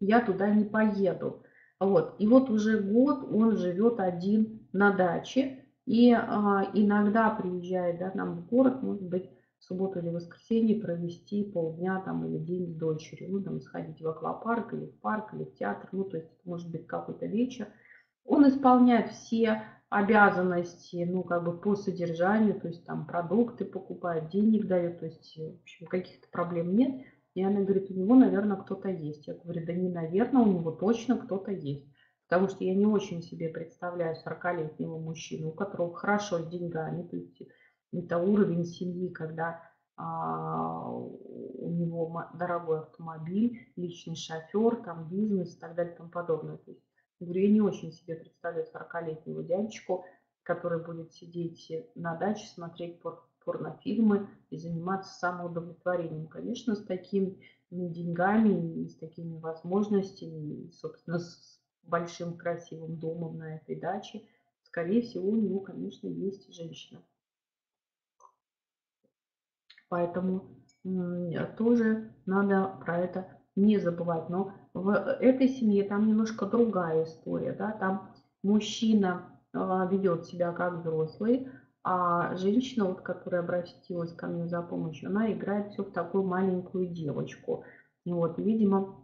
я 0.00 0.20
туда 0.20 0.50
не 0.50 0.64
поеду. 0.64 1.42
Вот. 1.78 2.14
И 2.18 2.26
вот 2.26 2.50
уже 2.50 2.80
год 2.80 3.28
он 3.30 3.56
живет 3.56 4.00
один 4.00 4.66
на 4.72 4.92
даче, 4.92 5.64
и 5.84 6.10
а, 6.12 6.70
иногда 6.74 7.30
приезжает 7.30 7.98
да, 7.98 8.12
нам 8.14 8.36
в 8.36 8.46
город, 8.48 8.82
может 8.82 9.02
быть, 9.02 9.30
в 9.58 9.64
субботу 9.64 10.00
или 10.00 10.08
воскресенье 10.08 10.80
провести 10.80 11.44
полдня 11.44 12.00
там, 12.00 12.26
или 12.26 12.38
день 12.38 12.68
с 12.68 12.74
дочерью. 12.74 13.30
Ну, 13.30 13.42
там, 13.42 13.60
сходить 13.60 14.00
в 14.00 14.08
аквапарк 14.08 14.72
или 14.74 14.86
в 14.86 15.00
парк, 15.00 15.34
или 15.34 15.44
в 15.44 15.54
театр. 15.54 15.88
Ну, 15.92 16.04
то 16.04 16.16
есть, 16.16 16.28
может 16.44 16.70
быть, 16.70 16.86
какой-то 16.86 17.26
вечер. 17.26 17.68
Он 18.26 18.48
исполняет 18.48 19.10
все 19.10 19.62
обязанности, 19.88 21.04
ну, 21.08 21.22
как 21.22 21.44
бы 21.44 21.58
по 21.58 21.76
содержанию, 21.76 22.60
то 22.60 22.68
есть 22.68 22.84
там 22.84 23.06
продукты 23.06 23.64
покупает, 23.64 24.30
денег 24.30 24.66
дает, 24.66 24.98
то 24.98 25.06
есть, 25.06 25.38
в 25.38 25.60
общем, 25.60 25.86
каких-то 25.86 26.28
проблем 26.30 26.76
нет. 26.76 27.04
И 27.34 27.42
она 27.42 27.60
говорит, 27.60 27.90
у 27.90 27.94
него, 27.94 28.14
наверное, 28.14 28.56
кто-то 28.56 28.88
есть. 28.88 29.26
Я 29.26 29.34
говорю, 29.34 29.64
да 29.66 29.72
не 29.72 29.90
наверное, 29.90 30.42
у 30.42 30.52
него 30.52 30.70
точно 30.72 31.18
кто-то 31.18 31.52
есть. 31.52 31.86
Потому 32.28 32.48
что 32.48 32.64
я 32.64 32.74
не 32.74 32.86
очень 32.86 33.22
себе 33.22 33.48
представляю 33.48 34.16
40-летнего 34.16 34.98
мужчину, 34.98 35.50
у 35.50 35.52
которого 35.52 35.94
хорошо 35.94 36.40
с 36.40 36.48
деньгами, 36.48 37.06
то 37.06 37.16
есть 37.16 37.42
это 37.92 38.18
уровень 38.18 38.64
семьи, 38.64 39.08
когда 39.10 39.62
а, 39.96 40.90
у 40.90 41.70
него 41.70 42.24
дорогой 42.34 42.80
автомобиль, 42.80 43.72
личный 43.76 44.16
шофер, 44.16 44.76
там 44.84 45.08
бизнес 45.08 45.56
и 45.56 45.60
так 45.60 45.74
далее 45.74 45.94
и 45.94 45.96
тому 45.96 46.10
подобное. 46.10 46.56
То 46.56 46.70
есть, 46.72 46.82
я 47.18 47.26
говорю, 47.26 47.42
я 47.42 47.50
не 47.50 47.60
очень 47.60 47.92
себе 47.92 48.16
представляю 48.16 48.66
40-летнего 48.66 49.42
дядечку, 49.42 50.04
который 50.42 50.84
будет 50.84 51.12
сидеть 51.12 51.70
на 51.94 52.16
даче, 52.16 52.46
смотреть 52.46 53.00
пор 53.00 53.26
порнофильмы 53.44 54.28
и 54.50 54.58
заниматься 54.58 55.14
самоудовлетворением. 55.18 56.26
Конечно, 56.26 56.74
с 56.74 56.84
такими 56.84 57.40
деньгами 57.70 58.86
с 58.88 58.96
такими 58.96 59.38
возможностями, 59.38 60.70
собственно, 60.70 61.18
с 61.18 61.60
большим 61.82 62.36
красивым 62.36 62.98
домом 62.98 63.38
на 63.38 63.56
этой 63.56 63.76
даче, 63.76 64.22
скорее 64.62 65.02
всего, 65.02 65.28
у 65.28 65.36
него, 65.36 65.60
конечно, 65.60 66.08
есть 66.08 66.52
женщина. 66.52 67.02
Поэтому 69.88 70.56
тоже 71.56 72.12
надо 72.26 72.76
про 72.84 72.98
это 72.98 73.40
не 73.54 73.78
забывать. 73.78 74.28
Но 74.28 74.52
в 74.76 74.90
этой 74.90 75.48
семье 75.48 75.84
там 75.84 76.06
немножко 76.06 76.44
другая 76.44 77.04
история. 77.04 77.52
Да? 77.52 77.72
Там 77.72 78.10
мужчина 78.42 79.22
а, 79.54 79.86
ведет 79.86 80.26
себя 80.26 80.52
как 80.52 80.80
взрослый, 80.80 81.48
а 81.82 82.36
женщина, 82.36 82.86
вот, 82.86 83.00
которая 83.00 83.42
обратилась 83.42 84.12
ко 84.12 84.26
мне 84.26 84.46
за 84.46 84.60
помощью, 84.60 85.08
она 85.08 85.32
играет 85.32 85.72
все 85.72 85.82
в 85.82 85.92
такую 85.92 86.24
маленькую 86.24 86.88
девочку. 86.88 87.64
И 88.04 88.12
вот, 88.12 88.38
видимо, 88.38 88.96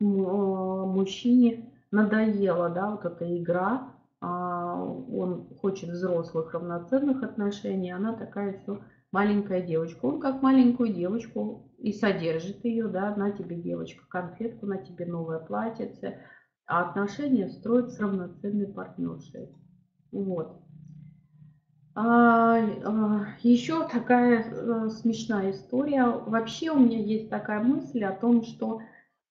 мужчине 0.00 1.72
надоела, 1.90 2.70
да, 2.70 2.90
вот 2.90 3.04
эта 3.04 3.36
игра, 3.36 3.92
а, 4.20 4.82
он 4.82 5.48
хочет 5.60 5.90
взрослых 5.90 6.54
равноценных 6.54 7.22
отношений, 7.22 7.90
она 7.90 8.14
такая 8.14 8.58
все 8.58 8.80
маленькая 9.12 9.60
девочка. 9.60 10.06
Он 10.06 10.18
как 10.18 10.40
маленькую 10.40 10.94
девочку 10.94 11.70
и 11.84 11.92
содержит 11.92 12.64
ее, 12.64 12.88
да, 12.88 13.14
на 13.14 13.30
тебе 13.30 13.56
девочка 13.56 14.02
конфетку, 14.08 14.64
на 14.64 14.78
тебе 14.78 15.04
новое 15.04 15.38
платьице, 15.38 16.18
а 16.66 16.88
отношения 16.88 17.50
строят 17.50 17.92
с 17.92 18.00
равноценной 18.00 18.66
партнершей. 18.66 19.54
Вот. 20.10 20.62
А, 21.94 22.56
а, 22.56 23.26
еще 23.42 23.86
такая 23.86 24.46
а, 24.50 24.88
смешная 24.88 25.50
история. 25.50 26.06
Вообще 26.06 26.70
у 26.70 26.78
меня 26.78 26.98
есть 27.00 27.28
такая 27.28 27.62
мысль 27.62 28.02
о 28.04 28.12
том, 28.12 28.44
что 28.44 28.80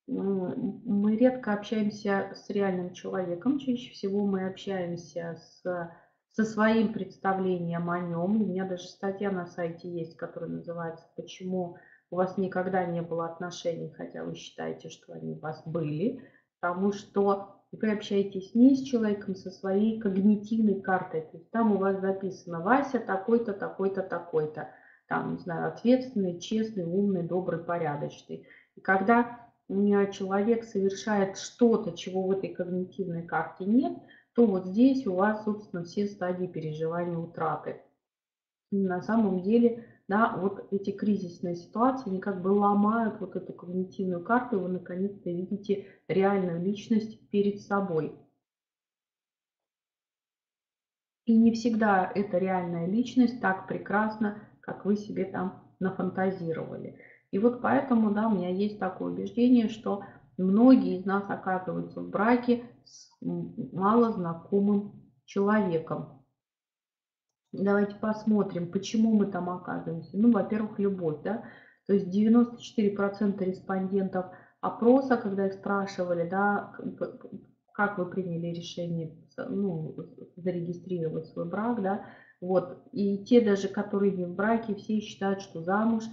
мы 0.05 1.15
редко 1.15 1.53
общаемся 1.53 2.33
с 2.35 2.51
реальным 2.51 2.93
человеком, 2.93 3.57
чаще 3.57 3.89
всего 3.93 4.27
мы 4.27 4.45
общаемся 4.45 5.39
с, 5.41 5.91
со 6.29 6.43
своим 6.43 6.93
представлением 6.93 7.89
о 7.89 7.99
нем. 7.99 8.41
У 8.43 8.45
меня 8.45 8.65
даже 8.65 8.83
статья 8.83 9.31
на 9.31 9.47
сайте 9.47 9.89
есть, 9.89 10.17
которая 10.17 10.51
называется 10.51 11.07
«Почему 11.15 11.77
у 12.13 12.15
вас 12.15 12.37
никогда 12.37 12.85
не 12.85 13.01
было 13.01 13.25
отношений, 13.25 13.91
хотя 13.91 14.23
вы 14.23 14.35
считаете, 14.35 14.89
что 14.89 15.13
они 15.13 15.33
у 15.33 15.39
вас 15.39 15.61
были», 15.65 16.21
потому 16.61 16.93
что 16.93 17.55
вы 17.71 17.91
общаетесь 17.91 18.53
не 18.53 18.75
с 18.75 18.83
человеком, 18.83 19.35
со 19.35 19.49
своей 19.49 19.99
когнитивной 19.99 20.79
картой. 20.79 21.21
То 21.21 21.37
есть 21.37 21.49
там 21.49 21.73
у 21.73 21.77
вас 21.77 21.99
записано 21.99 22.61
Вася 22.61 22.99
такой-то, 22.99 23.53
такой-то, 23.53 24.03
такой-то. 24.03 24.69
Там, 25.09 25.33
не 25.33 25.39
знаю, 25.39 25.67
ответственный, 25.69 26.39
честный, 26.39 26.85
умный, 26.85 27.23
добрый, 27.23 27.59
порядочный. 27.63 28.47
И 28.75 28.81
когда 28.81 29.39
человек 29.67 30.63
совершает 30.63 31.37
что-то, 31.37 31.97
чего 31.97 32.27
в 32.27 32.31
этой 32.31 32.49
когнитивной 32.49 33.23
карте 33.23 33.65
нет, 33.65 33.97
то 34.35 34.45
вот 34.45 34.67
здесь 34.67 35.05
у 35.07 35.15
вас, 35.15 35.43
собственно, 35.43 35.83
все 35.83 36.05
стадии 36.07 36.45
переживания 36.45 37.17
утраты. 37.17 37.81
И 38.71 38.77
на 38.77 39.01
самом 39.01 39.41
деле, 39.41 39.85
да, 40.13 40.37
вот 40.37 40.67
эти 40.69 40.91
кризисные 40.91 41.55
ситуации, 41.55 42.11
они 42.11 42.19
как 42.19 42.43
бы 42.43 42.49
ломают 42.49 43.19
вот 43.19 43.35
эту 43.35 43.51
когнитивную 43.51 44.23
карту, 44.23 44.57
и 44.57 44.59
вы 44.59 44.69
наконец-то 44.69 45.31
видите 45.31 45.87
реальную 46.07 46.61
личность 46.61 47.19
перед 47.31 47.59
собой. 47.61 48.15
И 51.25 51.35
не 51.35 51.51
всегда 51.51 52.11
эта 52.13 52.37
реальная 52.37 52.85
личность 52.85 53.41
так 53.41 53.67
прекрасна, 53.67 54.37
как 54.61 54.85
вы 54.85 54.97
себе 54.97 55.25
там 55.25 55.63
нафантазировали. 55.79 56.99
И 57.31 57.39
вот 57.39 57.59
поэтому, 57.63 58.11
да, 58.11 58.27
у 58.27 58.35
меня 58.35 58.49
есть 58.49 58.77
такое 58.77 59.13
убеждение, 59.13 59.67
что 59.67 60.03
многие 60.37 60.99
из 60.99 61.05
нас 61.05 61.27
оказываются 61.27 62.01
в 62.01 62.09
браке 62.11 62.69
с 62.85 63.09
мало 63.19 64.11
знакомым 64.11 65.11
человеком. 65.25 66.22
Давайте 67.53 67.95
посмотрим, 67.95 68.71
почему 68.71 69.13
мы 69.13 69.27
там 69.27 69.49
оказываемся. 69.49 70.17
Ну, 70.17 70.31
во-первых, 70.31 70.79
любовь, 70.79 71.21
да. 71.23 71.43
То 71.85 71.93
есть 71.93 72.07
94% 72.07 73.43
респондентов 73.45 74.25
опроса, 74.59 75.17
когда 75.17 75.47
их 75.47 75.53
спрашивали, 75.53 76.27
да, 76.27 76.73
как 77.73 77.97
вы 77.97 78.05
приняли 78.05 78.47
решение 78.47 79.15
ну, 79.37 79.95
зарегистрировать 80.35 81.27
свой 81.27 81.45
брак, 81.45 81.81
да, 81.81 82.05
вот, 82.41 82.83
и 82.91 83.23
те 83.25 83.41
даже, 83.41 83.67
которые 83.67 84.11
не 84.11 84.25
в 84.25 84.35
браке, 84.35 84.75
все 84.75 84.99
считают, 84.99 85.41
что 85.41 85.61
замуж 85.61 86.03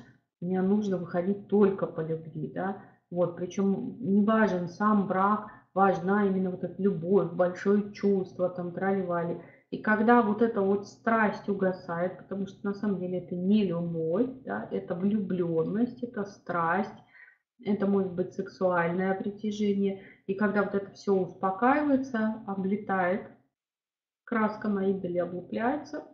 мне 0.41 0.61
нужно 0.63 0.97
выходить 0.97 1.49
только 1.49 1.87
по 1.87 2.01
любви, 2.01 2.51
да, 2.55 2.79
вот, 3.11 3.37
причем 3.37 3.97
не 4.01 4.25
важен 4.25 4.69
сам 4.69 5.07
брак, 5.07 5.47
важна 5.75 6.27
именно 6.27 6.51
вот 6.51 6.65
эта 6.65 6.81
любовь, 6.83 7.33
большое 7.33 7.93
чувство, 7.93 8.49
там, 8.49 8.73
траливали. 8.73 9.43
И 9.71 9.79
когда 9.79 10.21
вот 10.21 10.43
эта 10.43 10.61
вот 10.61 10.89
страсть 10.89 11.49
угасает, 11.49 12.19
потому 12.19 12.47
что 12.49 12.67
на 12.67 12.75
самом 12.75 12.99
деле 12.99 13.19
это 13.19 13.37
не 13.37 13.65
любовь, 13.65 14.29
да, 14.45 14.69
это 14.73 14.97
влюбленность, 14.97 16.03
это 16.03 16.25
страсть, 16.25 16.99
это 17.65 17.87
может 17.87 18.13
быть 18.13 18.35
сексуальное 18.35 19.15
притяжение. 19.15 20.03
И 20.27 20.35
когда 20.35 20.65
вот 20.65 20.75
это 20.75 20.91
все 20.93 21.13
успокаивается, 21.13 22.43
облетает, 22.49 23.29
краска 24.25 24.69
на 24.69 24.91
идоле 24.91 25.23
облупляется, 25.23 26.05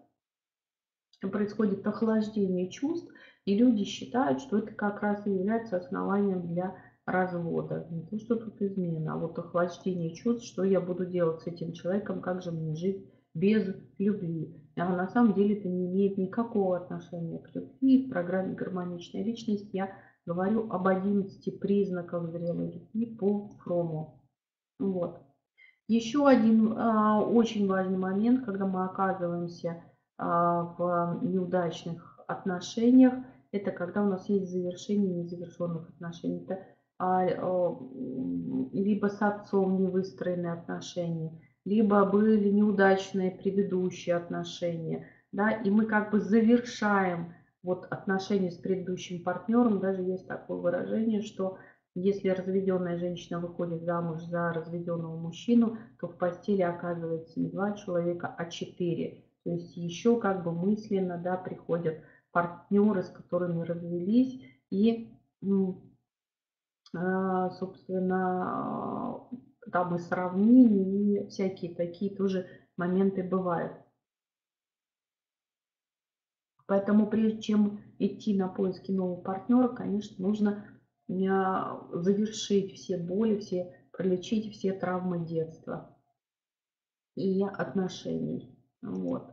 происходит 1.22 1.86
охлаждение 1.86 2.68
чувств, 2.70 3.10
и 3.46 3.56
люди 3.56 3.84
считают, 3.84 4.40
что 4.40 4.58
это 4.58 4.74
как 4.74 5.00
раз 5.00 5.26
и 5.26 5.30
является 5.30 5.78
основанием 5.78 6.46
для 6.46 6.76
развода. 7.06 7.86
Не 7.90 8.04
то, 8.06 8.18
что 8.18 8.36
тут 8.36 8.60
измена, 8.60 9.14
а 9.14 9.16
вот 9.16 9.38
охлаждение 9.38 10.14
чувств, 10.14 10.46
что 10.46 10.62
я 10.62 10.80
буду 10.80 11.06
делать 11.06 11.40
с 11.40 11.46
этим 11.46 11.72
человеком, 11.72 12.20
как 12.20 12.42
же 12.42 12.52
мне 12.52 12.74
жить 12.74 13.06
без 13.36 13.76
любви. 13.98 14.56
А 14.76 14.88
на 14.88 15.08
самом 15.08 15.34
деле 15.34 15.58
это 15.58 15.68
не 15.68 15.86
имеет 15.86 16.18
никакого 16.18 16.78
отношения 16.78 17.38
к 17.38 17.54
любви. 17.54 18.06
В 18.06 18.10
программе 18.10 18.54
«Гармоничная 18.54 19.22
личность» 19.22 19.68
я 19.72 19.90
говорю 20.24 20.70
об 20.70 20.88
11 20.88 21.60
признаках 21.60 22.30
зрелой 22.30 22.72
любви 22.72 23.16
по 23.16 23.48
Фрому. 23.60 24.22
Вот. 24.78 25.20
Еще 25.88 26.26
один 26.26 26.74
а, 26.76 27.22
очень 27.22 27.68
важный 27.68 27.98
момент, 27.98 28.44
когда 28.44 28.66
мы 28.66 28.84
оказываемся 28.84 29.84
а, 30.18 30.74
в 30.76 31.20
неудачных 31.22 32.18
отношениях, 32.26 33.14
это 33.52 33.70
когда 33.70 34.02
у 34.02 34.08
нас 34.08 34.28
есть 34.28 34.50
завершение 34.50 35.22
незавершенных 35.22 35.88
отношений. 35.90 36.44
Это 36.44 36.58
а, 36.98 37.24
либо 38.72 39.06
с 39.06 39.22
отцом 39.22 39.78
не 39.78 39.86
выстроенные 39.86 40.52
отношения, 40.54 41.40
либо 41.66 42.04
были 42.04 42.48
неудачные 42.48 43.32
предыдущие 43.32 44.14
отношения, 44.14 45.08
да, 45.32 45.50
и 45.50 45.68
мы 45.68 45.84
как 45.84 46.12
бы 46.12 46.20
завершаем 46.20 47.34
вот 47.62 47.86
отношения 47.90 48.52
с 48.52 48.56
предыдущим 48.56 49.24
партнером, 49.24 49.80
даже 49.80 50.00
есть 50.00 50.28
такое 50.28 50.58
выражение, 50.58 51.20
что 51.20 51.58
если 51.96 52.28
разведенная 52.28 52.98
женщина 52.98 53.40
выходит 53.40 53.82
замуж 53.82 54.22
за 54.22 54.52
разведенного 54.52 55.18
мужчину, 55.18 55.76
то 55.98 56.06
в 56.06 56.16
постели 56.16 56.62
оказывается 56.62 57.40
не 57.40 57.50
два 57.50 57.72
человека, 57.72 58.32
а 58.38 58.46
четыре. 58.46 59.24
То 59.44 59.50
есть 59.50 59.76
еще 59.76 60.20
как 60.20 60.44
бы 60.44 60.52
мысленно 60.52 61.18
да, 61.18 61.36
приходят 61.36 61.98
партнеры, 62.30 63.02
с 63.02 63.08
которыми 63.08 63.64
развелись, 63.64 64.40
и, 64.70 65.10
а, 66.94 67.50
собственно, 67.50 69.20
там 69.70 69.94
и 69.96 69.98
сравнения, 69.98 71.24
и 71.24 71.28
всякие 71.28 71.74
такие 71.74 72.14
тоже 72.14 72.46
моменты 72.76 73.22
бывают. 73.22 73.72
Поэтому 76.66 77.06
прежде 77.06 77.40
чем 77.40 77.80
идти 77.98 78.36
на 78.36 78.48
поиски 78.48 78.90
нового 78.90 79.20
партнера, 79.20 79.68
конечно, 79.68 80.26
нужно 80.26 80.64
а, 81.08 81.88
завершить 81.92 82.74
все 82.74 82.98
боли, 82.98 83.38
все, 83.38 83.88
пролечить 83.92 84.52
все 84.52 84.72
травмы 84.72 85.24
детства 85.24 85.96
и 87.14 87.42
отношений. 87.44 88.58
Вот. 88.82 89.30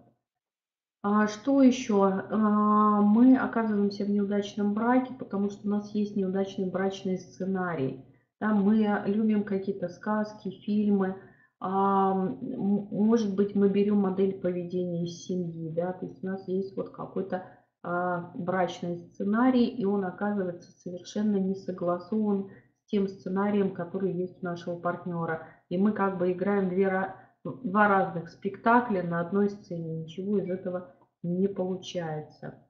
А 1.01 1.27
что 1.27 1.61
еще? 1.61 2.05
А, 2.05 3.01
мы 3.01 3.36
оказываемся 3.36 4.05
в 4.05 4.09
неудачном 4.09 4.73
браке, 4.73 5.13
потому 5.13 5.49
что 5.49 5.67
у 5.67 5.71
нас 5.71 5.89
есть 5.95 6.15
неудачный 6.15 6.69
брачный 6.69 7.17
сценарий. 7.17 8.05
Да, 8.43 8.53
мы 8.53 9.03
любим 9.05 9.45
какие-то 9.45 9.87
сказки, 9.87 10.49
фильмы, 10.65 11.15
а, 11.61 12.13
может 12.13 13.33
быть, 13.33 13.55
мы 13.55 13.69
берем 13.69 13.99
модель 13.99 14.33
поведения 14.33 15.05
из 15.05 15.23
семьи, 15.23 15.73
да, 15.73 15.93
то 15.93 16.07
есть 16.07 16.21
у 16.21 16.27
нас 16.27 16.45
есть 16.49 16.75
вот 16.75 16.89
какой-то 16.89 17.45
а, 17.83 18.33
брачный 18.35 18.97
сценарий, 18.97 19.67
и 19.67 19.85
он 19.85 20.03
оказывается 20.03 20.73
совершенно 20.73 21.37
не 21.37 21.55
согласован 21.55 22.49
с 22.81 22.89
тем 22.89 23.07
сценарием, 23.07 23.73
который 23.73 24.11
есть 24.11 24.43
у 24.43 24.45
нашего 24.45 24.77
партнера. 24.77 25.47
И 25.69 25.77
мы 25.77 25.93
как 25.93 26.17
бы 26.17 26.33
играем 26.33 26.67
две, 26.67 27.15
два 27.45 27.87
разных 27.87 28.27
спектакля 28.27 29.03
на 29.03 29.21
одной 29.21 29.51
сцене, 29.51 30.01
ничего 30.01 30.39
из 30.39 30.49
этого 30.49 30.93
не 31.23 31.47
получается. 31.47 32.61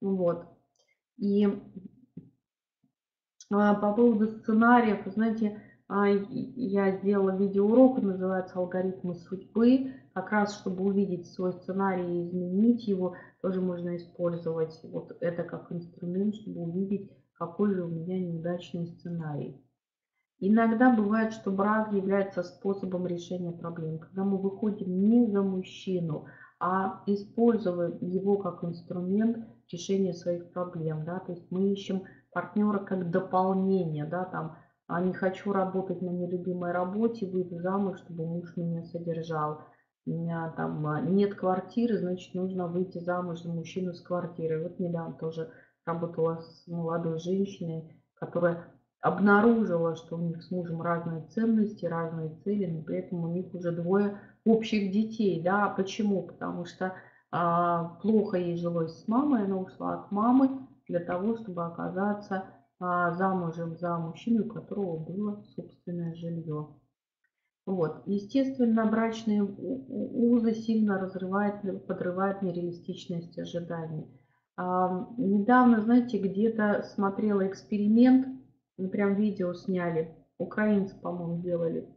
Вот. 0.00 0.48
И 1.16 1.46
по 3.48 3.92
поводу 3.92 4.26
сценариев, 4.26 5.06
знаете, 5.06 5.60
а, 5.88 6.08
я 6.08 6.96
сделала 6.96 7.36
видеоурок, 7.36 8.02
называется 8.02 8.58
«Алгоритмы 8.58 9.14
судьбы». 9.14 9.92
Как 10.14 10.32
раз, 10.32 10.58
чтобы 10.58 10.84
увидеть 10.84 11.26
свой 11.32 11.52
сценарий 11.52 12.02
и 12.02 12.28
изменить 12.28 12.88
его, 12.88 13.14
тоже 13.42 13.60
можно 13.60 13.96
использовать 13.96 14.80
вот 14.82 15.16
это 15.20 15.44
как 15.44 15.70
инструмент, 15.70 16.34
чтобы 16.34 16.62
увидеть, 16.62 17.10
какой 17.34 17.74
же 17.74 17.84
у 17.84 17.88
меня 17.88 18.18
неудачный 18.18 18.86
сценарий. 18.86 19.62
Иногда 20.38 20.94
бывает, 20.94 21.32
что 21.32 21.50
брак 21.50 21.92
является 21.92 22.42
способом 22.42 23.06
решения 23.06 23.52
проблем. 23.52 23.98
Когда 23.98 24.24
мы 24.24 24.38
выходим 24.38 25.00
не 25.00 25.30
за 25.30 25.42
мужчину, 25.42 26.26
а 26.58 27.02
используем 27.06 27.98
его 28.00 28.38
как 28.38 28.64
инструмент 28.64 29.46
решения 29.70 30.12
своих 30.12 30.50
проблем. 30.52 31.04
Да? 31.04 31.20
То 31.20 31.32
есть 31.32 31.50
мы 31.50 31.72
ищем 31.72 32.02
партнера 32.36 32.80
как 32.80 33.10
дополнение, 33.10 34.04
да, 34.04 34.26
там, 34.26 34.58
а 34.88 35.00
не 35.00 35.14
хочу 35.14 35.54
работать 35.54 36.02
на 36.02 36.10
нелюбимой 36.10 36.70
работе, 36.70 37.26
выйду 37.26 37.58
замуж, 37.60 38.00
чтобы 38.00 38.26
муж 38.26 38.54
меня 38.58 38.82
содержал. 38.82 39.62
У 40.04 40.10
меня 40.10 40.52
там 40.54 40.86
а, 40.86 41.00
нет 41.00 41.34
квартиры, 41.34 41.96
значит, 41.96 42.34
нужно 42.34 42.68
выйти 42.68 42.98
замуж 42.98 43.40
за 43.40 43.50
мужчину 43.50 43.94
с 43.94 44.02
квартирой. 44.02 44.62
Вот 44.62 44.78
недавно 44.78 45.14
тоже 45.14 45.50
работала 45.86 46.36
с 46.42 46.66
молодой 46.66 47.18
женщиной, 47.20 48.02
которая 48.16 48.66
обнаружила, 49.00 49.96
что 49.96 50.16
у 50.16 50.20
них 50.20 50.42
с 50.42 50.50
мужем 50.50 50.82
разные 50.82 51.26
ценности, 51.28 51.86
разные 51.86 52.36
цели, 52.44 52.66
но 52.66 52.82
при 52.82 52.98
этом 52.98 53.24
у 53.24 53.28
них 53.28 53.54
уже 53.54 53.72
двое 53.72 54.20
общих 54.44 54.92
детей. 54.92 55.42
Да? 55.42 55.70
Почему? 55.70 56.24
Потому 56.24 56.66
что 56.66 56.92
а, 57.32 57.96
плохо 58.02 58.36
ей 58.36 58.58
жилось 58.58 59.00
с 59.00 59.08
мамой, 59.08 59.44
она 59.44 59.56
ушла 59.56 59.94
от 59.94 60.12
мамы 60.12 60.65
для 60.88 61.00
того, 61.00 61.36
чтобы 61.36 61.64
оказаться 61.64 62.44
а, 62.78 63.12
замужем 63.12 63.76
за 63.76 63.96
мужчину, 63.98 64.46
у 64.46 64.48
которого 64.48 64.96
было 64.98 65.42
собственное 65.54 66.14
жилье. 66.14 66.74
Вот. 67.64 68.02
Естественно, 68.06 68.86
брачные 68.86 69.42
узы 69.42 70.54
сильно 70.54 71.00
разрывают, 71.00 71.86
подрывают 71.86 72.42
нереалистичность 72.42 73.38
ожиданий. 73.38 74.06
А, 74.56 75.08
недавно, 75.18 75.82
знаете, 75.82 76.18
где-то 76.18 76.82
смотрела 76.94 77.46
эксперимент, 77.46 78.28
прям 78.92 79.14
видео 79.14 79.52
сняли, 79.54 80.14
украинцы, 80.38 80.94
по-моему, 81.00 81.42
делали. 81.42 81.88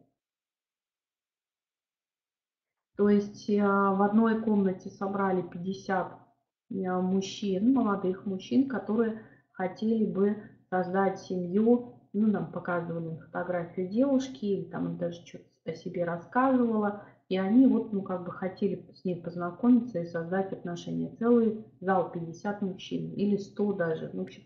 То 2.98 3.08
есть 3.08 3.50
а, 3.52 3.94
в 3.94 4.02
одной 4.02 4.42
комнате 4.42 4.90
собрали 4.90 5.42
50 5.42 5.98
а, 5.98 6.29
мужчин, 6.70 7.74
молодых 7.74 8.26
мужчин, 8.26 8.70
которые 8.70 9.22
хотели 9.52 10.06
бы 10.06 10.38
создать 10.70 11.20
семью. 11.20 11.96
Ну, 12.14 12.28
нам 12.28 12.52
показывали 12.52 13.18
фотографию 13.18 13.88
девушки, 13.88 14.68
там 14.72 14.98
даже 14.98 15.26
что-то 15.26 15.46
о 15.66 15.74
себе 15.74 16.04
рассказывала. 16.04 17.04
И 17.28 17.38
они 17.38 17.68
вот, 17.68 17.94
ну, 17.94 18.02
как 18.02 18.26
бы 18.26 18.32
хотели 18.32 18.88
с 18.96 19.06
ней 19.06 19.22
познакомиться 19.22 20.00
и 20.00 20.08
создать 20.08 20.52
отношения. 20.52 21.16
Целый 21.18 21.64
зал 21.80 22.12
50 22.12 22.62
мужчин 22.64 23.14
или 23.14 23.38
100 23.38 23.74
даже. 23.74 24.10
Ну, 24.14 24.22
в 24.22 24.24
общем, 24.24 24.44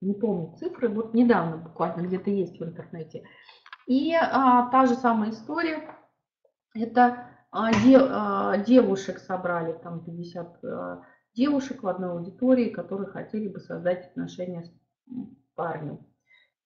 не 0.00 0.14
помню 0.14 0.56
цифры. 0.56 0.88
Вот 0.88 1.12
недавно 1.12 1.58
буквально 1.58 2.06
где-то 2.06 2.30
есть 2.30 2.58
в 2.58 2.64
интернете. 2.64 3.24
И 3.86 4.14
а, 4.14 4.70
та 4.70 4.86
же 4.86 4.94
самая 4.94 5.30
история. 5.30 5.82
Это 6.74 7.28
а, 7.50 7.72
де, 7.72 7.98
а, 7.98 8.56
девушек 8.56 9.18
собрали, 9.18 9.72
там 9.82 10.02
50 10.02 10.64
а, 10.64 11.02
девушек 11.34 11.82
в 11.82 11.88
одной 11.88 12.12
аудитории, 12.12 12.68
которые 12.68 13.08
хотели 13.08 13.48
бы 13.48 13.60
создать 13.60 14.06
отношения 14.06 14.64
с 14.64 14.70
парню. 15.54 16.04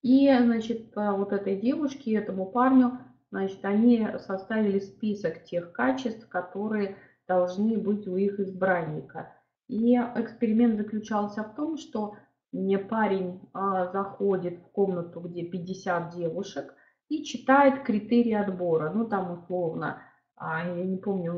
И, 0.02 0.28
значит, 0.28 0.92
вот 0.94 1.32
этой 1.32 1.56
девушке, 1.56 2.14
этому 2.14 2.46
парню, 2.46 2.98
значит, 3.30 3.64
они 3.64 4.06
составили 4.18 4.78
список 4.78 5.44
тех 5.44 5.72
качеств, 5.72 6.28
которые 6.28 6.96
должны 7.26 7.78
быть 7.78 8.06
у 8.06 8.16
их 8.16 8.38
избранника. 8.40 9.34
И 9.68 9.94
эксперимент 9.96 10.76
заключался 10.78 11.42
в 11.42 11.54
том, 11.54 11.76
что 11.76 12.16
мне 12.52 12.78
парень 12.78 13.40
а, 13.52 13.92
заходит 13.92 14.60
в 14.60 14.70
комнату, 14.70 15.20
где 15.20 15.44
50 15.44 16.14
девушек, 16.14 16.74
и 17.08 17.24
читает 17.24 17.82
критерии 17.82 18.32
отбора. 18.32 18.90
Ну, 18.90 19.06
там 19.06 19.32
условно, 19.32 20.02
я 20.40 20.84
не 20.84 20.96
помню, 20.96 21.32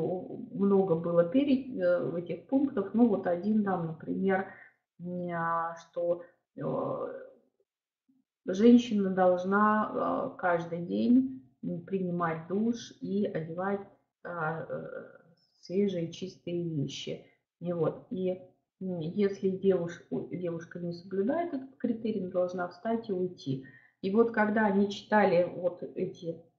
много 0.53 0.95
было 0.95 1.25
перед 1.25 1.77
э, 1.79 2.19
этих 2.19 2.47
пунктов, 2.49 2.93
ну 2.95 3.09
вот 3.09 3.27
один 3.27 3.65
там, 3.65 3.87
например, 3.87 4.47
а, 5.33 5.75
что 5.77 6.23
женщина 8.45 9.11
должна 9.11 10.35
каждый 10.39 10.85
день 10.85 11.43
принимать 11.87 12.49
душ 12.49 12.93
и 13.01 13.25
одевать 13.25 13.81
свежие 15.61 16.13
чистые 16.13 16.69
вещи. 16.69 17.25
И 17.61 17.73
вот, 17.73 18.07
и 18.11 18.41
если 18.81 19.51
девушка, 19.51 20.05
девушка 20.33 20.81
не 20.81 20.93
соблюдает 20.93 21.55
этот 21.55 21.77
критерий, 21.77 22.27
должна 22.29 22.69
встать 22.69 23.09
и 23.09 23.13
уйти. 23.13 23.65
И 24.01 24.11
вот 24.11 24.33
когда 24.33 24.67
они 24.67 24.91
читали 24.91 25.45
вот 25.55 25.83
эти 25.95 26.31
а, 26.33 26.50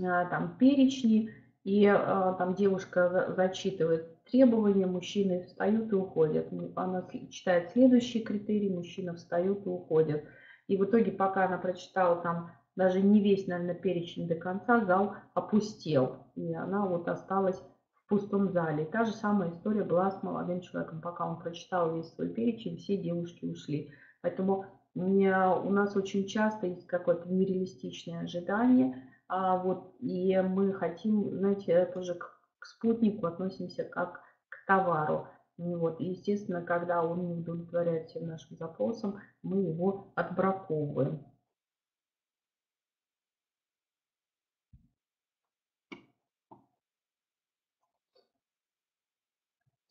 там 0.00 0.56
перечни, 0.58 1.30
и 1.64 1.86
а, 1.86 2.34
там 2.34 2.54
девушка 2.54 3.32
зачитывает 3.36 4.22
требования, 4.24 4.86
мужчины 4.86 5.44
встают 5.44 5.92
и 5.92 5.94
уходят. 5.94 6.48
Она 6.76 7.06
читает 7.30 7.70
следующий 7.70 8.20
критерий, 8.20 8.70
мужчина 8.70 9.14
встают 9.14 9.66
и 9.66 9.68
уходят. 9.68 10.24
И 10.66 10.76
в 10.76 10.84
итоге, 10.84 11.12
пока 11.12 11.46
она 11.46 11.58
прочитала 11.58 12.16
там 12.22 12.50
даже 12.76 13.00
не 13.00 13.20
весь, 13.20 13.46
наверное, 13.46 13.74
перечень 13.74 14.26
до 14.26 14.34
конца, 14.34 14.84
зал 14.84 15.14
опустел. 15.34 16.16
И 16.34 16.54
она 16.54 16.86
вот 16.86 17.08
осталась 17.08 17.62
в 17.94 18.08
пустом 18.08 18.50
зале. 18.50 18.84
та 18.84 19.04
же 19.04 19.12
самая 19.12 19.50
история 19.50 19.84
была 19.84 20.10
с 20.10 20.22
молодым 20.22 20.60
человеком. 20.60 21.00
Пока 21.00 21.26
он 21.26 21.38
прочитал 21.38 21.94
весь 21.94 22.12
свой 22.12 22.28
перечень, 22.28 22.76
все 22.76 22.96
девушки 22.96 23.46
ушли. 23.46 23.92
Поэтому 24.22 24.66
у 24.94 25.70
нас 25.70 25.96
очень 25.96 26.26
часто 26.26 26.66
есть 26.66 26.86
какое-то 26.86 27.28
нереалистичное 27.28 28.22
ожидание. 28.22 29.02
А 29.36 29.56
вот, 29.56 29.96
и 29.98 30.40
мы 30.42 30.72
хотим, 30.72 31.28
знаете, 31.38 31.86
тоже 31.86 32.14
к, 32.14 32.40
к 32.60 32.66
спутнику 32.66 33.26
относимся 33.26 33.82
как 33.82 34.22
к 34.48 34.64
товару. 34.64 35.26
Вот, 35.56 36.00
и, 36.00 36.04
естественно, 36.10 36.62
когда 36.62 37.02
он 37.02 37.26
не 37.26 37.34
удовлетворяет 37.34 38.10
всем 38.10 38.28
нашим 38.28 38.56
запросам, 38.56 39.18
мы 39.42 39.62
его 39.62 40.12
отбраковываем. 40.14 41.26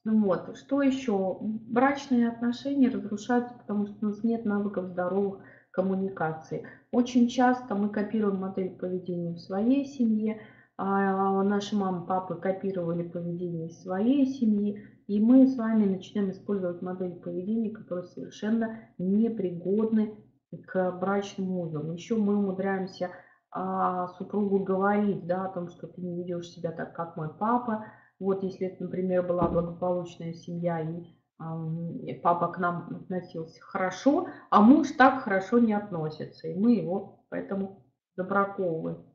Вот. 0.05 0.55
Что 0.57 0.81
еще? 0.81 1.37
Брачные 1.41 2.29
отношения 2.29 2.87
разрушаются, 2.87 3.55
потому 3.55 3.87
что 3.87 3.97
у 4.05 4.09
нас 4.09 4.23
нет 4.23 4.45
навыков 4.45 4.87
здоровых 4.87 5.43
коммуникации. 5.73 6.65
Очень 6.91 7.27
часто 7.27 7.75
мы 7.75 7.89
копируем 7.89 8.37
модель 8.37 8.69
поведения 8.77 9.33
в 9.33 9.39
своей 9.39 9.85
семье, 9.85 10.39
а 10.77 11.43
наши 11.43 11.75
мамы, 11.75 12.05
папы 12.05 12.35
копировали 12.35 13.03
поведение 13.03 13.69
своей 13.69 14.25
семьи, 14.27 14.81
и 15.07 15.19
мы 15.19 15.47
с 15.47 15.57
вами 15.57 15.85
начинаем 15.85 16.31
использовать 16.31 16.81
модель 16.81 17.15
поведения, 17.15 17.71
которые 17.71 18.05
совершенно 18.05 18.79
непригодны 18.97 20.15
к 20.67 20.91
брачным 20.91 21.57
узам. 21.57 21.91
Еще 21.93 22.15
мы 22.15 22.37
умудряемся 22.37 23.09
а, 23.51 24.07
супругу 24.19 24.59
говорить 24.59 25.25
да, 25.25 25.45
о 25.45 25.53
том, 25.53 25.69
что 25.69 25.87
ты 25.87 26.01
не 26.01 26.15
ведешь 26.15 26.49
себя 26.49 26.71
так, 26.71 26.95
как 26.95 27.17
мой 27.17 27.29
папа, 27.29 27.85
вот 28.19 28.43
если 28.43 28.67
это, 28.67 28.83
например, 28.83 29.23
была 29.23 29.47
благополучная 29.47 30.33
семья, 30.33 30.79
и 30.79 31.03
папа 32.21 32.47
к 32.51 32.57
нам 32.57 32.95
относился 32.95 33.61
хорошо, 33.61 34.27
а 34.49 34.61
муж 34.61 34.91
так 34.91 35.23
хорошо 35.23 35.59
не 35.59 35.73
относится, 35.73 36.47
и 36.47 36.55
мы 36.55 36.75
его 36.75 37.25
поэтому 37.29 37.83
забраковываем. 38.15 39.05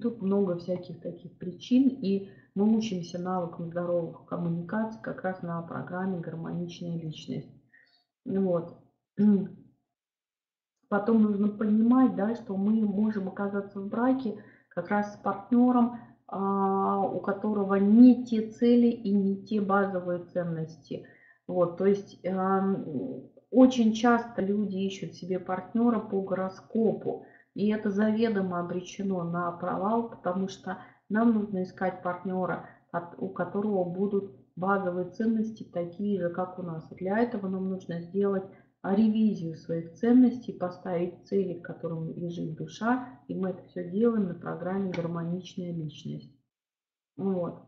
Тут 0.00 0.22
много 0.22 0.56
всяких 0.56 1.00
таких 1.02 1.36
причин, 1.38 1.88
и 1.88 2.30
мы 2.54 2.76
учимся 2.76 3.18
навыкам 3.18 3.68
здоровых 3.68 4.24
коммуникаций 4.24 5.00
как 5.02 5.22
раз 5.22 5.42
на 5.42 5.60
программе 5.62 6.20
«Гармоничная 6.20 6.98
личность». 6.98 7.50
Вот. 8.24 8.78
Потом 10.88 11.22
нужно 11.22 11.48
понимать, 11.48 12.14
да, 12.16 12.34
что 12.34 12.56
мы 12.56 12.84
можем 12.86 13.28
оказаться 13.28 13.80
в 13.80 13.88
браке 13.88 14.42
как 14.68 14.88
раз 14.88 15.14
с 15.14 15.16
партнером, 15.18 15.98
у 16.34 17.20
которого 17.20 17.74
не 17.74 18.24
те 18.24 18.48
цели 18.48 18.86
и 18.86 19.12
не 19.12 19.44
те 19.44 19.60
базовые 19.60 20.24
ценности. 20.24 21.06
Вот, 21.46 21.76
то 21.76 21.86
есть 21.86 22.18
эм, 22.24 23.28
очень 23.50 23.92
часто 23.92 24.40
люди 24.40 24.76
ищут 24.76 25.14
себе 25.14 25.38
партнера 25.38 25.98
по 25.98 26.22
гороскопу, 26.22 27.26
и 27.54 27.68
это 27.70 27.90
заведомо 27.90 28.60
обречено 28.60 29.24
на 29.24 29.52
провал, 29.52 30.08
потому 30.08 30.48
что 30.48 30.78
нам 31.10 31.34
нужно 31.34 31.64
искать 31.64 32.02
партнера, 32.02 32.70
у 33.18 33.28
которого 33.28 33.84
будут 33.84 34.32
базовые 34.56 35.10
ценности 35.10 35.64
такие 35.64 36.18
же, 36.20 36.30
как 36.30 36.58
у 36.58 36.62
нас. 36.62 36.88
для 36.90 37.18
этого 37.18 37.48
нам 37.48 37.68
нужно 37.68 38.00
сделать 38.00 38.44
а 38.44 38.61
ревизию 38.82 39.56
своих 39.56 39.94
ценностей, 39.94 40.52
поставить 40.52 41.26
цели, 41.26 41.60
к 41.60 41.64
которым 41.64 42.12
лежит 42.16 42.54
душа, 42.54 43.20
и 43.28 43.34
мы 43.34 43.50
это 43.50 43.62
все 43.68 43.88
делаем 43.88 44.26
на 44.28 44.34
программе 44.34 44.90
«Гармоничная 44.90 45.72
личность». 45.72 46.32
Вот. 47.16 47.62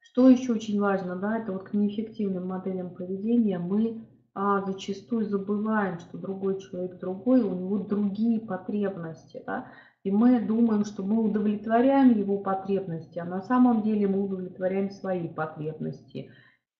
Что 0.00 0.30
еще 0.30 0.54
очень 0.54 0.80
важно, 0.80 1.16
да, 1.16 1.38
это 1.38 1.52
вот 1.52 1.64
к 1.64 1.74
неэффективным 1.74 2.46
моделям 2.46 2.94
поведения 2.94 3.58
мы 3.58 4.08
а, 4.34 4.62
зачастую 4.62 5.26
забываем, 5.26 5.98
что 5.98 6.16
другой 6.16 6.60
человек 6.60 6.98
другой, 6.98 7.42
у 7.42 7.54
него 7.54 7.78
другие 7.78 8.40
потребности, 8.40 9.42
да, 9.44 9.70
и 10.04 10.10
мы 10.10 10.40
думаем, 10.40 10.84
что 10.84 11.02
мы 11.02 11.22
удовлетворяем 11.22 12.16
его 12.16 12.38
потребности, 12.38 13.18
а 13.18 13.24
на 13.24 13.42
самом 13.42 13.82
деле 13.82 14.06
мы 14.06 14.24
удовлетворяем 14.24 14.90
свои 14.90 15.28
потребности. 15.28 16.30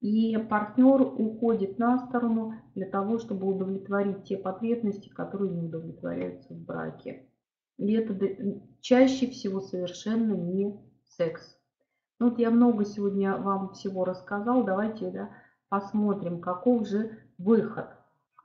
И 0.01 0.37
партнер 0.49 1.03
уходит 1.03 1.79
на 1.79 1.99
сторону 2.07 2.55
для 2.75 2.87
того, 2.87 3.19
чтобы 3.19 3.49
удовлетворить 3.49 4.25
те 4.25 4.37
потребности, 4.37 5.09
которые 5.09 5.51
не 5.51 5.63
удовлетворяются 5.63 6.55
в 6.55 6.59
браке. 6.59 7.27
И 7.79 7.93
это 7.93 8.15
чаще 8.81 9.27
всего 9.29 9.61
совершенно 9.61 10.35
не 10.35 10.81
секс. 11.05 11.57
Ну, 12.21 12.31
вот 12.31 12.39
я 12.39 12.51
много 12.51 12.85
сегодня 12.85 13.37
вам 13.37 13.73
всего 13.73 14.05
рассказал. 14.05 14.65
Давайте 14.65 15.11
да, 15.11 15.31
посмотрим, 15.69 16.41
каков 16.41 16.87
же 16.87 17.19
выход. 17.39 17.89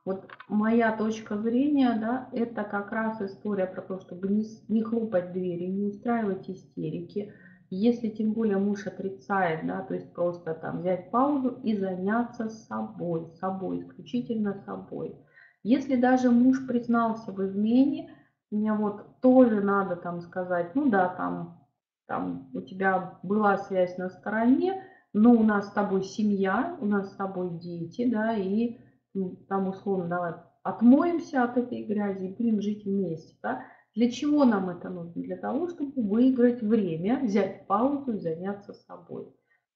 Вот 0.06 0.28
моя 0.49 0.95
точка 0.95 1.38
зрения, 1.38 1.97
да, 1.99 2.28
это 2.34 2.64
как 2.64 2.91
раз 2.91 3.22
история 3.22 3.66
про 3.66 3.82
то, 3.82 3.99
чтобы 3.99 4.28
не, 4.28 4.45
не 4.68 4.82
хлопать 4.82 5.32
двери, 5.32 5.68
не 5.68 5.86
устраивать 5.86 6.49
истерики. 6.49 7.34
Если 7.70 8.10
тем 8.10 8.34
более 8.34 8.58
муж 8.58 8.86
отрицает, 8.86 9.66
да, 9.66 9.82
то 9.82 9.93
есть 9.93 10.14
просто 10.14 10.54
там 10.54 10.82
взять 10.82 11.10
паузу 11.10 11.58
и 11.64 11.78
заняться 11.78 12.49
собой, 12.49 13.32
собой, 13.39 13.80
исключительно 13.80 14.62
собой. 14.66 15.18
Если 15.64 15.95
даже 15.95 16.30
муж 16.30 16.68
признался 16.68 17.32
в 17.32 17.43
измене, 17.45 18.14
мне 18.51 18.74
вот 18.74 19.22
тоже 19.22 19.62
надо 19.62 19.95
там 19.95 20.22
сказать, 20.22 20.76
ну 20.76 20.89
да, 20.89 21.08
там, 21.08 21.66
там 22.06 22.49
у 22.54 22.62
тебя 22.62 23.20
была 23.24 23.58
связь 23.58 23.97
на 23.97 24.10
стороне, 24.10 24.84
но 25.14 25.32
у 25.32 25.43
нас 25.43 25.70
с 25.70 25.72
тобой 25.72 26.04
семья, 26.04 26.78
у 26.82 26.86
нас 26.86 27.12
с 27.12 27.16
тобой 27.16 27.58
дети, 27.58 28.08
да, 28.12 28.36
и 28.36 28.78
ну, 29.14 29.36
там 29.47 29.68
условно 29.68 30.07
давай 30.07 30.34
отмоемся 30.64 31.43
от 31.43 31.57
этой 31.57 31.84
грязи 31.84 32.26
и 32.26 32.36
будем 32.36 32.61
жить 32.61 32.86
вместе. 32.86 33.38
Да? 33.43 33.64
Для 33.95 34.09
чего 34.09 34.45
нам 34.45 34.70
это 34.70 34.89
нужно? 34.89 35.22
Для 35.22 35.38
того, 35.38 35.68
чтобы 35.68 36.01
выиграть 36.01 36.61
время, 36.61 37.20
взять 37.20 37.68
паузу 37.68 38.14
и 38.14 38.20
заняться 38.20 38.74
собой. 38.74 39.28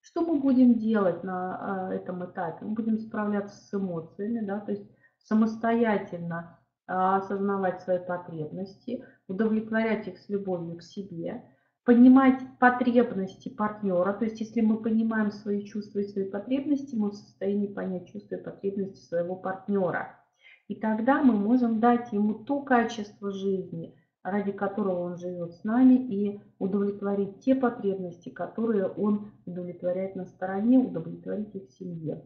Что 0.02 0.22
мы 0.22 0.40
будем 0.40 0.76
делать 0.76 1.24
на 1.24 1.90
а, 1.90 1.94
этом 1.94 2.26
этапе? 2.26 2.66
Мы 2.66 2.74
будем 2.74 2.98
справляться 2.98 3.58
с 3.58 3.74
эмоциями, 3.74 4.46
да, 4.46 4.62
то 4.62 4.72
есть 4.72 4.90
самостоятельно 5.18 6.58
а, 6.88 7.18
осознавать 7.18 7.82
свои 7.82 8.00
потребности, 8.00 9.04
удовлетворять 9.28 10.08
их 10.08 10.18
с 10.18 10.30
любовью 10.30 10.78
к 10.78 10.84
себе, 10.84 11.44
понимать 11.88 12.42
потребности 12.60 13.48
партнера. 13.48 14.12
То 14.12 14.26
есть, 14.26 14.42
если 14.42 14.60
мы 14.60 14.76
понимаем 14.76 15.32
свои 15.32 15.64
чувства 15.64 16.00
и 16.00 16.04
свои 16.04 16.30
потребности, 16.30 16.96
мы 16.96 17.12
в 17.12 17.16
состоянии 17.16 17.68
понять 17.68 18.12
чувства 18.12 18.36
и 18.36 18.44
потребности 18.44 19.06
своего 19.06 19.38
партнера. 19.38 20.20
И 20.68 20.76
тогда 20.76 21.24
мы 21.24 21.32
можем 21.32 21.80
дать 21.80 22.12
ему 22.12 22.34
то 22.34 22.60
качество 22.60 23.32
жизни, 23.32 23.96
ради 24.22 24.52
которого 24.52 25.00
он 25.00 25.16
живет 25.16 25.54
с 25.54 25.64
нами, 25.64 25.94
и 25.94 26.42
удовлетворить 26.60 27.40
те 27.40 27.56
потребности, 27.56 28.28
которые 28.28 28.88
он 28.88 29.32
удовлетворяет 29.46 30.18
на 30.18 30.26
стороне, 30.26 30.80
удовлетворить 30.80 31.56
их 31.56 31.70
в 31.70 31.72
семье 31.72 32.22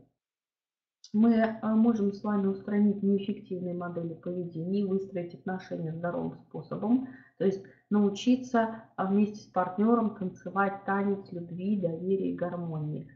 мы 1.13 1.59
а, 1.61 1.75
можем 1.75 2.13
с 2.13 2.23
вами 2.23 2.47
устранить 2.47 3.03
неэффективные 3.03 3.73
модели 3.73 4.13
поведения 4.13 4.81
и 4.81 4.85
выстроить 4.85 5.33
отношения 5.33 5.91
здоровым 5.91 6.35
способом, 6.47 7.09
то 7.37 7.45
есть 7.45 7.63
научиться 7.91 8.83
а, 8.95 9.05
вместе 9.05 9.41
с 9.41 9.45
партнером 9.45 10.15
танцевать 10.15 10.83
танец 10.85 11.31
любви, 11.31 11.79
доверия 11.79 12.31
и 12.31 12.35
гармонии. 12.35 13.07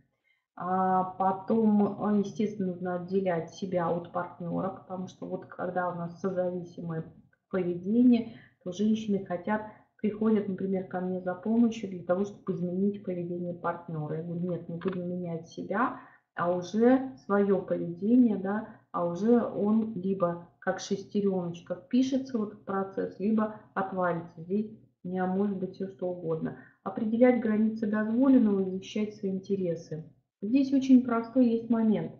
А 0.55 1.03
потом, 1.03 2.03
а, 2.03 2.15
естественно, 2.15 2.73
нужно 2.73 2.95
отделять 2.95 3.53
себя 3.53 3.89
от 3.89 4.11
партнера, 4.11 4.69
потому 4.69 5.07
что 5.07 5.25
вот 5.25 5.45
когда 5.47 5.89
у 5.89 5.95
нас 5.95 6.19
созависимое 6.19 7.11
поведение, 7.49 8.37
то 8.63 8.71
женщины 8.71 9.25
хотят, 9.25 9.63
приходят, 9.97 10.47
например, 10.47 10.87
ко 10.87 10.99
мне 10.99 11.21
за 11.21 11.33
помощью 11.35 11.89
для 11.89 12.03
того, 12.03 12.25
чтобы 12.25 12.53
изменить 12.53 13.03
поведение 13.03 13.53
партнера. 13.53 14.17
Я 14.17 14.23
говорю, 14.23 14.41
нет, 14.41 14.69
мы 14.69 14.77
будем 14.77 15.09
менять 15.09 15.47
себя, 15.47 15.99
а 16.35 16.51
уже 16.51 17.11
свое 17.25 17.57
поведение, 17.61 18.37
да, 18.37 18.67
а 18.91 19.05
уже 19.05 19.41
он 19.41 19.93
либо 19.95 20.49
как 20.65 20.79
шестереночка 20.79 21.75
впишется 21.75 22.39
в 22.39 22.43
этот 22.43 22.65
процесс, 22.65 23.19
либо 23.19 23.61
отвалится. 23.75 24.41
Здесь 24.41 24.71
не 25.03 25.23
может 25.23 25.57
быть 25.57 25.75
все 25.75 25.87
что 25.87 26.07
угодно. 26.07 26.57
Определять 26.81 27.39
границы 27.39 27.85
дозволенного 27.85 28.61
и 28.61 28.71
защищать 28.71 29.15
свои 29.15 29.31
интересы. 29.31 30.11
Здесь 30.41 30.73
очень 30.73 31.03
простой 31.03 31.49
есть 31.49 31.69
момент. 31.69 32.13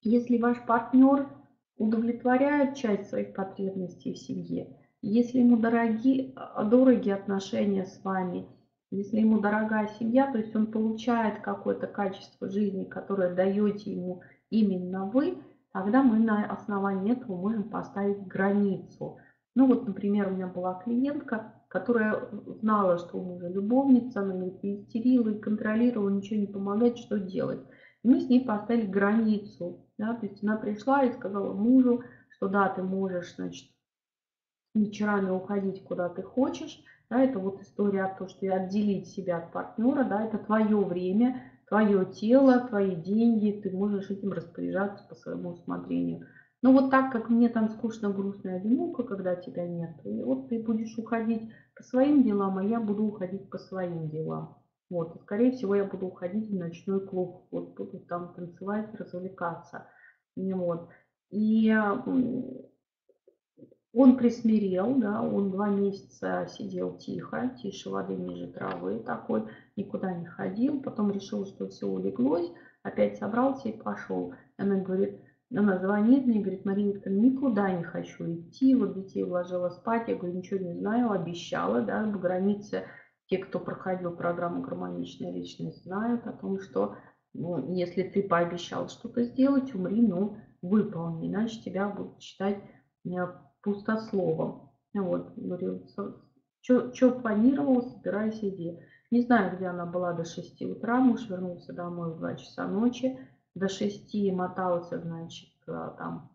Если 0.00 0.38
ваш 0.38 0.64
партнер 0.64 1.28
удовлетворяет 1.76 2.74
часть 2.74 3.10
своих 3.10 3.34
потребностей 3.34 4.14
в 4.14 4.18
семье, 4.18 4.78
если 5.02 5.40
ему 5.40 5.58
дороги, 5.58 6.34
дороги 6.70 7.10
отношения 7.10 7.84
с 7.84 8.02
вами, 8.02 8.48
если 8.90 9.18
ему 9.18 9.40
дорогая 9.40 9.88
семья, 9.98 10.32
то 10.32 10.38
есть 10.38 10.56
он 10.56 10.68
получает 10.68 11.42
какое-то 11.42 11.86
качество 11.86 12.48
жизни, 12.48 12.84
которое 12.84 13.34
даете 13.34 13.92
ему 13.92 14.22
именно 14.48 15.04
вы, 15.04 15.42
тогда 15.72 16.02
мы 16.02 16.18
на 16.18 16.46
основании 16.46 17.12
этого 17.12 17.36
можем 17.36 17.68
поставить 17.70 18.26
границу. 18.26 19.18
Ну 19.54 19.66
вот, 19.66 19.86
например, 19.86 20.28
у 20.28 20.32
меня 20.32 20.46
была 20.46 20.74
клиентка, 20.74 21.54
которая 21.68 22.28
знала, 22.60 22.98
что 22.98 23.18
у 23.18 23.24
мужа 23.24 23.48
любовница, 23.48 24.20
она 24.20 24.34
говорит, 24.34 24.62
и 24.62 24.76
истерила, 24.76 25.30
и 25.30 25.38
контролировала, 25.38 26.08
ничего 26.08 26.40
не 26.40 26.46
помогает, 26.46 26.98
что 26.98 27.18
делать. 27.18 27.62
И 28.02 28.08
мы 28.08 28.20
с 28.20 28.28
ней 28.28 28.44
поставили 28.44 28.86
границу. 28.86 29.84
Да, 29.98 30.14
то 30.14 30.26
есть 30.26 30.42
она 30.44 30.56
пришла 30.56 31.04
и 31.04 31.12
сказала 31.12 31.52
мужу, 31.52 32.02
что 32.30 32.48
да, 32.48 32.68
ты 32.68 32.82
можешь, 32.82 33.34
значит, 33.34 33.68
вечерами 34.74 35.30
уходить 35.30 35.82
куда 35.84 36.08
ты 36.08 36.22
хочешь. 36.22 36.82
Да, 37.10 37.20
это 37.20 37.38
вот 37.38 37.60
история 37.62 38.04
о 38.04 38.14
том, 38.14 38.28
что 38.28 38.46
отделить 38.54 39.08
себя 39.08 39.38
от 39.38 39.50
партнера, 39.50 40.04
да, 40.04 40.24
это 40.24 40.38
твое 40.38 40.76
время, 40.76 41.47
твое 41.68 42.06
тело, 42.06 42.66
твои 42.68 42.94
деньги, 42.96 43.60
ты 43.62 43.70
можешь 43.70 44.10
этим 44.10 44.32
распоряжаться 44.32 45.04
по 45.08 45.14
своему 45.14 45.50
усмотрению. 45.50 46.26
Но 46.60 46.72
вот 46.72 46.90
так 46.90 47.12
как 47.12 47.28
мне 47.28 47.48
там 47.48 47.68
скучно, 47.68 48.10
грустно, 48.10 48.56
одиноко, 48.56 49.04
когда 49.04 49.36
тебя 49.36 49.66
нет, 49.66 49.94
и 50.04 50.22
вот 50.22 50.48
ты 50.48 50.60
будешь 50.60 50.98
уходить 50.98 51.50
по 51.76 51.84
своим 51.84 52.24
делам, 52.24 52.58
а 52.58 52.64
я 52.64 52.80
буду 52.80 53.04
уходить 53.04 53.48
по 53.48 53.58
своим 53.58 54.08
делам. 54.10 54.56
Вот, 54.90 55.14
и, 55.14 55.18
скорее 55.20 55.52
всего, 55.52 55.74
я 55.76 55.84
буду 55.84 56.06
уходить 56.06 56.50
в 56.50 56.56
ночной 56.56 57.06
клуб, 57.06 57.46
вот 57.50 57.74
буду 57.76 58.00
там 58.00 58.34
танцевать, 58.34 58.92
развлекаться. 58.94 59.86
Вот. 60.34 60.88
И 61.30 61.68
он 63.94 64.16
присмирел, 64.16 64.94
да, 64.96 65.22
он 65.22 65.50
два 65.50 65.68
месяца 65.68 66.46
сидел 66.50 66.98
тихо, 66.98 67.50
тише 67.60 67.90
воды 67.90 68.14
ниже 68.14 68.48
травы 68.48 69.00
такой, 69.00 69.44
никуда 69.76 70.12
не 70.12 70.26
ходил, 70.26 70.80
потом 70.82 71.10
решил, 71.10 71.46
что 71.46 71.68
все 71.68 71.86
улеглось, 71.86 72.50
опять 72.82 73.18
собрался 73.18 73.68
и 73.68 73.76
пошел. 73.76 74.34
Она 74.56 74.76
говорит, 74.76 75.20
она 75.54 75.78
звонит 75.78 76.26
мне, 76.26 76.40
говорит, 76.40 76.66
Мария 76.66 76.92
Викторовна, 76.92 77.20
никуда 77.20 77.70
не 77.70 77.82
хочу 77.82 78.30
идти, 78.34 78.74
вот 78.74 78.94
детей 78.94 79.24
вложила 79.24 79.70
спать, 79.70 80.08
я 80.08 80.16
говорю, 80.16 80.36
ничего 80.36 80.60
не 80.60 80.74
знаю, 80.74 81.10
обещала, 81.10 81.80
да, 81.80 82.04
в 82.04 82.20
границе, 82.20 82.84
те, 83.26 83.38
кто 83.38 83.58
проходил 83.58 84.12
программу 84.12 84.62
«Гармоничная 84.62 85.32
личность», 85.32 85.84
знают 85.84 86.26
о 86.26 86.32
том, 86.32 86.60
что 86.60 86.96
ну, 87.34 87.72
если 87.74 88.02
ты 88.02 88.22
пообещал 88.22 88.88
что-то 88.88 89.22
сделать, 89.22 89.74
умри, 89.74 90.02
ну, 90.02 90.38
выполни, 90.62 91.28
иначе 91.28 91.60
тебя 91.62 91.88
будут 91.88 92.20
считать 92.20 92.58
э, 93.04 93.10
пустословом. 93.62 94.70
Вот, 94.94 95.32
говорю, 95.36 95.86
что 96.60 97.10
планировал, 97.10 97.82
собирайся, 97.82 98.48
иди. 98.48 98.78
Не 99.10 99.22
знаю, 99.22 99.56
где 99.56 99.66
она 99.66 99.86
была 99.86 100.12
до 100.12 100.24
6 100.24 100.62
утра, 100.62 100.98
муж 100.98 101.28
вернулся 101.28 101.72
домой 101.72 102.12
в 102.12 102.18
2 102.18 102.34
часа 102.36 102.66
ночи, 102.66 103.18
до 103.54 103.68
6 103.68 104.32
мотался, 104.32 105.00
значит, 105.00 105.50
а, 105.66 105.90
там 105.90 106.30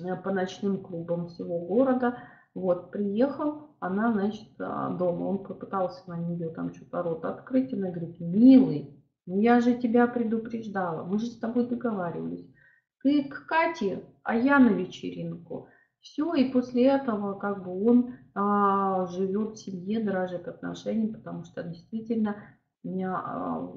э, 0.00 0.14
по 0.16 0.30
ночным 0.30 0.82
клубам 0.82 1.28
всего 1.28 1.58
города. 1.66 2.18
Вот, 2.54 2.92
приехал, 2.92 3.70
она, 3.80 4.12
значит, 4.12 4.48
а, 4.60 4.90
дома. 4.90 5.24
Он 5.24 5.38
попытался 5.42 6.08
на 6.08 6.18
нее 6.18 6.50
там 6.50 6.72
что-то 6.72 7.02
рот 7.02 7.24
открыть. 7.24 7.72
Она 7.72 7.90
говорит, 7.90 8.20
милый, 8.20 9.02
ну 9.26 9.40
я 9.40 9.60
же 9.60 9.74
тебя 9.74 10.06
предупреждала, 10.06 11.04
мы 11.04 11.18
же 11.18 11.26
с 11.26 11.38
тобой 11.38 11.66
договаривались. 11.68 12.46
Ты 13.02 13.24
к 13.24 13.46
Кате, 13.46 14.04
а 14.22 14.36
я 14.36 14.58
на 14.58 14.68
вечеринку. 14.68 15.68
Все, 16.02 16.34
и 16.34 16.50
после 16.50 16.86
этого 16.88 17.38
как 17.38 17.64
бы 17.64 17.88
он 17.88 18.14
а, 18.34 19.06
живет 19.06 19.54
в 19.54 19.60
семье, 19.60 20.02
дорожит 20.02 20.48
отношениями, 20.48 21.12
потому 21.12 21.44
что 21.44 21.62
действительно 21.62 22.36
а, 22.84 23.72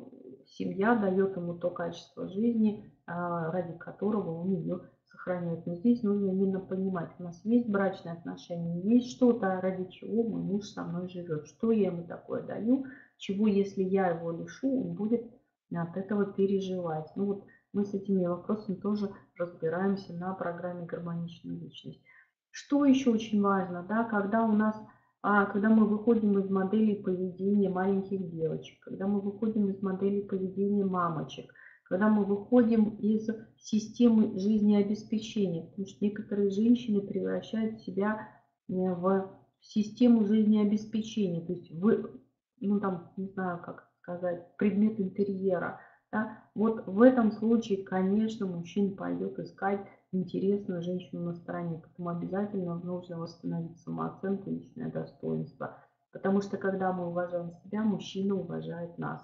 семья 0.48 0.96
дает 0.96 1.38
ему 1.38 1.54
то 1.54 1.70
качество 1.70 2.28
жизни, 2.28 2.92
а, 3.06 3.52
ради 3.52 3.78
которого 3.78 4.42
он 4.42 4.54
ее 4.54 4.90
сохраняет. 5.12 5.68
Но 5.68 5.76
здесь 5.76 6.02
нужно 6.02 6.32
именно 6.32 6.60
понимать, 6.60 7.12
у 7.20 7.24
нас 7.24 7.40
есть 7.46 7.70
брачные 7.70 8.14
отношения, 8.14 8.82
есть 8.82 9.16
что-то, 9.16 9.62
ради 9.62 9.88
чего 9.92 10.24
мой 10.24 10.42
муж 10.42 10.70
со 10.70 10.84
мной 10.84 11.08
живет. 11.10 11.46
Что 11.46 11.72
я 11.72 11.92
ему 11.92 12.08
такое 12.08 12.42
даю, 12.42 12.86
чего, 13.18 13.48
если 13.48 13.84
я 13.84 14.08
его 14.08 14.32
лишу, 14.32 14.82
он 14.82 14.96
будет 14.96 15.24
от 15.72 15.96
этого 15.96 16.26
переживать. 16.26 17.12
Ну 17.16 17.26
вот 17.26 17.46
мы 17.72 17.86
с 17.86 17.94
этими 17.94 18.26
вопросами 18.26 18.78
тоже 18.78 19.12
разбираемся 19.38 20.14
на 20.14 20.34
программе 20.34 20.86
«Гармоничная 20.86 21.56
личность». 21.56 22.02
Что 22.58 22.86
еще 22.86 23.12
очень 23.12 23.42
важно, 23.42 23.84
да, 23.84 24.06
когда 24.06 24.46
у 24.46 24.54
нас, 24.54 24.82
а, 25.22 25.46
когда 25.46 25.68
мы 25.68 25.86
выходим 25.86 26.40
из 26.40 26.50
модели 26.50 26.94
поведения 26.94 27.70
маленьких 27.70 28.32
девочек, 28.32 28.80
когда 28.80 29.08
мы 29.08 29.20
выходим 29.20 29.68
из 29.68 29.82
модели 29.82 30.22
поведения 30.22 30.86
мамочек, 30.86 31.52
когда 31.84 32.08
мы 32.08 32.24
выходим 32.24 32.92
из 32.96 33.28
системы 33.58 34.40
жизнеобеспечения, 34.40 35.64
потому 35.64 35.86
что 35.86 36.06
некоторые 36.06 36.50
женщины 36.50 37.02
превращают 37.02 37.82
себя 37.82 38.30
э, 38.70 38.74
в 38.74 39.38
систему 39.60 40.24
жизнеобеспечения, 40.24 41.46
то 41.46 41.52
есть 41.52 41.70
вы, 41.72 42.10
ну 42.62 42.80
там, 42.80 43.12
не 43.18 43.28
знаю, 43.28 43.62
как 43.66 43.90
сказать, 44.02 44.56
предмет 44.56 44.98
интерьера. 45.02 45.82
Да? 46.10 46.42
Вот 46.56 46.88
в 46.88 47.02
этом 47.02 47.34
случае, 47.34 47.84
конечно, 47.84 48.46
мужчина 48.46 48.96
пойдет 48.96 49.38
искать 49.40 49.86
интересную 50.16 50.82
женщину 50.82 51.24
на 51.24 51.34
стороне, 51.34 51.82
поэтому 51.84 52.10
обязательно 52.10 52.76
нужно 52.76 53.20
восстановить 53.20 53.78
самооценку, 53.80 54.50
личное 54.50 54.92
достоинство. 54.92 55.78
Потому 56.12 56.42
что 56.42 56.58
когда 56.58 56.94
мы 56.94 57.08
уважаем 57.08 57.52
себя, 57.64 57.84
мужчина 57.84 58.36
уважает 58.36 58.98
нас. 58.98 59.22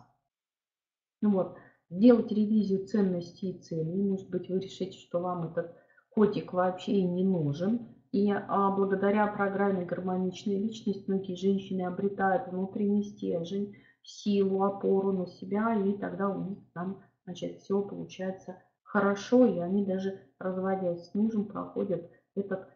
Ну 1.21 1.31
вот, 1.31 1.57
сделать 1.89 2.31
ревизию 2.31 2.85
ценностей 2.85 3.51
и 3.51 3.59
целей. 3.59 4.01
Может 4.01 4.29
быть, 4.29 4.49
вы 4.49 4.59
решите, 4.59 4.97
что 4.97 5.19
вам 5.19 5.51
этот 5.51 5.75
котик 6.09 6.53
вообще 6.53 6.93
и 6.93 7.03
не 7.03 7.23
нужен. 7.23 7.87
И 8.11 8.29
а, 8.29 8.71
благодаря 8.71 9.27
программе 9.27 9.85
«Гармоничная 9.85 10.57
личность» 10.57 11.07
многие 11.07 11.35
женщины 11.35 11.83
обретают 11.83 12.51
внутренний 12.51 13.03
стержень, 13.03 13.75
силу, 14.03 14.63
опору 14.63 15.13
на 15.13 15.27
себя, 15.27 15.75
и 15.75 15.93
тогда 15.97 16.29
у 16.29 16.49
них 16.49 16.59
там, 16.73 17.01
значит, 17.23 17.61
все 17.61 17.81
получается 17.81 18.57
хорошо, 18.91 19.45
и 19.45 19.59
они 19.59 19.85
даже, 19.85 20.19
разводясь 20.37 21.05
с 21.05 21.15
мужем, 21.15 21.45
проходят 21.45 22.09
этот 22.35 22.67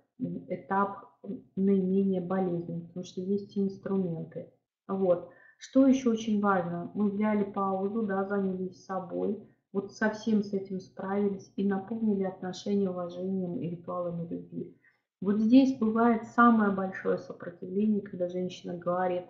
этап 0.48 1.10
наименее 1.58 2.22
болезненный, 2.22 2.88
потому 2.88 3.04
что 3.04 3.20
есть 3.20 3.58
инструменты. 3.58 4.50
Вот. 4.88 5.30
Что 5.58 5.86
еще 5.86 6.12
очень 6.12 6.40
важно? 6.42 6.90
Мы 6.94 7.10
взяли 7.10 7.44
паузу, 7.44 8.04
да, 8.04 8.24
занялись 8.24 8.86
собой, 8.86 9.46
вот 9.74 9.92
совсем 9.92 10.42
с 10.42 10.54
этим 10.54 10.80
справились 10.80 11.52
и 11.58 11.68
наполнили 11.68 12.24
отношения 12.24 12.90
уважением 12.90 13.60
и 13.60 13.70
ритуалами 13.70 14.26
любви. 14.26 14.78
Вот 15.20 15.40
здесь 15.40 15.78
бывает 15.78 16.28
самое 16.28 16.72
большое 16.72 17.18
сопротивление, 17.18 18.02
когда 18.02 18.30
женщина 18.30 18.78
говорит, 18.78 19.24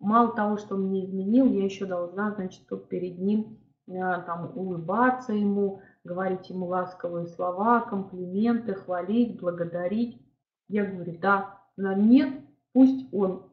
мало 0.00 0.34
того, 0.34 0.58
что 0.58 0.74
он 0.74 0.88
мне 0.88 1.06
изменил, 1.06 1.46
я 1.46 1.64
еще 1.64 1.86
должна, 1.86 2.34
значит, 2.34 2.66
тут 2.68 2.88
перед 2.88 3.18
ним 3.18 3.58
э, 3.86 3.92
там 3.92 4.52
улыбаться 4.54 5.32
ему, 5.32 5.80
говорить 6.06 6.48
ему 6.48 6.66
ласковые 6.66 7.26
слова, 7.26 7.80
комплименты, 7.82 8.74
хвалить, 8.74 9.38
благодарить. 9.38 10.22
Я 10.68 10.86
говорю, 10.86 11.18
да, 11.20 11.60
нет, 11.76 12.32
пусть 12.72 13.12
он. 13.12 13.52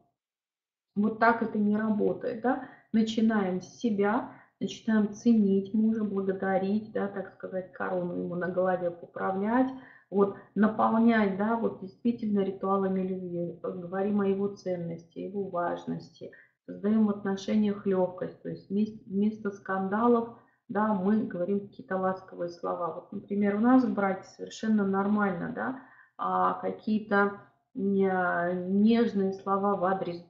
Вот 0.96 1.18
так 1.18 1.42
это 1.42 1.58
не 1.58 1.76
работает, 1.76 2.40
да. 2.42 2.68
Начинаем 2.92 3.60
с 3.60 3.78
себя, 3.78 4.30
начинаем 4.60 5.12
ценить 5.12 5.74
мужа, 5.74 6.04
благодарить, 6.04 6.92
да, 6.92 7.08
так 7.08 7.34
сказать, 7.34 7.72
корону 7.72 8.14
ему 8.14 8.36
на 8.36 8.48
голове 8.48 8.90
поправлять, 8.90 9.70
вот, 10.10 10.36
наполнять, 10.54 11.36
да, 11.36 11.56
вот 11.56 11.80
действительно 11.80 12.40
ритуалами 12.40 13.02
любви, 13.02 13.58
говорим 13.62 14.20
о 14.20 14.28
его 14.28 14.48
ценности, 14.48 15.18
его 15.18 15.48
важности, 15.48 16.30
создаем 16.66 17.06
в 17.06 17.10
отношениях 17.10 17.84
легкость, 17.84 18.40
то 18.42 18.48
есть 18.48 18.70
вместо 18.70 19.50
скандалов 19.50 20.38
да, 20.68 20.94
мы 20.94 21.24
говорим 21.24 21.60
какие-то 21.60 21.96
ласковые 21.96 22.50
слова. 22.50 22.94
Вот, 22.94 23.12
например, 23.12 23.56
у 23.56 23.60
нас 23.60 23.84
в 23.84 23.92
браке 23.92 24.26
совершенно 24.36 24.86
нормально, 24.86 25.52
да, 25.54 25.82
а 26.16 26.54
какие-то 26.54 27.40
нежные 27.74 29.32
слова 29.32 29.76
в 29.76 29.84
адрес 29.84 30.24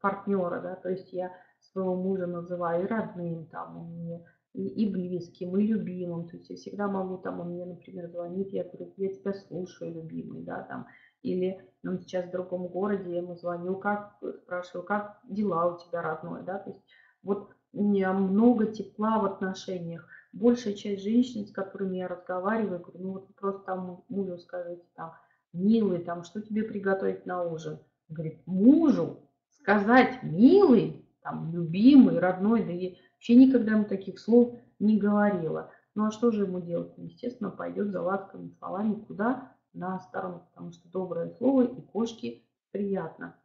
партнера, 0.00 0.60
да, 0.60 0.76
то 0.76 0.90
есть 0.90 1.12
я 1.12 1.32
своего 1.60 1.96
мужа 1.96 2.26
называю 2.26 2.84
и 2.84 2.86
родным, 2.86 3.46
там, 3.46 3.78
он 3.78 3.86
мне 3.92 4.24
и, 4.52 4.84
и 4.84 4.90
близким, 4.90 5.56
и 5.56 5.66
любимым, 5.66 6.28
то 6.28 6.36
есть 6.36 6.48
я 6.50 6.56
всегда 6.56 6.88
могу, 6.88 7.18
там, 7.18 7.40
он 7.40 7.50
мне, 7.50 7.66
например, 7.66 8.08
звонит, 8.08 8.52
я 8.52 8.64
говорю, 8.64 8.92
я 8.96 9.08
тебя 9.08 9.32
слушаю, 9.34 9.94
любимый, 9.94 10.42
да, 10.42 10.62
там, 10.62 10.86
или 11.22 11.60
он 11.84 11.98
сейчас 12.00 12.26
в 12.26 12.30
другом 12.30 12.68
городе, 12.68 13.10
я 13.10 13.18
ему 13.18 13.36
звоню, 13.36 13.76
как, 13.76 14.18
спрашиваю, 14.42 14.86
как 14.86 15.20
дела 15.24 15.74
у 15.74 15.78
тебя, 15.78 16.02
родной, 16.02 16.42
да, 16.42 16.58
то 16.58 16.70
есть 16.70 16.82
вот 17.22 17.55
много 17.72 18.66
тепла 18.66 19.18
в 19.18 19.24
отношениях. 19.24 20.08
Большая 20.32 20.74
часть 20.74 21.02
женщин, 21.02 21.46
с 21.46 21.52
которыми 21.52 21.98
я 21.98 22.08
разговариваю, 22.08 22.80
говорю, 22.80 22.98
ну 22.98 23.12
вот 23.12 23.34
просто 23.36 23.62
там 23.64 24.04
мужу 24.08 24.38
скажите, 24.38 24.84
там, 24.94 25.14
милый, 25.52 26.00
там, 26.00 26.24
что 26.24 26.42
тебе 26.42 26.62
приготовить 26.62 27.26
на 27.26 27.42
ужин? 27.42 27.78
Говорит, 28.08 28.46
мужу 28.46 29.20
сказать 29.50 30.22
милый, 30.22 31.06
там, 31.22 31.52
любимый, 31.52 32.18
родной, 32.18 32.64
да 32.64 32.70
я 32.70 32.94
вообще 33.14 33.34
никогда 33.34 33.72
ему 33.72 33.84
таких 33.84 34.18
слов 34.18 34.54
не 34.78 34.98
говорила. 34.98 35.72
Ну 35.94 36.04
а 36.04 36.10
что 36.10 36.30
же 36.30 36.44
ему 36.44 36.60
делать? 36.60 36.92
Естественно, 36.98 37.50
пойдет 37.50 37.90
за 37.90 38.02
ласковыми 38.02 38.54
словами 38.58 38.94
куда? 39.06 39.52
На 39.72 39.98
сторону, 40.00 40.46
потому 40.50 40.72
что 40.72 40.88
доброе 40.88 41.30
слово 41.36 41.64
и 41.64 41.80
кошке 41.82 42.42
приятно. 42.70 43.36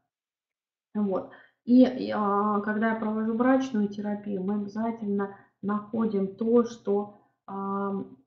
Вот. 0.93 1.31
И 1.65 2.11
а, 2.11 2.59
когда 2.61 2.93
я 2.93 2.95
провожу 2.95 3.33
брачную 3.33 3.88
терапию, 3.88 4.43
мы 4.43 4.55
обязательно 4.55 5.35
находим 5.61 6.35
то, 6.35 6.63
что 6.65 7.17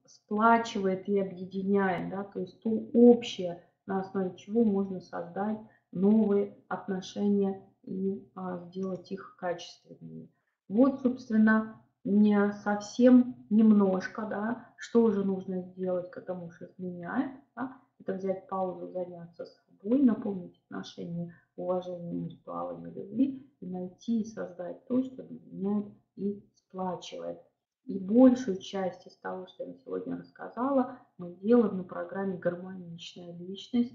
сплачивает 0.06 1.08
и 1.08 1.18
объединяет, 1.18 2.10
да, 2.10 2.24
то 2.24 2.40
есть 2.40 2.60
то 2.62 2.70
общее, 2.92 3.64
на 3.86 4.00
основе 4.00 4.36
чего 4.36 4.64
можно 4.64 5.00
создать 5.00 5.58
новые 5.92 6.56
отношения 6.68 7.62
и 7.82 8.30
а, 8.34 8.58
сделать 8.66 9.10
их 9.12 9.36
качественными. 9.38 10.30
Вот, 10.68 11.00
собственно, 11.00 11.80
не 12.04 12.52
совсем 12.64 13.46
немножко, 13.50 14.26
да, 14.26 14.68
что 14.76 15.10
же 15.10 15.24
нужно 15.24 15.62
сделать, 15.62 16.10
когда 16.10 16.34
муж 16.34 16.60
изменяет, 16.60 17.32
да, 17.56 17.76
это 18.00 18.14
взять 18.14 18.48
паузу, 18.48 18.90
заняться 18.90 19.46
собой, 19.46 20.02
напомнить 20.02 20.60
отношения 20.68 21.34
уважением, 21.56 22.28
ритуалами 22.28 22.90
любви 22.90 23.46
и 23.60 23.66
найти 23.66 24.20
и 24.20 24.24
создать 24.24 24.84
то, 24.86 25.02
что 25.02 25.22
объединяет 25.22 25.86
и 26.16 26.42
сплачивает. 26.54 27.40
И 27.84 27.98
большую 27.98 28.58
часть 28.58 29.06
из 29.06 29.16
того, 29.18 29.46
что 29.46 29.64
я 29.64 29.74
сегодня 29.74 30.16
рассказала, 30.16 30.98
мы 31.18 31.34
делаем 31.34 31.76
на 31.76 31.84
программе 31.84 32.38
«Гармоничная 32.38 33.36
личность». 33.36 33.94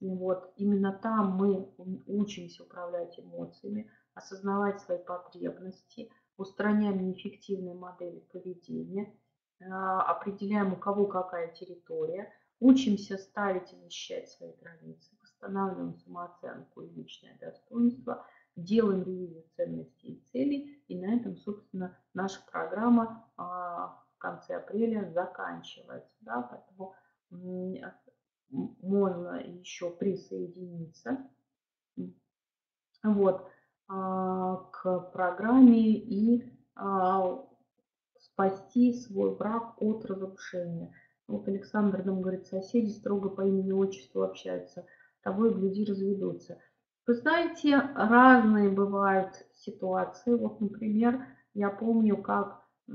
И 0.00 0.08
вот 0.08 0.52
именно 0.56 0.92
там 0.92 1.36
мы 1.36 1.70
учимся 2.06 2.62
управлять 2.62 3.18
эмоциями, 3.18 3.90
осознавать 4.14 4.80
свои 4.80 4.98
потребности, 4.98 6.10
устраняем 6.36 7.06
неэффективные 7.06 7.74
модели 7.74 8.20
поведения, 8.32 9.14
а, 9.60 10.02
определяем, 10.02 10.74
у 10.74 10.76
кого 10.76 11.06
какая 11.06 11.52
территория, 11.52 12.30
учимся 12.60 13.16
ставить 13.18 13.72
и 13.72 13.76
защищать 13.76 14.28
свои 14.28 14.52
границы, 14.60 15.10
восстанавливаем 15.46 15.94
самооценку 15.94 16.82
и 16.82 16.90
личное 16.90 17.38
достоинство, 17.40 18.26
делаем 18.56 19.02
ревизию 19.02 19.44
ценностей 19.56 20.14
и 20.14 20.24
целей, 20.32 20.82
и 20.88 20.98
на 20.98 21.14
этом, 21.14 21.36
собственно, 21.36 21.96
наша 22.14 22.40
программа 22.50 23.28
а, 23.36 24.02
в 24.14 24.18
конце 24.18 24.56
апреля 24.56 25.10
заканчивается. 25.12 26.12
Да, 26.20 26.42
поэтому 26.42 26.94
можно 28.50 29.40
еще 29.40 29.90
присоединиться 29.90 31.28
вот, 33.02 33.46
а, 33.88 34.56
к 34.72 35.10
программе 35.12 35.94
и 35.96 36.44
а, 36.74 37.44
спасти 38.18 38.94
свой 38.94 39.36
брак 39.36 39.80
от 39.80 40.04
разрушения. 40.06 40.92
Вот 41.28 41.48
Александр 41.48 42.04
нам 42.04 42.22
говорит, 42.22 42.46
соседи 42.46 42.90
строго 42.90 43.28
по 43.28 43.42
имени 43.42 43.72
отчеству 43.72 44.22
общаются 44.22 44.86
того 45.26 45.46
и 45.46 45.54
гляди 45.54 45.84
разведутся. 45.84 46.60
Вы 47.04 47.14
знаете, 47.14 47.82
разные 47.96 48.70
бывают 48.70 49.32
ситуации. 49.54 50.34
Вот, 50.34 50.60
например, 50.60 51.26
я 51.52 51.68
помню, 51.68 52.16
как 52.16 52.62
э, 52.88 52.92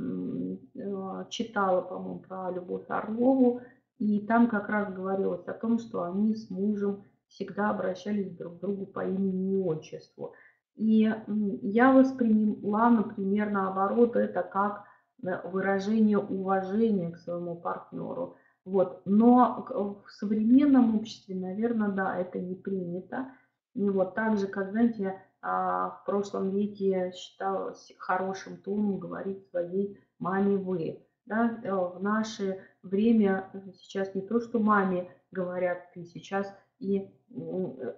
читала, 1.30 1.82
по-моему, 1.82 2.20
про 2.20 2.50
Любовь 2.52 2.86
Орлову, 2.88 3.62
и 4.00 4.26
там 4.26 4.48
как 4.48 4.70
раз 4.70 4.94
говорилось 4.94 5.46
о 5.48 5.54
том, 5.54 5.78
что 5.78 6.04
они 6.04 6.34
с 6.34 6.50
мужем 6.50 7.04
всегда 7.28 7.70
обращались 7.70 8.32
друг 8.38 8.58
к 8.58 8.62
другу 8.62 8.86
по 8.86 9.06
имени 9.06 9.54
и 9.54 9.58
отчеству. 9.58 10.34
И 10.76 11.14
я 11.62 11.92
восприняла, 11.92 12.90
например, 12.90 13.50
наоборот, 13.50 14.16
это 14.16 14.42
как 14.42 14.86
э, 15.22 15.50
выражение 15.50 16.18
уважения 16.18 17.12
к 17.12 17.18
своему 17.18 17.58
партнеру. 17.58 18.38
Вот. 18.66 19.02
Но 19.06 19.66
в 20.06 20.12
современном 20.12 20.96
обществе, 20.96 21.36
наверное, 21.36 21.90
да, 21.90 22.18
это 22.18 22.40
не 22.40 22.56
принято. 22.56 23.32
И 23.74 23.90
вот 23.90 24.16
так 24.16 24.38
же, 24.38 24.48
как, 24.48 24.72
знаете, 24.72 25.22
а, 25.42 25.90
в 25.90 26.06
прошлом 26.06 26.52
веке 26.52 27.12
считалось 27.16 27.92
хорошим 27.98 28.58
тоном 28.58 29.00
говорить 29.00 29.48
своей 29.50 30.00
маме 30.20 30.58
«вы». 30.58 31.04
Да? 31.26 31.60
Э, 31.64 31.74
в 31.74 32.02
наше 32.02 32.60
время 32.84 33.50
сейчас 33.74 34.14
не 34.14 34.22
то, 34.22 34.40
что 34.40 34.60
маме 34.60 35.10
говорят 35.32 35.92
«ты», 35.94 36.06
сейчас 36.06 36.54
и 36.80 37.10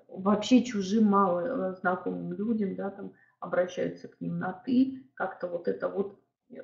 вообще 0.07 0.63
чужим 0.63 1.05
мало 1.05 1.39
э, 1.71 1.75
знакомым 1.75 2.33
людям, 2.33 2.75
да, 2.75 2.91
там 2.91 3.13
обращаются 3.39 4.07
к 4.07 4.21
ним 4.21 4.39
на 4.39 4.53
«ты», 4.53 5.03
как-то 5.15 5.47
вот 5.47 5.67
это 5.67 5.89
вот 5.89 6.19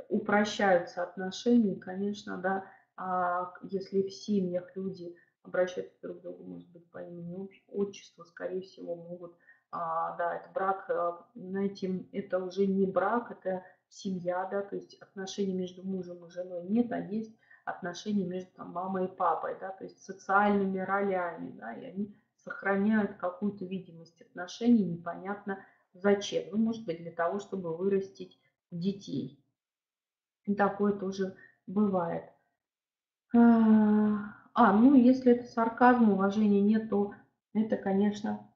упрощаются 0.07 1.03
отношения, 1.03 1.75
конечно, 1.75 2.37
да, 2.37 2.65
а 2.99 3.53
если 3.63 4.01
в 4.01 4.11
семьях 4.11 4.75
люди 4.75 5.15
обращаются 5.43 5.95
друг 6.01 6.19
к 6.19 6.21
другу, 6.21 6.43
может 6.43 6.69
быть, 6.69 6.85
по 6.91 6.97
имени 7.01 7.49
отчеству, 7.69 8.25
скорее 8.25 8.61
всего, 8.61 8.93
могут, 8.95 9.37
а, 9.71 10.17
да, 10.17 10.35
это 10.35 10.49
брак, 10.53 10.89
а, 10.89 11.25
знаете, 11.33 12.05
это 12.11 12.43
уже 12.43 12.67
не 12.67 12.85
брак, 12.85 13.31
это 13.31 13.63
семья, 13.87 14.45
да, 14.51 14.61
то 14.63 14.75
есть 14.75 14.95
отношения 14.95 15.53
между 15.53 15.81
мужем 15.81 16.25
и 16.25 16.29
женой 16.29 16.63
нет, 16.67 16.91
а 16.91 16.99
есть 16.99 17.33
отношения 17.63 18.25
между 18.25 18.51
там, 18.51 18.71
мамой 18.71 19.05
и 19.05 19.15
папой, 19.15 19.55
да, 19.61 19.69
то 19.69 19.85
есть 19.85 20.01
социальными 20.01 20.79
ролями, 20.79 21.51
да, 21.51 21.73
и 21.73 21.85
они 21.85 22.15
сохраняют 22.43 23.15
какую-то 23.15 23.63
видимость 23.63 24.21
отношений, 24.21 24.83
непонятно 24.83 25.65
зачем. 25.93 26.49
Ну, 26.51 26.57
может 26.57 26.85
быть, 26.85 26.97
для 26.97 27.11
того, 27.11 27.39
чтобы 27.39 27.75
вырастить 27.75 28.37
детей. 28.71 29.41
И 30.45 30.53
такое 30.53 30.93
тоже 30.93 31.37
бывает. 31.65 32.25
А, 33.33 34.35
а, 34.53 34.73
ну, 34.73 34.95
если 34.95 35.33
это 35.33 35.45
сарказм, 35.45 36.11
уважения 36.11 36.61
нет, 36.61 36.89
то 36.89 37.13
это, 37.53 37.77
конечно, 37.77 38.49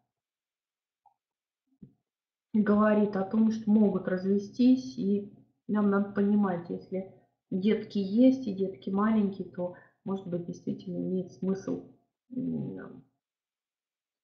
говорит 2.54 3.16
о 3.16 3.24
том, 3.24 3.52
что 3.52 3.70
могут 3.70 4.08
развестись, 4.08 4.98
и 4.98 5.32
нам 5.68 5.90
надо 5.90 6.12
понимать, 6.12 6.70
если 6.70 7.14
детки 7.52 8.00
есть 8.00 8.48
и 8.48 8.54
детки 8.54 8.90
маленькие, 8.90 9.48
то, 9.50 9.76
может 10.06 10.28
быть, 10.28 10.46
действительно 10.46 10.98
имеет 10.98 11.32
смысл 11.32 11.92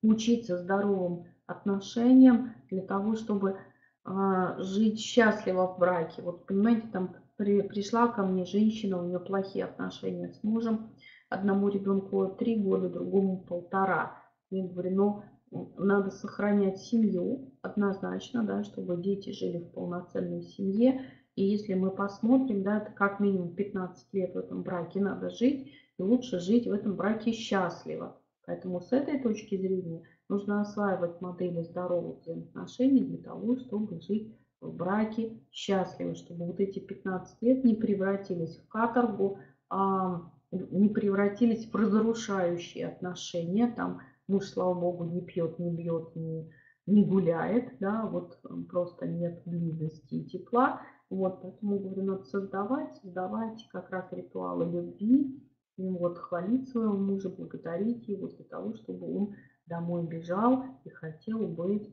учиться 0.01 0.57
здоровым 0.57 1.25
отношениям 1.45 2.53
для 2.69 2.81
того, 2.81 3.15
чтобы 3.15 3.59
а, 4.03 4.59
жить 4.61 4.99
счастливо 4.99 5.67
в 5.67 5.79
браке. 5.79 6.21
Вот, 6.21 6.45
понимаете, 6.45 6.87
там 6.87 7.15
при, 7.39 7.61
пришла 7.61 8.09
ко 8.09 8.23
мне 8.23 8.43
женщина, 8.43 9.01
у 9.01 9.07
нее 9.07 9.19
плохие 9.19 9.63
отношения 9.63 10.33
с 10.33 10.43
мужем, 10.43 10.89
одному 11.29 11.69
ребенку 11.69 12.35
три 12.37 12.57
года, 12.57 12.89
другому 12.89 13.45
полтора. 13.45 14.21
Я 14.49 14.67
говорю, 14.67 15.23
ну, 15.51 15.69
надо 15.77 16.11
сохранять 16.11 16.79
семью 16.79 17.53
однозначно, 17.61 18.43
да, 18.43 18.65
чтобы 18.65 19.01
дети 19.01 19.29
жили 19.29 19.59
в 19.59 19.71
полноценной 19.71 20.41
семье. 20.41 21.05
И 21.35 21.45
если 21.45 21.75
мы 21.75 21.91
посмотрим, 21.91 22.61
да, 22.61 22.79
это 22.79 22.91
как 22.91 23.21
минимум 23.21 23.55
15 23.55 24.13
лет 24.13 24.35
в 24.35 24.37
этом 24.37 24.61
браке 24.61 24.99
надо 24.99 25.29
жить, 25.29 25.71
и 25.97 26.01
лучше 26.03 26.39
жить 26.39 26.67
в 26.67 26.73
этом 26.73 26.97
браке 26.97 27.31
счастливо. 27.31 28.21
Поэтому 28.45 28.81
с 28.81 28.91
этой 28.91 29.17
точки 29.17 29.55
зрения 29.55 30.03
нужно 30.27 30.59
осваивать 30.59 31.21
модели 31.21 31.61
здоровых 31.61 32.19
взаимоотношений 32.19 33.05
для 33.05 33.19
того, 33.19 33.55
чтобы 33.55 34.01
жить 34.01 34.35
в 34.61 34.73
браке 34.73 35.39
счастливы, 35.51 36.15
чтобы 36.15 36.47
вот 36.47 36.59
эти 36.59 36.79
15 36.79 37.41
лет 37.41 37.63
не 37.63 37.75
превратились 37.75 38.57
в 38.57 38.67
каторгу, 38.67 39.39
а 39.69 40.31
не 40.51 40.89
превратились 40.89 41.69
в 41.69 41.75
разрушающие 41.75 42.87
отношения. 42.87 43.67
Там 43.67 44.01
муж, 44.27 44.45
слава 44.45 44.73
богу, 44.73 45.05
не 45.05 45.21
пьет, 45.21 45.59
не 45.59 45.71
бьет, 45.71 46.15
не, 46.15 46.51
не 46.85 47.05
гуляет, 47.05 47.77
да, 47.79 48.05
вот 48.05 48.41
просто 48.69 49.07
нет 49.07 49.41
близости 49.45 50.15
и 50.15 50.25
тепла. 50.25 50.81
Вот, 51.09 51.41
поэтому, 51.41 51.79
говорю, 51.79 52.03
надо 52.03 52.23
создавать, 52.23 52.95
создавать 52.97 53.67
как 53.71 53.89
раз 53.89 54.11
ритуалы 54.11 54.65
любви, 54.65 55.41
вот, 55.77 56.19
хвалить 56.19 56.69
своего 56.69 56.93
мужа, 56.97 57.29
благодарить 57.29 58.07
его 58.07 58.27
для 58.27 58.45
того, 58.45 58.75
чтобы 58.75 59.15
он 59.15 59.35
домой 59.65 60.05
бежал 60.05 60.65
и 60.83 60.89
хотел 60.89 61.47
быть 61.47 61.89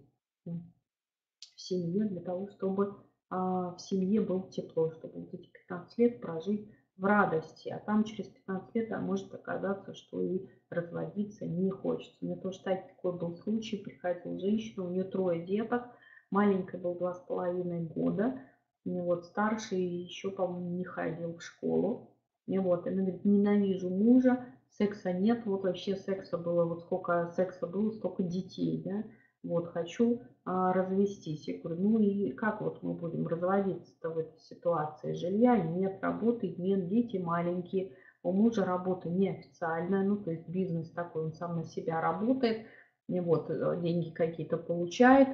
в 1.57 1.61
семье, 1.61 2.05
для 2.05 2.21
того, 2.21 2.49
чтобы 2.49 2.97
а, 3.29 3.75
в 3.75 3.81
семье 3.81 4.21
было 4.21 4.49
тепло, 4.51 4.93
чтобы 4.93 5.21
вот 5.21 5.35
эти 5.35 5.49
15 5.49 5.99
лет 5.99 6.21
прожить 6.21 6.69
в 6.97 7.05
радости, 7.05 7.69
а 7.69 7.79
там 7.79 8.05
через 8.05 8.29
15 8.29 8.75
лет 8.75 8.91
может 9.01 9.35
оказаться, 9.35 9.95
что 9.95 10.23
и 10.23 10.47
разводиться 10.71 11.47
не 11.47 11.71
хочется. 11.71 12.17
У 12.21 12.27
меня 12.27 12.37
тоже 12.37 12.63
такой 12.63 13.19
был 13.19 13.35
случай, 13.37 13.79
приходила 13.79 14.39
женщина, 14.39 14.85
у 14.85 14.91
нее 14.91 15.05
трое 15.05 15.45
деток, 15.45 15.85
маленькая 16.31 16.79
был 16.79 16.95
два 16.95 17.15
с 17.15 17.21
половиной 17.21 17.83
года, 17.83 18.41
вот 18.85 19.27
старший 19.27 19.83
еще, 19.83 20.31
по-моему, 20.31 20.77
не 20.77 20.85
ходил 20.85 21.37
в 21.37 21.43
школу, 21.43 22.17
и 22.47 22.59
вот, 22.59 22.87
она 22.87 23.03
говорит, 23.03 23.25
ненавижу 23.25 23.91
мужа, 23.91 24.47
секса 24.71 25.13
нет, 25.13 25.45
вот 25.47 25.65
вообще 25.65 25.97
секса 25.97 26.39
было, 26.39 26.65
вот 26.65 26.83
сколько 26.83 27.33
секса 27.35 27.67
было, 27.67 27.91
столько 27.91 28.23
детей, 28.23 28.83
да, 28.85 29.05
вот 29.47 29.69
хочу 29.69 30.23
а, 30.45 30.73
развестись. 30.73 31.49
Я 31.49 31.59
говорю, 31.61 31.81
ну 31.81 31.99
и 31.99 32.31
как 32.33 32.61
вот 32.61 32.83
мы 32.83 32.95
будем 32.95 33.27
разводиться-то 33.27 34.11
в 34.11 34.19
этой 34.19 34.39
ситуации? 34.41 35.13
Жилья 35.13 35.57
нет, 35.57 35.99
работы 36.03 36.55
нет, 36.59 36.89
дети 36.89 37.17
маленькие, 37.17 37.93
у 38.23 38.33
мужа 38.33 38.65
работа 38.65 39.09
неофициальная, 39.09 40.03
ну 40.03 40.17
то 40.17 40.33
есть 40.33 40.49
бизнес 40.49 40.91
такой, 40.91 41.25
он 41.25 41.33
сам 41.33 41.57
на 41.57 41.65
себя 41.65 42.01
работает, 42.01 42.67
и 43.09 43.21
вот 43.21 43.51
э, 43.51 43.81
деньги 43.81 44.11
какие-то 44.11 44.57
получает. 44.57 45.29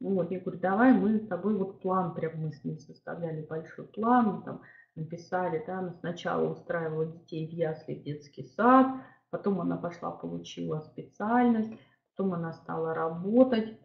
Вот, 0.00 0.30
я 0.30 0.40
говорю, 0.40 0.58
давай 0.60 0.92
мы 0.94 1.18
с 1.18 1.26
тобой 1.26 1.56
вот 1.56 1.80
план, 1.80 2.14
прям 2.14 2.40
мы 2.40 2.52
с 2.52 2.64
ним 2.64 2.78
составляли 2.78 3.42
большой 3.42 3.86
план, 3.86 4.42
там, 4.44 4.62
написали, 4.94 5.62
да, 5.66 5.94
сначала 6.00 6.50
устраивала 6.50 7.06
детей 7.06 7.46
в 7.46 7.50
ясли, 7.50 7.96
в 7.96 8.02
детский 8.02 8.44
сад, 8.44 8.86
потом 9.28 9.60
она 9.60 9.76
пошла, 9.76 10.10
получила 10.10 10.80
специальность, 10.80 11.72
потом 12.20 12.34
она 12.34 12.52
стала 12.52 12.92
работать, 12.92 13.78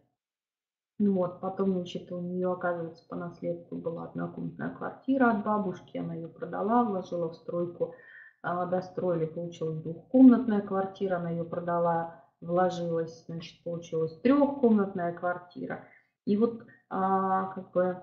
вот, 0.98 1.40
потом, 1.40 1.72
значит, 1.72 2.12
у 2.12 2.20
нее, 2.20 2.52
оказывается, 2.52 3.02
по 3.08 3.16
наследству 3.16 3.78
была 3.78 4.04
однокомнатная 4.04 4.70
квартира 4.70 5.30
от 5.30 5.44
бабушки, 5.44 5.96
она 5.96 6.14
ее 6.14 6.28
продала, 6.28 6.84
вложила 6.84 7.30
в 7.30 7.34
стройку, 7.34 7.94
а, 8.42 8.66
достроили, 8.66 9.24
получилась 9.24 9.82
двухкомнатная 9.82 10.60
квартира, 10.60 11.16
она 11.16 11.30
ее 11.30 11.44
продала, 11.44 12.24
вложилась, 12.42 13.24
значит, 13.26 13.62
получилась 13.64 14.18
трехкомнатная 14.20 15.14
квартира. 15.14 15.84
И 16.26 16.36
вот, 16.36 16.62
а, 16.90 17.52
как 17.54 17.72
бы, 17.72 18.02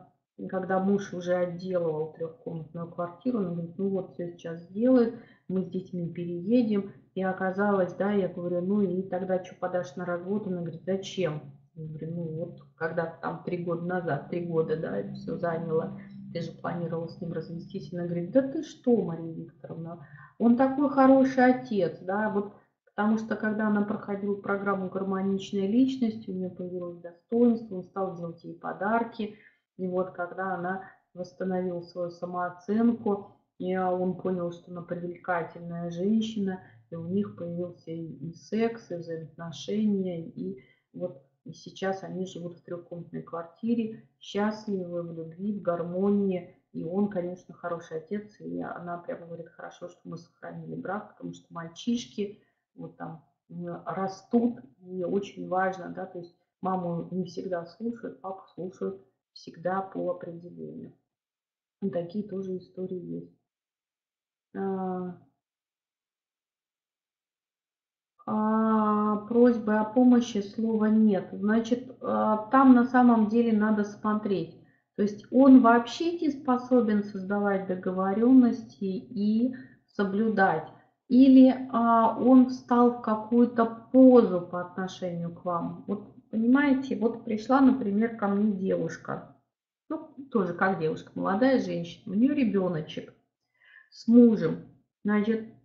когда 0.50 0.80
муж 0.80 1.14
уже 1.14 1.36
отделывал 1.36 2.14
трехкомнатную 2.14 2.92
квартиру, 2.92 3.40
он 3.40 3.54
говорит, 3.54 3.78
ну 3.78 3.90
вот 3.90 4.14
все 4.14 4.32
сейчас 4.32 4.62
сделает, 4.62 5.14
мы 5.48 5.64
с 5.64 5.70
детьми 5.70 6.12
переедем. 6.12 6.92
И 7.16 7.22
оказалось, 7.22 7.94
да, 7.94 8.12
я 8.12 8.28
говорю, 8.28 8.62
ну 8.62 8.82
и 8.82 9.04
тогда 9.04 9.44
что 9.44 9.56
подашь 9.56 9.96
на 9.96 10.06
развод? 10.06 10.48
Он 10.48 10.58
говорит, 10.58 10.84
зачем? 10.84 11.54
Я 11.76 11.88
говорю, 11.88 12.12
ну 12.12 12.24
вот 12.24 12.60
когда 12.76 13.06
там 13.06 13.44
три 13.44 13.64
года 13.64 13.86
назад, 13.86 14.30
три 14.30 14.46
года, 14.46 14.78
да, 14.78 14.98
это 14.98 15.14
все 15.14 15.38
заняло, 15.38 16.00
ты 16.34 16.42
же 16.42 16.52
планировала 16.52 17.08
с 17.08 17.22
ним 17.22 17.34
развестись. 17.34 17.94
Она 17.94 18.06
говорит, 18.06 18.32
да 18.32 18.42
ты 18.42 18.64
что, 18.64 18.96
Мария 19.02 19.34
Викторовна, 19.34 20.08
он 20.40 20.58
такой 20.58 20.90
хороший 20.90 21.46
отец, 21.46 22.00
да, 22.02 22.30
вот 22.30 22.54
Потому 22.96 23.18
что 23.18 23.36
когда 23.36 23.68
она 23.68 23.82
проходила 23.82 24.36
программу 24.36 24.88
«Гармоничная 24.88 25.66
личность», 25.68 26.30
у 26.30 26.32
нее 26.32 26.50
появилось 26.50 27.00
достоинство, 27.00 27.78
он 27.78 27.84
стал 27.84 28.16
делать 28.16 28.44
ей 28.44 28.54
подарки, 28.54 29.36
и 29.78 29.88
вот 29.88 30.12
когда 30.12 30.54
она 30.54 30.84
восстановила 31.16 31.82
свою 31.82 32.12
самооценку, 32.12 33.36
и 33.58 33.76
он 33.76 34.16
понял, 34.18 34.52
что 34.52 34.72
она 34.72 34.84
привлекательная 34.84 35.90
женщина, 35.90 36.60
и 36.94 36.96
у 36.96 37.08
них 37.08 37.36
появился 37.36 37.92
и 37.92 38.34
секс, 38.34 38.92
и 38.92 38.96
взаимоотношения, 38.96 40.28
и 40.28 40.64
вот 40.94 41.24
и 41.46 41.52
сейчас 41.52 42.04
они 42.04 42.26
живут 42.26 42.58
в 42.58 42.62
трехкомнатной 42.62 43.24
квартире, 43.24 44.08
счастливы, 44.20 45.02
в 45.02 45.12
любви, 45.12 45.60
в 45.60 45.62
гармонии. 45.62 46.56
И 46.72 46.84
он, 46.84 47.10
конечно, 47.10 47.54
хороший 47.54 47.98
отец, 47.98 48.40
и 48.40 48.62
она 48.62 48.98
прямо 48.98 49.26
говорит, 49.26 49.50
хорошо, 49.50 49.90
что 49.90 50.00
мы 50.06 50.18
сохранили 50.18 50.76
брак, 50.76 51.14
потому 51.14 51.34
что 51.34 51.54
мальчишки 51.54 52.42
вот 52.76 52.96
там 52.98 53.26
растут, 53.50 54.60
и 54.80 55.04
очень 55.04 55.48
важно, 55.48 55.90
да, 55.90 56.06
то 56.06 56.20
есть 56.20 56.36
маму 56.62 57.10
не 57.12 57.26
всегда 57.26 57.66
слушают, 57.66 58.22
папу 58.22 58.48
слушают, 58.54 59.06
всегда 59.34 59.82
по 59.82 60.12
определению. 60.12 60.94
Такие 61.92 62.28
тоже 62.28 62.58
истории 62.58 63.22
есть. 63.22 63.38
А, 64.56 64.60
а, 64.60 65.24
просьбы 68.26 69.76
о 69.76 69.84
помощи 69.84 70.42
слова 70.42 70.86
нет. 70.86 71.30
Значит, 71.32 71.96
а, 72.02 72.38
там 72.52 72.74
на 72.74 72.86
самом 72.86 73.28
деле 73.28 73.52
надо 73.58 73.84
смотреть. 73.84 74.58
То 74.96 75.04
есть 75.04 75.26
он 75.32 75.62
вообще 75.62 76.20
не 76.20 76.30
способен 76.30 77.04
создавать 77.04 77.68
договоренности 77.68 78.86
и 78.86 79.56
соблюдать. 79.88 80.68
Или 81.10 81.68
а, 81.72 82.18
он 82.18 82.48
встал 82.50 82.92
в 82.92 83.02
какую-то 83.02 83.66
позу 83.92 84.42
по 84.42 84.62
отношению 84.62 85.34
к 85.34 85.44
вам. 85.44 85.84
Вот 85.88 86.16
понимаете, 86.32 86.96
вот 86.96 87.26
пришла, 87.26 87.60
например, 87.60 88.16
ко 88.16 88.28
мне 88.28 88.52
девушка 88.54 89.34
ну, 89.94 90.28
тоже 90.32 90.54
как 90.54 90.80
девушка, 90.80 91.12
молодая 91.16 91.60
женщина, 91.60 92.14
у 92.14 92.16
нее 92.16 92.34
ребеночек 92.34 93.14
с 93.92 94.08
мужем, 94.08 94.66
значит, 95.04 95.46
а, 95.46 95.63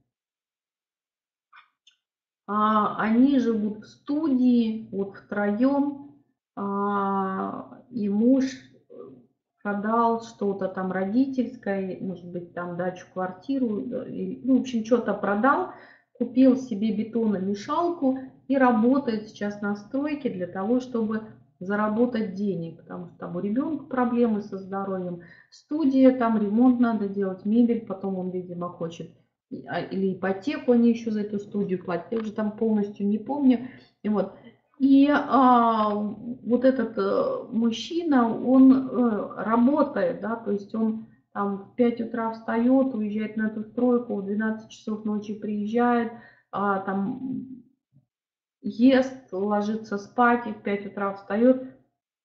они 2.48 3.38
живут 3.38 3.84
в 3.84 3.86
студии, 3.86 4.88
вот 4.90 5.16
втроем, 5.16 6.12
а, 6.56 7.82
и 7.90 8.08
муж 8.08 8.44
продал 9.62 10.22
что-то 10.22 10.68
там 10.68 10.90
родительское, 10.90 11.98
может 12.00 12.24
быть, 12.24 12.54
там 12.54 12.76
дачу, 12.76 13.06
квартиру, 13.12 13.68
ну, 13.68 14.56
в 14.56 14.60
общем, 14.60 14.84
что-то 14.84 15.12
продал, 15.12 15.72
купил 16.14 16.56
себе 16.56 16.94
бетономешалку 16.94 18.18
и 18.48 18.56
работает 18.56 19.28
сейчас 19.28 19.60
на 19.60 19.76
стройке 19.76 20.30
для 20.30 20.46
того, 20.46 20.80
чтобы 20.80 21.26
заработать 21.60 22.34
денег, 22.34 22.78
потому 22.78 23.08
что 23.08 23.18
там 23.18 23.36
у 23.36 23.40
ребенка 23.40 23.84
проблемы 23.84 24.40
со 24.40 24.58
здоровьем, 24.58 25.20
студия, 25.50 26.16
там 26.16 26.40
ремонт 26.40 26.80
надо 26.80 27.08
делать, 27.08 27.44
мебель, 27.44 27.84
потом 27.84 28.18
он, 28.18 28.30
видимо, 28.30 28.68
хочет 28.68 29.10
а, 29.10 29.27
или 29.50 30.14
ипотеку 30.14 30.72
они 30.72 30.90
еще 30.90 31.10
за 31.10 31.22
эту 31.22 31.38
студию 31.38 31.82
платят, 31.82 32.12
я 32.12 32.18
уже 32.18 32.32
там 32.32 32.52
полностью 32.52 33.06
не 33.06 33.18
помню. 33.18 33.68
И 34.02 34.08
вот, 34.08 34.34
и 34.78 35.08
а, 35.10 35.94
вот 35.94 36.64
этот 36.64 36.98
а, 36.98 37.46
мужчина, 37.50 38.28
он 38.28 38.72
а, 38.72 39.44
работает, 39.44 40.20
да, 40.20 40.36
то 40.36 40.52
есть 40.52 40.74
он 40.74 41.06
там 41.32 41.58
в 41.58 41.74
5 41.76 42.00
утра 42.02 42.32
встает, 42.32 42.94
уезжает 42.94 43.36
на 43.36 43.48
эту 43.48 43.62
стройку, 43.64 44.16
в 44.16 44.24
12 44.24 44.70
часов 44.70 45.04
ночи 45.04 45.34
приезжает, 45.34 46.12
а, 46.50 46.80
там 46.80 47.64
ест, 48.60 49.32
ложится 49.32 49.98
спать 49.98 50.46
и 50.46 50.52
в 50.52 50.62
5 50.62 50.86
утра 50.86 51.14
встает. 51.14 51.74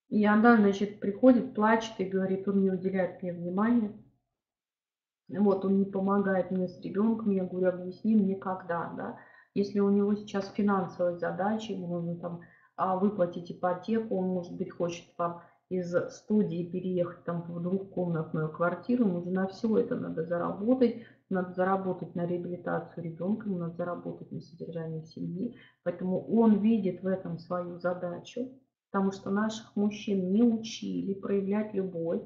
И 0.09 0.25
она, 0.25 0.57
значит, 0.57 0.99
приходит, 0.99 1.55
плачет 1.55 1.93
и 1.97 2.05
говорит, 2.05 2.47
он 2.47 2.61
не 2.61 2.69
уделяет 2.69 3.21
мне 3.23 3.33
внимания. 3.33 3.93
Вот, 5.39 5.65
он 5.65 5.79
не 5.79 5.85
помогает 5.85 6.51
мне 6.51 6.67
с 6.67 6.79
ребенком. 6.81 7.31
Я 7.31 7.45
говорю, 7.45 7.69
объясни 7.69 8.15
мне, 8.15 8.35
когда, 8.35 8.93
да. 8.95 9.17
Если 9.53 9.79
у 9.79 9.89
него 9.89 10.15
сейчас 10.15 10.51
финансовые 10.53 11.17
задачи, 11.17 11.71
ему 11.71 11.87
нужно 11.87 12.15
там 12.17 12.41
а, 12.75 12.97
выплатить 12.97 13.51
ипотеку, 13.51 14.17
он, 14.17 14.27
может 14.29 14.53
быть, 14.53 14.71
хочет 14.71 15.05
вам 15.17 15.41
из 15.69 15.95
студии 16.09 16.69
переехать 16.69 17.23
там 17.23 17.43
в 17.43 17.61
двухкомнатную 17.61 18.51
квартиру, 18.51 19.07
на 19.25 19.47
все 19.47 19.77
это 19.77 19.95
надо 19.95 20.23
заработать, 20.25 21.03
надо 21.29 21.53
заработать 21.53 22.15
на 22.15 22.25
реабилитацию 22.25 23.03
ребенка, 23.03 23.49
надо 23.49 23.75
заработать 23.75 24.31
на 24.31 24.41
содержание 24.41 25.03
семьи. 25.03 25.55
Поэтому 25.83 26.25
он 26.27 26.59
видит 26.59 27.01
в 27.01 27.07
этом 27.07 27.39
свою 27.39 27.79
задачу, 27.79 28.51
потому 28.91 29.11
что 29.11 29.31
наших 29.31 29.75
мужчин 29.75 30.31
не 30.31 30.43
учили 30.43 31.13
проявлять 31.13 31.73
любовь, 31.73 32.21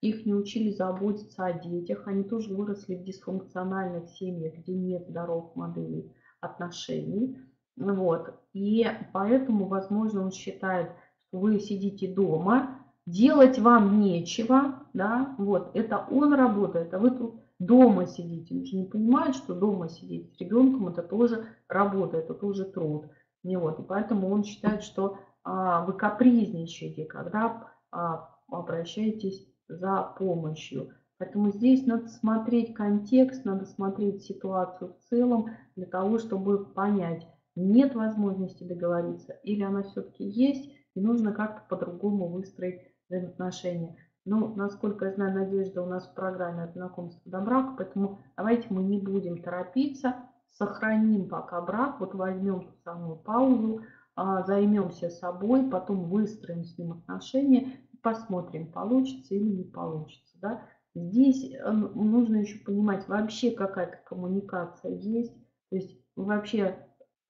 их 0.00 0.26
не 0.26 0.34
учили 0.34 0.70
заботиться 0.70 1.44
о 1.44 1.52
детях, 1.52 2.06
они 2.06 2.24
тоже 2.24 2.54
выросли 2.54 2.94
в 2.94 3.02
дисфункциональных 3.02 4.08
семьях, 4.10 4.54
где 4.54 4.74
нет 4.74 5.08
здоровых 5.08 5.56
моделей 5.56 6.12
отношений. 6.40 7.38
Вот. 7.76 8.34
И 8.52 8.86
поэтому, 9.12 9.66
возможно, 9.66 10.22
он 10.22 10.30
считает, 10.30 10.90
что 11.28 11.38
вы 11.40 11.58
сидите 11.60 12.12
дома, 12.12 12.78
делать 13.06 13.58
вам 13.58 14.00
нечего, 14.00 14.82
да, 14.92 15.34
вот, 15.38 15.70
это 15.74 16.06
он 16.10 16.34
работает, 16.34 16.92
а 16.92 16.98
вы 16.98 17.10
тут 17.10 17.40
дома 17.58 18.06
сидите. 18.06 18.54
Он 18.54 18.66
же 18.66 18.76
не 18.76 18.84
понимает, 18.84 19.34
что 19.34 19.54
дома 19.54 19.88
сидеть 19.88 20.34
с 20.34 20.40
ребенком 20.40 20.88
это 20.88 21.02
тоже 21.02 21.46
работа, 21.68 22.18
это 22.18 22.34
тоже 22.34 22.64
труд. 22.64 23.06
И, 23.44 23.56
вот, 23.56 23.80
и 23.80 23.82
поэтому 23.82 24.30
он 24.30 24.44
считает, 24.44 24.82
что 24.82 25.18
а, 25.42 25.84
вы 25.86 25.94
капризничаете, 25.94 27.06
когда 27.06 27.72
а, 27.90 28.34
обращаетесь 28.48 29.47
за 29.68 30.14
помощью. 30.18 30.90
Поэтому 31.18 31.50
здесь 31.50 31.84
надо 31.86 32.08
смотреть 32.08 32.74
контекст, 32.74 33.44
надо 33.44 33.66
смотреть 33.66 34.22
ситуацию 34.22 34.94
в 34.94 35.08
целом 35.08 35.50
для 35.74 35.86
того, 35.86 36.18
чтобы 36.18 36.64
понять, 36.64 37.26
нет 37.56 37.94
возможности 37.94 38.62
договориться 38.62 39.32
или 39.42 39.62
она 39.62 39.82
все-таки 39.82 40.24
есть, 40.24 40.70
и 40.94 41.00
нужно 41.00 41.32
как-то 41.32 41.62
по-другому 41.68 42.28
выстроить 42.28 42.80
взаимоотношения. 43.08 43.96
Ну, 44.24 44.54
насколько 44.54 45.06
я 45.06 45.12
знаю, 45.12 45.34
Надежда 45.34 45.82
у 45.82 45.86
нас 45.86 46.06
в 46.06 46.14
программе 46.14 46.64
от 46.64 46.74
знакомства 46.74 47.22
до 47.24 47.40
брака, 47.40 47.74
поэтому 47.78 48.18
давайте 48.36 48.66
мы 48.70 48.82
не 48.82 49.00
будем 49.00 49.42
торопиться, 49.42 50.16
сохраним 50.50 51.28
пока 51.28 51.60
брак, 51.60 51.98
вот 51.98 52.14
возьмем 52.14 52.68
самую 52.84 53.16
паузу, 53.16 53.82
а, 54.14 54.42
займемся 54.42 55.10
собой, 55.10 55.70
потом 55.70 56.10
выстроим 56.10 56.64
с 56.64 56.76
ним 56.76 56.92
отношения, 56.92 57.78
посмотрим, 58.02 58.72
получится 58.72 59.34
или 59.34 59.48
не 59.48 59.64
получится. 59.64 60.36
Да? 60.40 60.62
Здесь 60.94 61.52
э, 61.52 61.70
нужно 61.70 62.36
еще 62.36 62.58
понимать, 62.58 63.06
вообще 63.08 63.50
какая-то 63.50 63.98
коммуникация 64.06 64.92
есть, 64.92 65.34
то 65.70 65.76
есть 65.76 65.98
вообще 66.16 66.76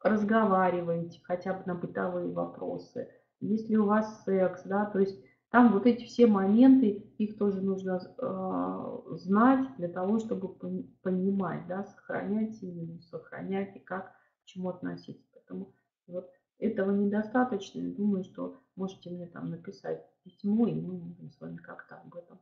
разговариваете 0.02 1.20
хотя 1.24 1.54
бы 1.54 1.62
на 1.66 1.74
бытовые 1.74 2.32
вопросы, 2.32 3.08
если 3.40 3.76
у 3.76 3.86
вас 3.86 4.24
секс, 4.24 4.62
да, 4.64 4.86
то 4.86 4.98
есть 4.98 5.18
там 5.50 5.72
вот 5.72 5.86
эти 5.86 6.04
все 6.04 6.26
моменты, 6.26 6.88
их 7.18 7.38
тоже 7.38 7.62
нужно 7.62 8.00
э, 8.18 9.16
знать 9.16 9.76
для 9.78 9.88
того, 9.88 10.18
чтобы 10.18 10.48
понимать, 11.02 11.66
да, 11.66 11.84
сохранять 11.84 12.62
или 12.62 12.98
сохранять 13.10 13.74
и 13.76 13.78
как 13.78 14.12
к 14.12 14.44
чему 14.44 14.68
относиться. 14.68 15.24
Поэтому 15.32 15.74
вот 16.06 16.30
этого 16.58 16.90
недостаточно. 16.90 17.80
Я 17.80 17.94
думаю, 17.94 18.24
что 18.24 18.60
можете 18.76 19.10
мне 19.10 19.26
там 19.26 19.50
написать 19.50 20.04
письмо, 20.28 20.66
и 20.66 20.74
мы 20.74 20.92
можем 20.98 21.30
с 21.30 21.40
вами 21.40 21.56
как-то 21.56 21.96
об 21.96 22.14
этом 22.14 22.38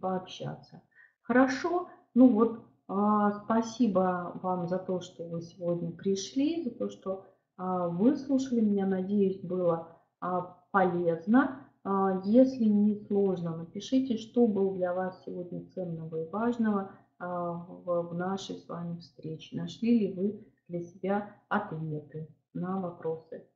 пообщаться. 0.00 0.82
Хорошо, 1.22 1.88
ну 2.14 2.28
вот, 2.28 2.64
э, 2.88 3.38
спасибо 3.44 4.38
вам 4.42 4.68
за 4.68 4.78
то, 4.78 5.00
что 5.00 5.24
вы 5.24 5.42
сегодня 5.42 5.90
пришли, 5.90 6.64
за 6.64 6.70
то, 6.70 6.88
что 6.88 7.24
э, 7.58 7.88
выслушали 7.88 8.60
меня. 8.60 8.86
Надеюсь, 8.86 9.40
было 9.40 9.98
э, 10.22 10.26
полезно. 10.70 11.64
А, 11.84 12.22
если 12.24 12.64
не 12.64 12.96
сложно, 13.06 13.56
напишите, 13.56 14.16
что 14.16 14.46
было 14.46 14.74
для 14.74 14.94
вас 14.94 15.22
сегодня 15.24 15.66
ценного 15.74 16.24
и 16.24 16.30
важного 16.30 16.92
а, 17.18 17.52
в 17.52 18.14
нашей 18.14 18.56
с 18.56 18.66
вами 18.66 18.98
встрече. 18.98 19.56
Нашли 19.56 19.98
ли 19.98 20.14
вы 20.14 20.46
для 20.68 20.80
себя 20.80 21.36
ответы 21.48 22.28
на 22.54 22.80
вопросы? 22.80 23.46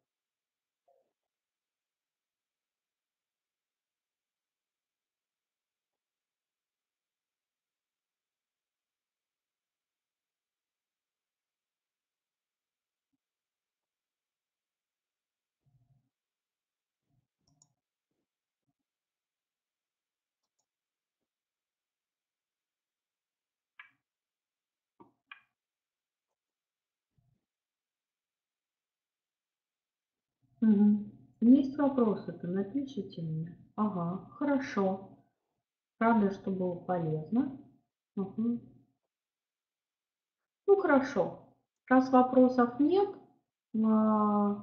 Мгм. 30.69 30.91
Есть 31.41 31.77
вопросы-то, 31.79 32.47
напишите 32.47 33.23
мне. 33.23 33.57
Ага, 33.75 34.25
хорошо. 34.39 35.19
Рада, 36.01 36.31
что 36.33 36.51
было 36.51 36.77
полезно. 36.77 37.51
Мгм. 38.17 38.61
Ну 40.69 40.77
хорошо. 40.77 41.49
Раз 41.89 42.13
вопросов 42.13 42.79
нет, 42.79 43.09
а, 43.85 44.57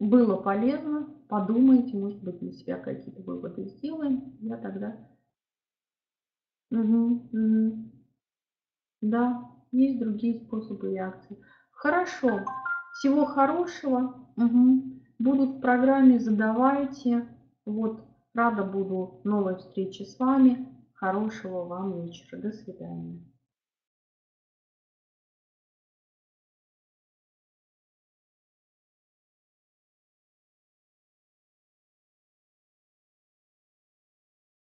было 0.00 0.34
полезно, 0.34 1.06
подумайте, 1.28 1.96
может 1.96 2.20
быть, 2.24 2.40
для 2.40 2.50
себя 2.50 2.76
какие-то 2.76 3.22
выводы 3.22 3.66
сделаем. 3.66 4.36
Я 4.40 4.56
тогда... 4.56 4.96
Мгм, 6.76 7.02
мгм. 7.32 7.66
Да, 9.14 9.22
есть 9.72 9.98
другие 9.98 10.40
способы 10.40 10.92
реакции. 10.92 11.38
Хорошо. 11.70 12.40
Всего 12.94 13.24
хорошего. 13.24 14.26
Угу. 14.36 15.00
Будут 15.18 15.56
в 15.56 15.60
программе, 15.60 16.18
задавайте. 16.18 17.26
Вот, 17.64 18.00
рада 18.34 18.64
буду 18.64 19.20
новой 19.24 19.56
встрече 19.56 20.04
с 20.04 20.18
вами. 20.18 20.68
Хорошего 20.94 21.64
вам 21.64 22.02
вечера. 22.02 22.38
До 22.38 22.52
свидания. 22.52 23.20